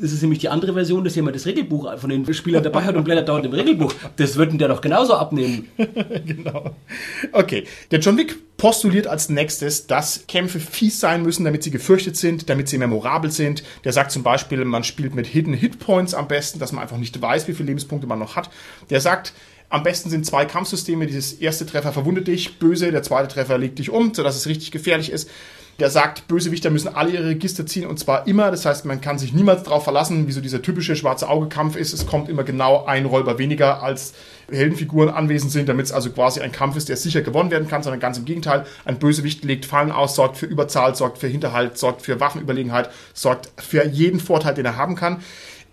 [0.00, 2.96] das ist nämlich die andere Version, dass jemand das Regelbuch von den Spielern dabei hat
[2.96, 3.94] und blättert dauernd im Regelbuch.
[4.16, 5.68] Das würden der doch genauso abnehmen.
[6.26, 6.74] genau.
[7.32, 12.16] Okay, der John Wick postuliert als nächstes, dass Kämpfe fies sein müssen, damit sie gefürchtet
[12.16, 13.64] sind, damit sie memorabel sind.
[13.84, 17.20] Der sagt zum Beispiel, man spielt mit Hidden Hitpoints am besten, dass man einfach nicht
[17.20, 18.50] weiß, wie viele Lebenspunkte man noch hat.
[18.90, 19.32] Der sagt,
[19.72, 21.06] am besten sind zwei Kampfsysteme.
[21.06, 24.70] Dieses erste Treffer verwundet dich, böse, der zweite Treffer legt dich um, sodass es richtig
[24.70, 25.30] gefährlich ist.
[25.80, 28.50] Der sagt, Bösewichter müssen alle ihre Register ziehen und zwar immer.
[28.50, 31.94] Das heißt, man kann sich niemals darauf verlassen, wie so dieser typische schwarze Auge-Kampf ist.
[31.94, 34.12] Es kommt immer genau ein Räuber weniger, als
[34.50, 37.82] Heldenfiguren anwesend sind, damit es also quasi ein Kampf ist, der sicher gewonnen werden kann,
[37.82, 38.66] sondern ganz im Gegenteil.
[38.84, 43.48] Ein Bösewicht legt Fallen aus, sorgt für Überzahl, sorgt für Hinterhalt, sorgt für Waffenüberlegenheit, sorgt
[43.56, 45.22] für jeden Vorteil, den er haben kann.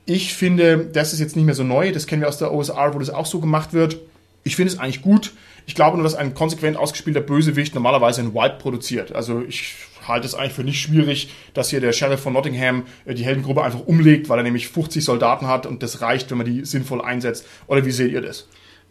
[0.10, 1.92] Ich finde, das ist jetzt nicht mehr so neu.
[1.92, 4.00] Das kennen wir aus der OSR, wo das auch so gemacht wird.
[4.44, 5.34] Ich finde es eigentlich gut.
[5.68, 9.14] Ich glaube nur, dass ein konsequent ausgespielter Bösewicht normalerweise ein Wipe produziert.
[9.14, 9.76] Also ich
[10.08, 13.62] halte es eigentlich für nicht schwierig, dass hier der Sheriff von Nottingham äh, die Heldengruppe
[13.62, 17.02] einfach umlegt, weil er nämlich 50 Soldaten hat und das reicht, wenn man die sinnvoll
[17.02, 17.46] einsetzt.
[17.68, 18.48] Oder wie seht ihr das?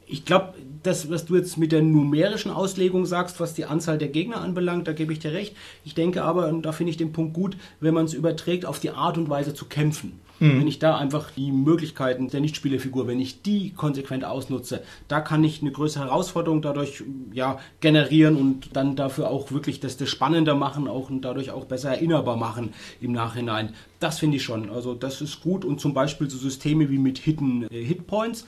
[0.08, 4.08] Ich glaube, das, was du jetzt mit der numerischen Auslegung sagst, was die Anzahl der
[4.08, 5.54] Gegner anbelangt, da gebe ich dir recht.
[5.84, 8.80] Ich denke aber, und da finde ich den Punkt gut, wenn man es überträgt auf
[8.80, 10.20] die Art und Weise zu kämpfen.
[10.40, 10.60] Mhm.
[10.60, 15.42] Wenn ich da einfach die Möglichkeiten der Nichtspielerfigur, wenn ich die konsequent ausnutze, da kann
[15.42, 17.02] ich eine größere Herausforderung dadurch
[17.32, 21.64] ja, generieren und dann dafür auch wirklich das, das spannender machen auch und dadurch auch
[21.64, 23.74] besser erinnerbar machen im Nachhinein.
[24.00, 24.70] Das finde ich schon.
[24.70, 28.46] Also das ist gut und zum Beispiel so Systeme wie mit Hidden äh, Hitpoints,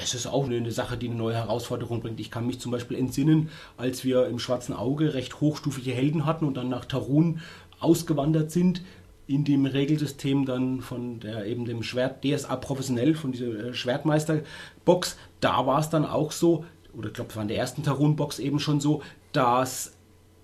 [0.00, 2.20] das ist auch eine Sache, die eine neue Herausforderung bringt.
[2.20, 6.44] Ich kann mich zum Beispiel entsinnen, als wir im Schwarzen Auge recht hochstufige Helden hatten
[6.44, 7.40] und dann nach Tarun
[7.80, 8.82] ausgewandert sind,
[9.26, 15.16] in dem Regelsystem dann von der eben dem Schwert DSA professionell, von dieser äh, Schwertmeister-Box,
[15.40, 16.64] da war es dann auch so,
[16.96, 19.95] oder ich glaube, es war in der ersten Tarun-Box eben schon so, dass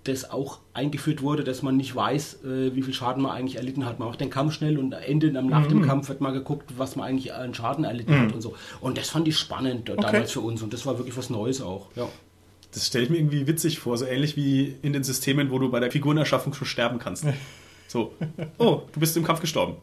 [0.03, 3.85] das auch eingeführt wurde, dass man nicht weiß, äh, wie viel Schaden man eigentlich erlitten
[3.85, 3.99] hat.
[3.99, 5.69] Man macht den Kampf schnell und Ende nach mhm.
[5.69, 8.27] dem Kampf wird mal geguckt, was man eigentlich an Schaden erlitten mhm.
[8.27, 8.55] hat und so.
[8.81, 10.01] Und das fand ich spannend okay.
[10.01, 11.87] damals für uns und das war wirklich was Neues auch.
[11.95, 12.07] Ja.
[12.73, 15.69] Das stelle ich mir irgendwie witzig vor, so ähnlich wie in den Systemen, wo du
[15.69, 17.25] bei der Figurenerschaffung schon sterben kannst.
[17.85, 18.11] So,
[18.57, 19.75] oh, du bist im Kampf gestorben.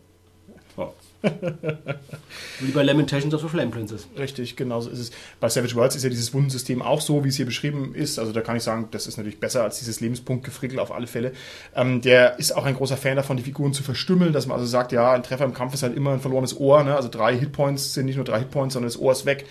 [2.61, 4.09] Wie bei Lamentations of the Flame Princess.
[4.18, 5.11] Richtig, genau so ist es.
[5.39, 8.18] Bei Savage Worlds ist ja dieses Wundensystem auch so, wie es hier beschrieben ist.
[8.18, 11.33] Also da kann ich sagen, das ist natürlich besser als dieses Lebenspunktgefrickel auf alle Fälle.
[11.75, 14.66] Ähm, der ist auch ein großer Fan davon, die Figuren zu verstümmeln, dass man also
[14.66, 16.83] sagt, ja, ein Treffer im Kampf ist halt immer ein verlorenes Ohr.
[16.85, 16.95] Ne?
[16.97, 19.47] Also drei Hitpoints sind nicht nur drei Hitpoints, sondern das Ohr ist weg.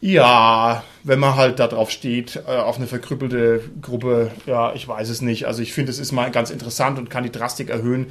[0.00, 5.08] Ja, wenn man halt da drauf steht, äh, auf eine verkrüppelte Gruppe, ja, ich weiß
[5.08, 5.46] es nicht.
[5.46, 8.08] Also ich finde, es ist mal ganz interessant und kann die Drastik erhöhen.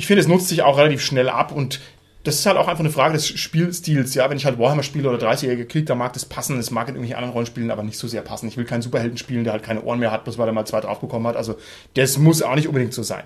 [0.00, 1.78] Ich finde, es nutzt sich auch relativ schnell ab und
[2.24, 4.14] das ist halt auch einfach eine Frage des Spielstils.
[4.14, 6.58] Ja, wenn ich halt Warhammer spiele oder 30-jährige Krieg, da mag das passen.
[6.58, 8.48] Es mag in irgendwelchen anderen Rollenspielen aber nicht so sehr passen.
[8.48, 10.64] Ich will keinen Superhelden spielen, der halt keine Ohren mehr hat, bloß weil er mal
[10.64, 11.36] zwei drauf bekommen hat.
[11.36, 11.56] Also
[11.92, 13.24] das muss auch nicht unbedingt so sein.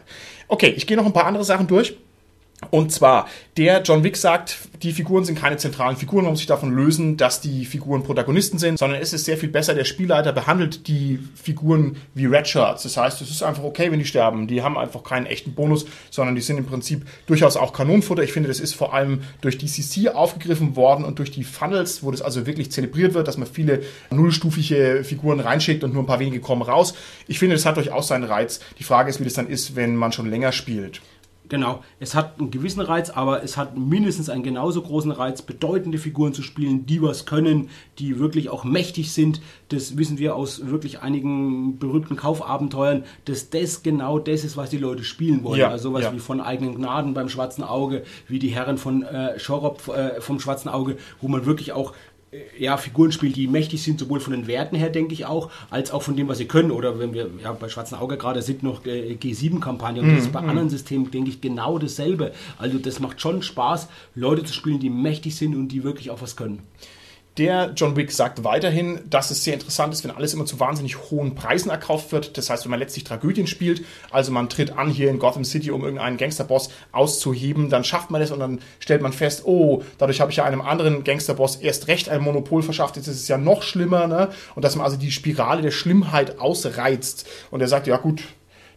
[0.48, 1.96] Okay, ich gehe noch ein paar andere Sachen durch.
[2.70, 6.46] Und zwar, der John Wick sagt, die Figuren sind keine zentralen Figuren, man muss sich
[6.46, 10.32] davon lösen, dass die Figuren Protagonisten sind, sondern es ist sehr viel besser, der Spielleiter
[10.32, 12.82] behandelt die Figuren wie Redshirts.
[12.82, 14.46] Das heißt, es ist einfach okay, wenn die sterben.
[14.46, 18.22] Die haben einfach keinen echten Bonus, sondern die sind im Prinzip durchaus auch Kanonenfutter.
[18.22, 22.10] Ich finde, das ist vor allem durch DCC aufgegriffen worden und durch die Funnels, wo
[22.10, 26.20] das also wirklich zelebriert wird, dass man viele nullstufige Figuren reinschickt und nur ein paar
[26.20, 26.94] wenige kommen raus.
[27.26, 28.60] Ich finde, das hat durchaus seinen Reiz.
[28.78, 31.00] Die Frage ist, wie das dann ist, wenn man schon länger spielt.
[31.50, 35.98] Genau, es hat einen gewissen Reiz, aber es hat mindestens einen genauso großen Reiz, bedeutende
[35.98, 37.68] Figuren zu spielen, die was können,
[37.98, 39.42] die wirklich auch mächtig sind.
[39.68, 44.78] Das wissen wir aus wirklich einigen berühmten Kaufabenteuern, dass das genau das ist, was die
[44.78, 45.60] Leute spielen wollen.
[45.60, 46.14] Ja, also sowas ja.
[46.14, 50.40] wie von eigenen Gnaden beim Schwarzen Auge, wie die Herren von äh, Schorop äh, vom
[50.40, 51.92] Schwarzen Auge, wo man wirklich auch
[52.58, 55.90] ja, Figuren spielt, die mächtig sind, sowohl von den Werten her, denke ich auch, als
[55.90, 56.70] auch von dem, was sie können.
[56.70, 60.24] Oder wenn wir ja, bei Schwarzen Auge gerade sind noch äh, G7-Kampagnen und mm, das
[60.24, 60.50] ist bei mm.
[60.50, 62.32] anderen Systemen, denke ich, genau dasselbe.
[62.58, 66.22] Also das macht schon Spaß, Leute zu spielen, die mächtig sind und die wirklich auch
[66.22, 66.62] was können.
[67.36, 71.10] Der John Wick sagt weiterhin, dass es sehr interessant ist, wenn alles immer zu wahnsinnig
[71.10, 72.38] hohen Preisen erkauft wird.
[72.38, 75.72] Das heißt, wenn man letztlich Tragödien spielt, also man tritt an hier in Gotham City,
[75.72, 80.20] um irgendeinen Gangsterboss auszuheben, dann schafft man das und dann stellt man fest, oh, dadurch
[80.20, 83.36] habe ich ja einem anderen Gangsterboss erst recht ein Monopol verschafft, jetzt ist es ja
[83.36, 84.28] noch schlimmer, ne?
[84.54, 87.26] Und dass man also die Spirale der Schlimmheit ausreizt.
[87.50, 88.22] Und er sagt, ja gut,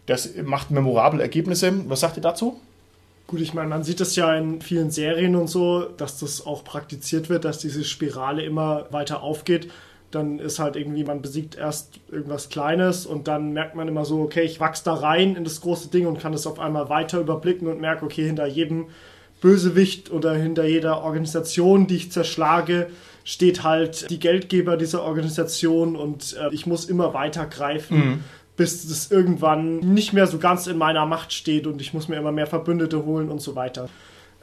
[0.08, 1.88] das macht memorable Ergebnisse.
[1.90, 2.60] Was sagt ihr dazu?
[3.28, 6.64] Gut, ich meine, man sieht es ja in vielen Serien und so, dass das auch
[6.64, 9.70] praktiziert wird, dass diese Spirale immer weiter aufgeht.
[10.12, 14.22] Dann ist halt irgendwie, man besiegt erst irgendwas Kleines und dann merkt man immer so,
[14.22, 17.20] okay, ich wachse da rein in das große Ding und kann es auf einmal weiter
[17.20, 18.86] überblicken und merke, okay, hinter jedem
[19.42, 22.88] Bösewicht oder hinter jeder Organisation, die ich zerschlage,
[23.26, 27.98] steht halt die Geldgeber dieser Organisation und äh, ich muss immer weiter greifen.
[27.98, 28.24] Mhm
[28.58, 32.18] bis es irgendwann nicht mehr so ganz in meiner Macht steht und ich muss mir
[32.18, 33.88] immer mehr Verbündete holen und so weiter.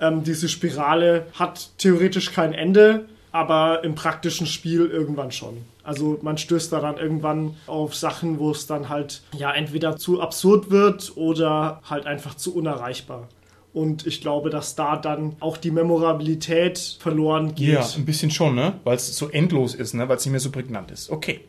[0.01, 5.59] Ähm, diese Spirale hat theoretisch kein Ende, aber im praktischen Spiel irgendwann schon.
[5.83, 10.21] Also man stößt da dann irgendwann auf Sachen, wo es dann halt ja entweder zu
[10.21, 13.29] absurd wird oder halt einfach zu unerreichbar.
[13.73, 17.75] Und ich glaube, dass da dann auch die Memorabilität verloren geht.
[17.75, 18.75] Ja, ein bisschen schon, ne?
[18.85, 20.09] Weil es so endlos ist, ne?
[20.09, 21.11] Weil es nicht mehr so prägnant ist.
[21.11, 21.41] Okay.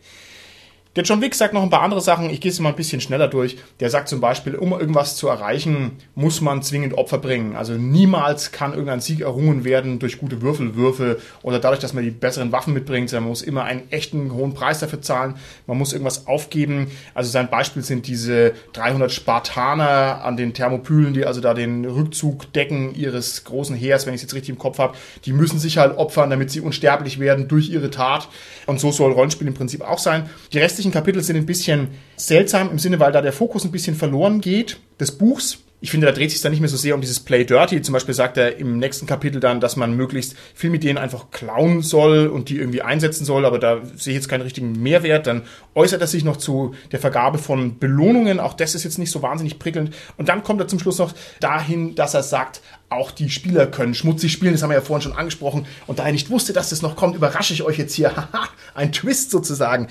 [0.96, 2.30] Der John Wick sagt noch ein paar andere Sachen.
[2.30, 3.58] Ich gehe es mal ein bisschen schneller durch.
[3.82, 7.58] Der sagt zum Beispiel, um irgendwas zu erreichen, muss man zwingend Opfer bringen.
[7.58, 12.12] Also niemals kann irgendein Sieg errungen werden durch gute Würfelwürfe oder dadurch, dass man die
[12.12, 13.12] besseren Waffen mitbringt.
[13.12, 15.36] Man muss immer einen echten hohen Preis dafür zahlen.
[15.68, 16.90] Man muss irgendwas aufgeben.
[17.14, 22.54] Also sein Beispiel sind diese 300 Spartaner an den Thermopylen, die also da den Rückzug
[22.54, 24.96] decken ihres großen Heers, wenn ich es jetzt richtig im Kopf habe.
[25.26, 28.30] Die müssen sich halt opfern, damit sie unsterblich werden durch ihre Tat.
[28.66, 30.30] Und so soll Rollenspiel im Prinzip auch sein.
[30.54, 33.72] Die restlichen restlichen Kapitel sind ein bisschen seltsam im Sinne, weil da der Fokus ein
[33.72, 35.60] bisschen verloren geht des Buchs.
[35.82, 37.82] Ich finde, da dreht sich dann nicht mehr so sehr um dieses Play Dirty.
[37.82, 42.28] Zum Beispiel sagt er im nächsten Kapitel dann, dass man möglichst Filmideen einfach klauen soll
[42.28, 45.28] und die irgendwie einsetzen soll, aber da sehe ich jetzt keinen richtigen Mehrwert.
[45.28, 45.44] Dann
[45.76, 48.40] äußert er sich noch zu der Vergabe von Belohnungen.
[48.40, 49.94] Auch das ist jetzt nicht so wahnsinnig prickelnd.
[50.18, 53.94] Und dann kommt er zum Schluss noch dahin, dass er sagt, auch die Spieler können
[53.94, 55.68] schmutzig spielen, das haben wir ja vorhin schon angesprochen.
[55.88, 58.16] Und da ich nicht wusste, dass das noch kommt, überrasche ich euch jetzt hier.
[58.16, 59.88] Haha, ein Twist sozusagen.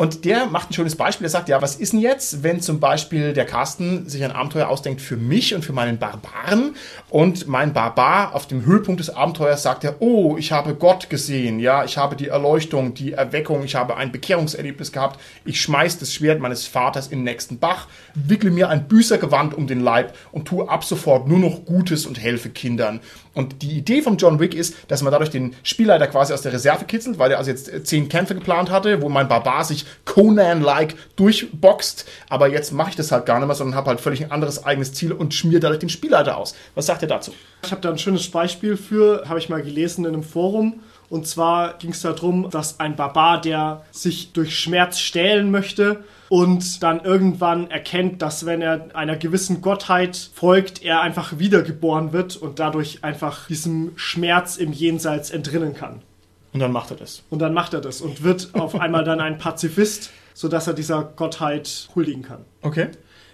[0.00, 1.26] Und der macht ein schönes Beispiel.
[1.26, 4.66] Er sagt, ja, was ist denn jetzt, wenn zum Beispiel der Carsten sich ein Abenteuer
[4.66, 6.74] ausdenkt für mich und für meinen Barbaren
[7.10, 11.58] und mein Barbar auf dem Höhepunkt des Abenteuers sagt er, oh, ich habe Gott gesehen,
[11.58, 16.14] ja, ich habe die Erleuchtung, die Erweckung, ich habe ein Bekehrungserlebnis gehabt, ich schmeiß das
[16.14, 20.46] Schwert meines Vaters in den nächsten Bach, wickle mir ein Büßergewand um den Leib und
[20.46, 23.00] tue ab sofort nur noch Gutes und helfe Kindern.
[23.32, 26.52] Und die Idee von John Wick ist, dass man dadurch den Spielleiter quasi aus der
[26.52, 29.86] Reserve kitzelt, weil er also jetzt äh, zehn Kämpfe geplant hatte, wo mein Barbar sich
[30.04, 32.06] Conan-like durchboxt.
[32.28, 34.64] Aber jetzt mache ich das halt gar nicht mehr, sondern habe halt völlig ein anderes
[34.64, 36.56] eigenes Ziel und schmier dadurch den Spielleiter aus.
[36.74, 37.32] Was sagt ihr dazu?
[37.64, 40.80] Ich habe da ein schönes Beispiel für, habe ich mal gelesen in einem Forum.
[41.08, 46.84] Und zwar ging es darum, dass ein Barbar, der sich durch Schmerz stählen möchte und
[46.84, 52.60] dann irgendwann erkennt, dass wenn er einer gewissen Gottheit folgt, er einfach wiedergeboren wird und
[52.60, 56.02] dadurch einfach diesem Schmerz im Jenseits entrinnen kann.
[56.52, 57.24] Und dann macht er das.
[57.30, 61.02] Und dann macht er das und wird auf einmal dann ein Pazifist, sodass er dieser
[61.02, 62.44] Gottheit huldigen kann.
[62.62, 62.88] Okay.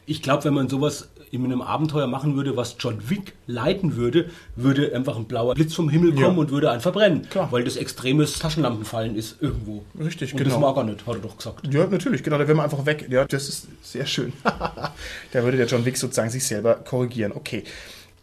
[0.07, 4.31] Ich glaube, wenn man sowas in einem Abenteuer machen würde, was John Wick leiten würde,
[4.55, 6.41] würde einfach ein blauer Blitz vom Himmel kommen Ja.
[6.41, 7.29] und würde einen verbrennen.
[7.29, 7.51] Klar.
[7.51, 9.85] Weil das extremes Taschenlampenfallen ist irgendwo.
[9.99, 10.51] Richtig, und genau.
[10.51, 11.73] das mag er nicht, hat er doch gesagt.
[11.73, 13.07] Ja, natürlich, genau, da wäre man einfach weg.
[13.11, 14.33] Ja, das ist sehr schön.
[14.45, 17.33] da würde der John Wick sozusagen sich selber korrigieren.
[17.35, 17.65] Okay.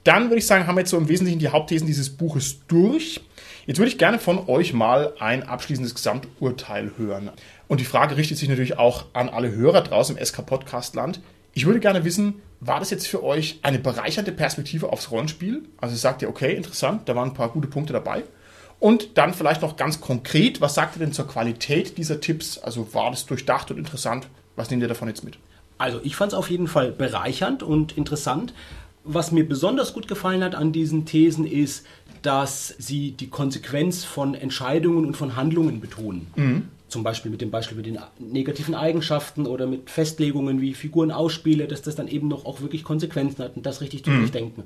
[0.04, 3.22] Dann würde ich sagen, haben wir jetzt so im Wesentlichen die Hauptthesen dieses Buches durch.
[3.66, 7.30] Jetzt würde ich gerne von euch mal ein abschließendes Gesamturteil hören.
[7.70, 11.22] Und die Frage richtet sich natürlich auch an alle Hörer draußen im SK-Podcast-Land.
[11.54, 15.64] Ich würde gerne wissen, war das jetzt für euch eine bereichernde Perspektive aufs Rollenspiel?
[15.78, 18.24] Also sagt ihr, okay, interessant, da waren ein paar gute Punkte dabei.
[18.80, 22.57] Und dann vielleicht noch ganz konkret, was sagt ihr denn zur Qualität dieser Tipps?
[22.57, 24.28] Also war das durchdacht und interessant?
[24.55, 25.38] Was nehmt ihr davon jetzt mit?
[25.78, 28.53] Also ich fand es auf jeden Fall bereichernd und interessant.
[29.03, 31.86] Was mir besonders gut gefallen hat an diesen Thesen ist,
[32.22, 36.28] dass sie die Konsequenz von Entscheidungen und von Handlungen betonen.
[36.94, 41.68] Zum Beispiel mit dem Beispiel mit den negativen Eigenschaften oder mit Festlegungen wie Figuren ausspiele,
[41.68, 44.66] dass das dann eben noch auch wirklich Konsequenzen hat und das richtig zu durchdenken.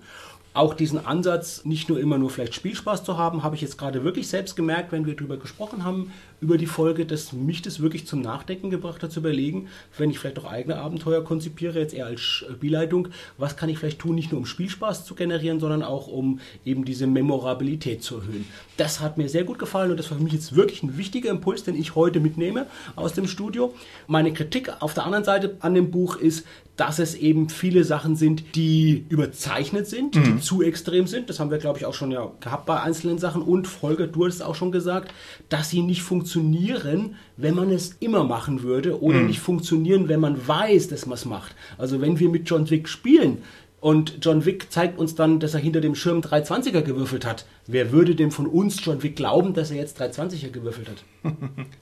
[0.53, 4.03] Auch diesen Ansatz, nicht nur immer nur vielleicht Spielspaß zu haben, habe ich jetzt gerade
[4.03, 8.05] wirklich selbst gemerkt, wenn wir darüber gesprochen haben, über die Folge, dass mich das wirklich
[8.05, 9.67] zum Nachdenken gebracht hat, zu überlegen,
[9.97, 13.07] wenn ich vielleicht auch eigene Abenteuer konzipiere, jetzt eher als Spielleitung,
[13.37, 16.85] was kann ich vielleicht tun, nicht nur um Spielspaß zu generieren, sondern auch um eben
[16.85, 18.45] diese Memorabilität zu erhöhen.
[18.77, 21.31] Das hat mir sehr gut gefallen und das war für mich jetzt wirklich ein wichtiger
[21.31, 23.73] Impuls, den ich heute mitnehme aus dem Studio.
[24.05, 26.45] Meine Kritik auf der anderen Seite an dem Buch ist,
[26.77, 31.27] dass es eben viele Sachen sind, die überzeichnet sind, die zu extrem sind.
[31.27, 33.41] Das haben wir, glaube ich, auch schon ja gehabt bei einzelnen Sachen.
[33.41, 35.11] Und Folger, du hast es auch schon gesagt,
[35.49, 40.47] dass sie nicht funktionieren, wenn man es immer machen würde oder nicht funktionieren, wenn man
[40.47, 41.55] weiß, dass man es macht.
[41.77, 43.39] Also wenn wir mit John Wick spielen,
[43.79, 47.45] und John Wick zeigt uns dann, dass er hinter dem Schirm 320er gewürfelt hat.
[47.67, 51.03] Wer würde dem von uns John Wick glauben, dass er jetzt 320er gewürfelt hat?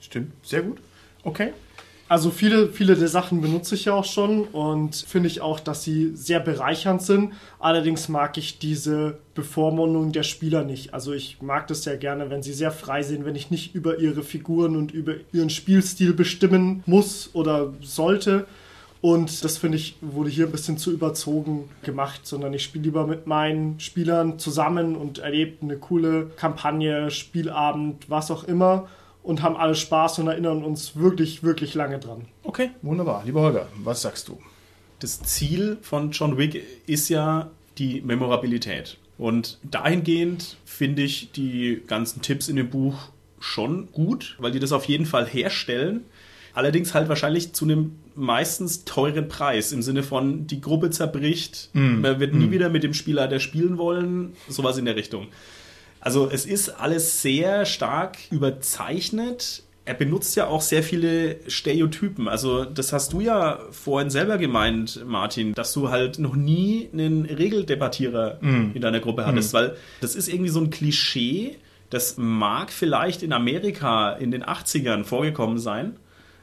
[0.01, 0.79] Stimmt, sehr gut.
[1.23, 1.53] Okay.
[2.07, 5.83] Also viele, viele der Sachen benutze ich ja auch schon und finde ich auch, dass
[5.83, 7.33] sie sehr bereichernd sind.
[7.57, 10.93] Allerdings mag ich diese Bevormundung der Spieler nicht.
[10.93, 13.97] Also ich mag das sehr gerne, wenn sie sehr frei sind, wenn ich nicht über
[13.97, 18.45] ihre Figuren und über ihren Spielstil bestimmen muss oder sollte.
[19.01, 23.07] Und das finde ich, wurde hier ein bisschen zu überzogen gemacht, sondern ich spiele lieber
[23.07, 28.87] mit meinen Spielern zusammen und erlebe eine coole Kampagne, Spielabend, was auch immer
[29.25, 32.25] und haben alle Spaß und erinnern uns wirklich, wirklich lange dran.
[32.43, 33.23] Okay, wunderbar.
[33.25, 34.37] Lieber Holger, was sagst du?
[34.99, 38.97] Das Ziel von John Wick ist ja die Memorabilität.
[39.17, 43.09] Und dahingehend finde ich die ganzen Tipps in dem Buch
[43.39, 46.05] schon gut, weil die das auf jeden Fall herstellen.
[46.53, 52.19] Allerdings halt wahrscheinlich zu einem meistens teuren Preis im Sinne von die Gruppe zerbricht, man
[52.19, 55.27] wird nie wieder mit dem Spieler spielen wollen, sowas in der Richtung.
[56.05, 59.63] Also es ist alles sehr stark überzeichnet.
[59.85, 62.27] Er benutzt ja auch sehr viele Stereotypen.
[62.27, 67.25] Also das hast du ja vorhin selber gemeint, Martin, dass du halt noch nie einen
[67.25, 71.57] Regeldebattierer in deiner Gruppe hattest, weil das ist irgendwie so ein Klischee,
[71.89, 75.97] das mag vielleicht in Amerika in den 80ern vorgekommen sein,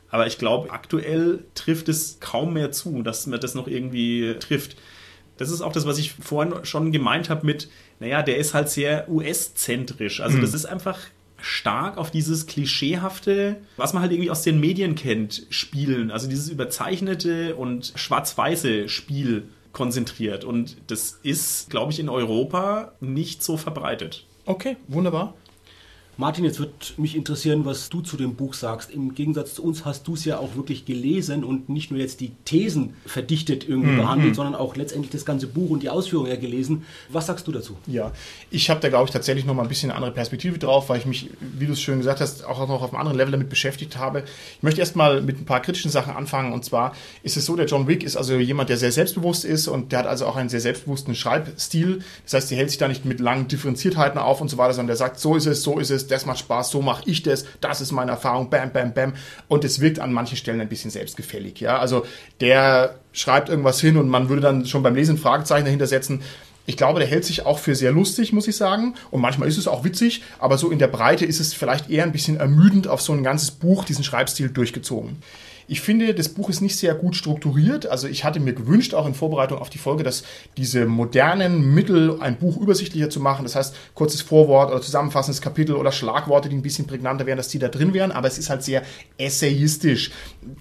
[0.09, 4.77] aber ich glaube, aktuell trifft es kaum mehr zu, dass man das noch irgendwie trifft.
[5.37, 7.69] Das ist auch das, was ich vorhin schon gemeint habe mit,
[8.03, 10.21] naja, der ist halt sehr US-zentrisch.
[10.21, 10.99] Also das ist einfach
[11.41, 16.11] stark auf dieses Klischeehafte, was man halt irgendwie aus den Medien kennt, spielen.
[16.11, 19.49] Also dieses überzeichnete und schwarz-weiße Spiel.
[19.73, 20.45] konzentriert.
[20.45, 24.27] Und das ist, glaube ich, in Europa nicht so verbreitet.
[24.45, 25.35] Okay, wunderbar.
[26.19, 28.91] Martin, jetzt würde mich interessieren, was du zu dem Buch sagst.
[28.91, 32.21] Im Gegensatz zu uns hast du es ja auch wirklich gelesen und nicht nur jetzt
[32.21, 33.97] die Thesen verdichtet irgendwie mhm.
[33.97, 36.85] behandelt, sondern auch letztendlich das ganze Buch und die Ausführungen ja gelesen.
[37.09, 37.79] Was sagst du dazu?
[37.87, 38.13] Ja,
[38.51, 40.99] ich habe da, glaube ich, tatsächlich noch mal ein bisschen eine andere Perspektive drauf, weil
[40.99, 43.49] ich mich, wie du es schön gesagt hast, auch noch auf einem anderen Level damit
[43.49, 44.25] beschäftigt habe.
[44.57, 46.53] Ich möchte erstmal mit ein paar kritischen Sachen anfangen.
[46.53, 49.67] Und zwar ist es so, der John Wick ist also jemand, der sehr selbstbewusst ist
[49.67, 52.03] und der hat also auch einen sehr selbstbewussten Schreibstil.
[52.25, 54.89] Das heißt, er hält sich da nicht mit langen Differenziertheiten auf und so weiter, sondern
[54.89, 57.45] der sagt, so ist es, so ist es, das macht Spaß, so mache ich das,
[57.61, 59.15] das ist meine Erfahrung, bam, bam, bam.
[59.49, 61.61] Und es wirkt an manchen Stellen ein bisschen selbstgefällig.
[61.61, 61.79] Ja?
[61.79, 62.05] Also
[62.41, 66.23] der schreibt irgendwas hin und man würde dann schon beim Lesen Fragezeichen dahinter setzen.
[66.65, 68.95] Ich glaube, der hält sich auch für sehr lustig, muss ich sagen.
[69.11, 72.05] Und manchmal ist es auch witzig, aber so in der Breite ist es vielleicht eher
[72.05, 75.17] ein bisschen ermüdend auf so ein ganzes Buch, diesen Schreibstil durchgezogen.
[75.69, 77.87] Ich finde, das Buch ist nicht sehr gut strukturiert.
[77.87, 80.25] Also ich hatte mir gewünscht, auch in Vorbereitung auf die Folge, dass
[80.57, 85.77] diese modernen Mittel, ein Buch übersichtlicher zu machen, das heißt kurzes Vorwort oder zusammenfassendes Kapitel
[85.77, 88.13] oder Schlagworte, die ein bisschen prägnanter wären, dass die da drin wären.
[88.13, 88.83] Aber es ist halt sehr
[89.19, 90.11] essayistisch.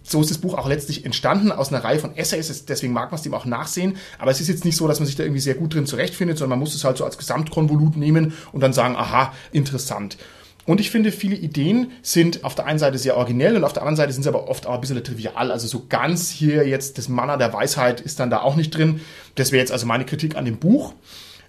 [0.03, 2.65] So ist das Buch auch letztlich entstanden aus einer Reihe von Essays.
[2.65, 3.97] Deswegen mag man es dem auch nachsehen.
[4.19, 6.37] Aber es ist jetzt nicht so, dass man sich da irgendwie sehr gut drin zurechtfindet,
[6.37, 10.17] sondern man muss es halt so als Gesamtkonvolut nehmen und dann sagen, aha, interessant.
[10.65, 13.81] Und ich finde, viele Ideen sind auf der einen Seite sehr originell und auf der
[13.81, 15.51] anderen Seite sind sie aber oft auch ein bisschen trivial.
[15.51, 19.01] Also so ganz hier jetzt das Manna der Weisheit ist dann da auch nicht drin.
[19.35, 20.93] Das wäre jetzt also meine Kritik an dem Buch.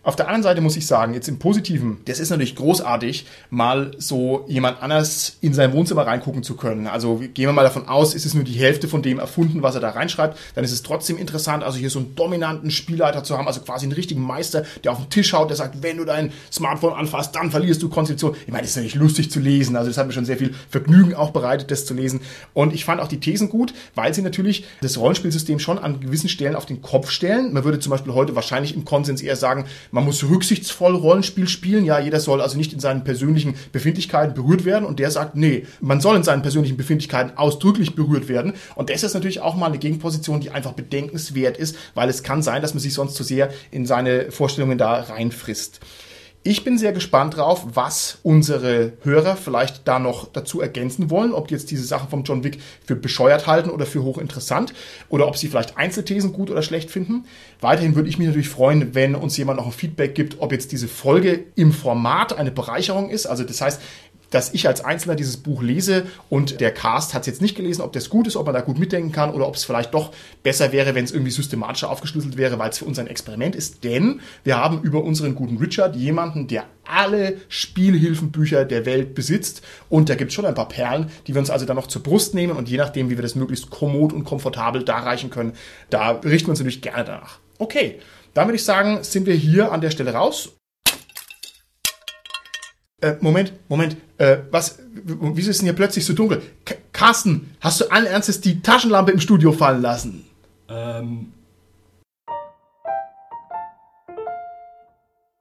[0.05, 3.93] Auf der anderen Seite muss ich sagen, jetzt im Positiven, das ist natürlich großartig, mal
[3.99, 6.89] so jemand anders in sein Wohnzimmer reingucken zu können.
[6.89, 9.77] Also gehen wir mal davon aus, ist es nur die Hälfte von dem erfunden, was
[9.77, 13.39] er da reinschreibt, dann ist es trotzdem interessant, also hier so einen dominanten Spielleiter zu
[13.39, 16.05] haben, also quasi einen richtigen Meister, der auf den Tisch schaut, der sagt, wenn du
[16.05, 18.35] dein Smartphone anfasst, dann verlierst du Konzentration.
[18.45, 20.53] Ich meine, das ist natürlich lustig zu lesen, also das hat mir schon sehr viel
[20.69, 22.23] Vergnügen auch bereitet, das zu lesen.
[22.55, 26.29] Und ich fand auch die Thesen gut, weil sie natürlich das Rollenspielsystem schon an gewissen
[26.29, 27.53] Stellen auf den Kopf stellen.
[27.53, 31.85] Man würde zum Beispiel heute wahrscheinlich im Konsens eher sagen, man muss rücksichtsvoll Rollenspiel spielen.
[31.85, 34.85] Ja, jeder soll also nicht in seinen persönlichen Befindlichkeiten berührt werden.
[34.85, 38.55] Und der sagt, nee, man soll in seinen persönlichen Befindlichkeiten ausdrücklich berührt werden.
[38.75, 42.43] Und das ist natürlich auch mal eine Gegenposition, die einfach bedenkenswert ist, weil es kann
[42.43, 45.81] sein, dass man sich sonst zu sehr in seine Vorstellungen da reinfrisst.
[46.45, 51.47] Ich bin sehr gespannt drauf, was unsere Hörer vielleicht da noch dazu ergänzen wollen, ob
[51.47, 54.75] die jetzt diese Sachen vom John Wick für bescheuert halten oder für hochinteressant
[55.09, 57.27] oder ob sie vielleicht Einzelthesen gut oder schlecht finden.
[57.61, 60.73] Weiterhin würde ich mich natürlich freuen, wenn uns jemand noch ein Feedback gibt, ob jetzt
[60.73, 63.27] diese Folge im Format eine Bereicherung ist.
[63.27, 63.81] Also das heißt,
[64.33, 67.83] dass ich als Einzelner dieses Buch lese und der Cast hat es jetzt nicht gelesen,
[67.83, 70.13] ob das gut ist, ob man da gut mitdenken kann oder ob es vielleicht doch
[70.43, 73.85] besser wäre, wenn es irgendwie systematischer aufgeschlüsselt wäre, weil es für uns ein Experiment ist.
[73.85, 80.09] Denn wir haben über unseren guten Richard jemanden, der alle Spielhilfenbücher der Welt besitzt und
[80.09, 82.35] da gibt es schon ein paar Perlen, die wir uns also dann noch zur Brust
[82.35, 85.53] nehmen und je nachdem, wie wir das möglichst kommod und komfortabel darreichen können,
[85.91, 87.39] da richten wir uns natürlich gerne danach.
[87.59, 88.01] Okay,
[88.35, 90.53] dann würde ich sagen, sind wir hier an der Stelle raus
[93.03, 96.43] äh, Moment, Moment, äh, was, wieso ist denn hier plötzlich so dunkel?
[96.65, 100.25] K Carsten, hast du allen Ernstes die Taschenlampe im Studio fallen lassen?
[100.69, 101.33] Ähm,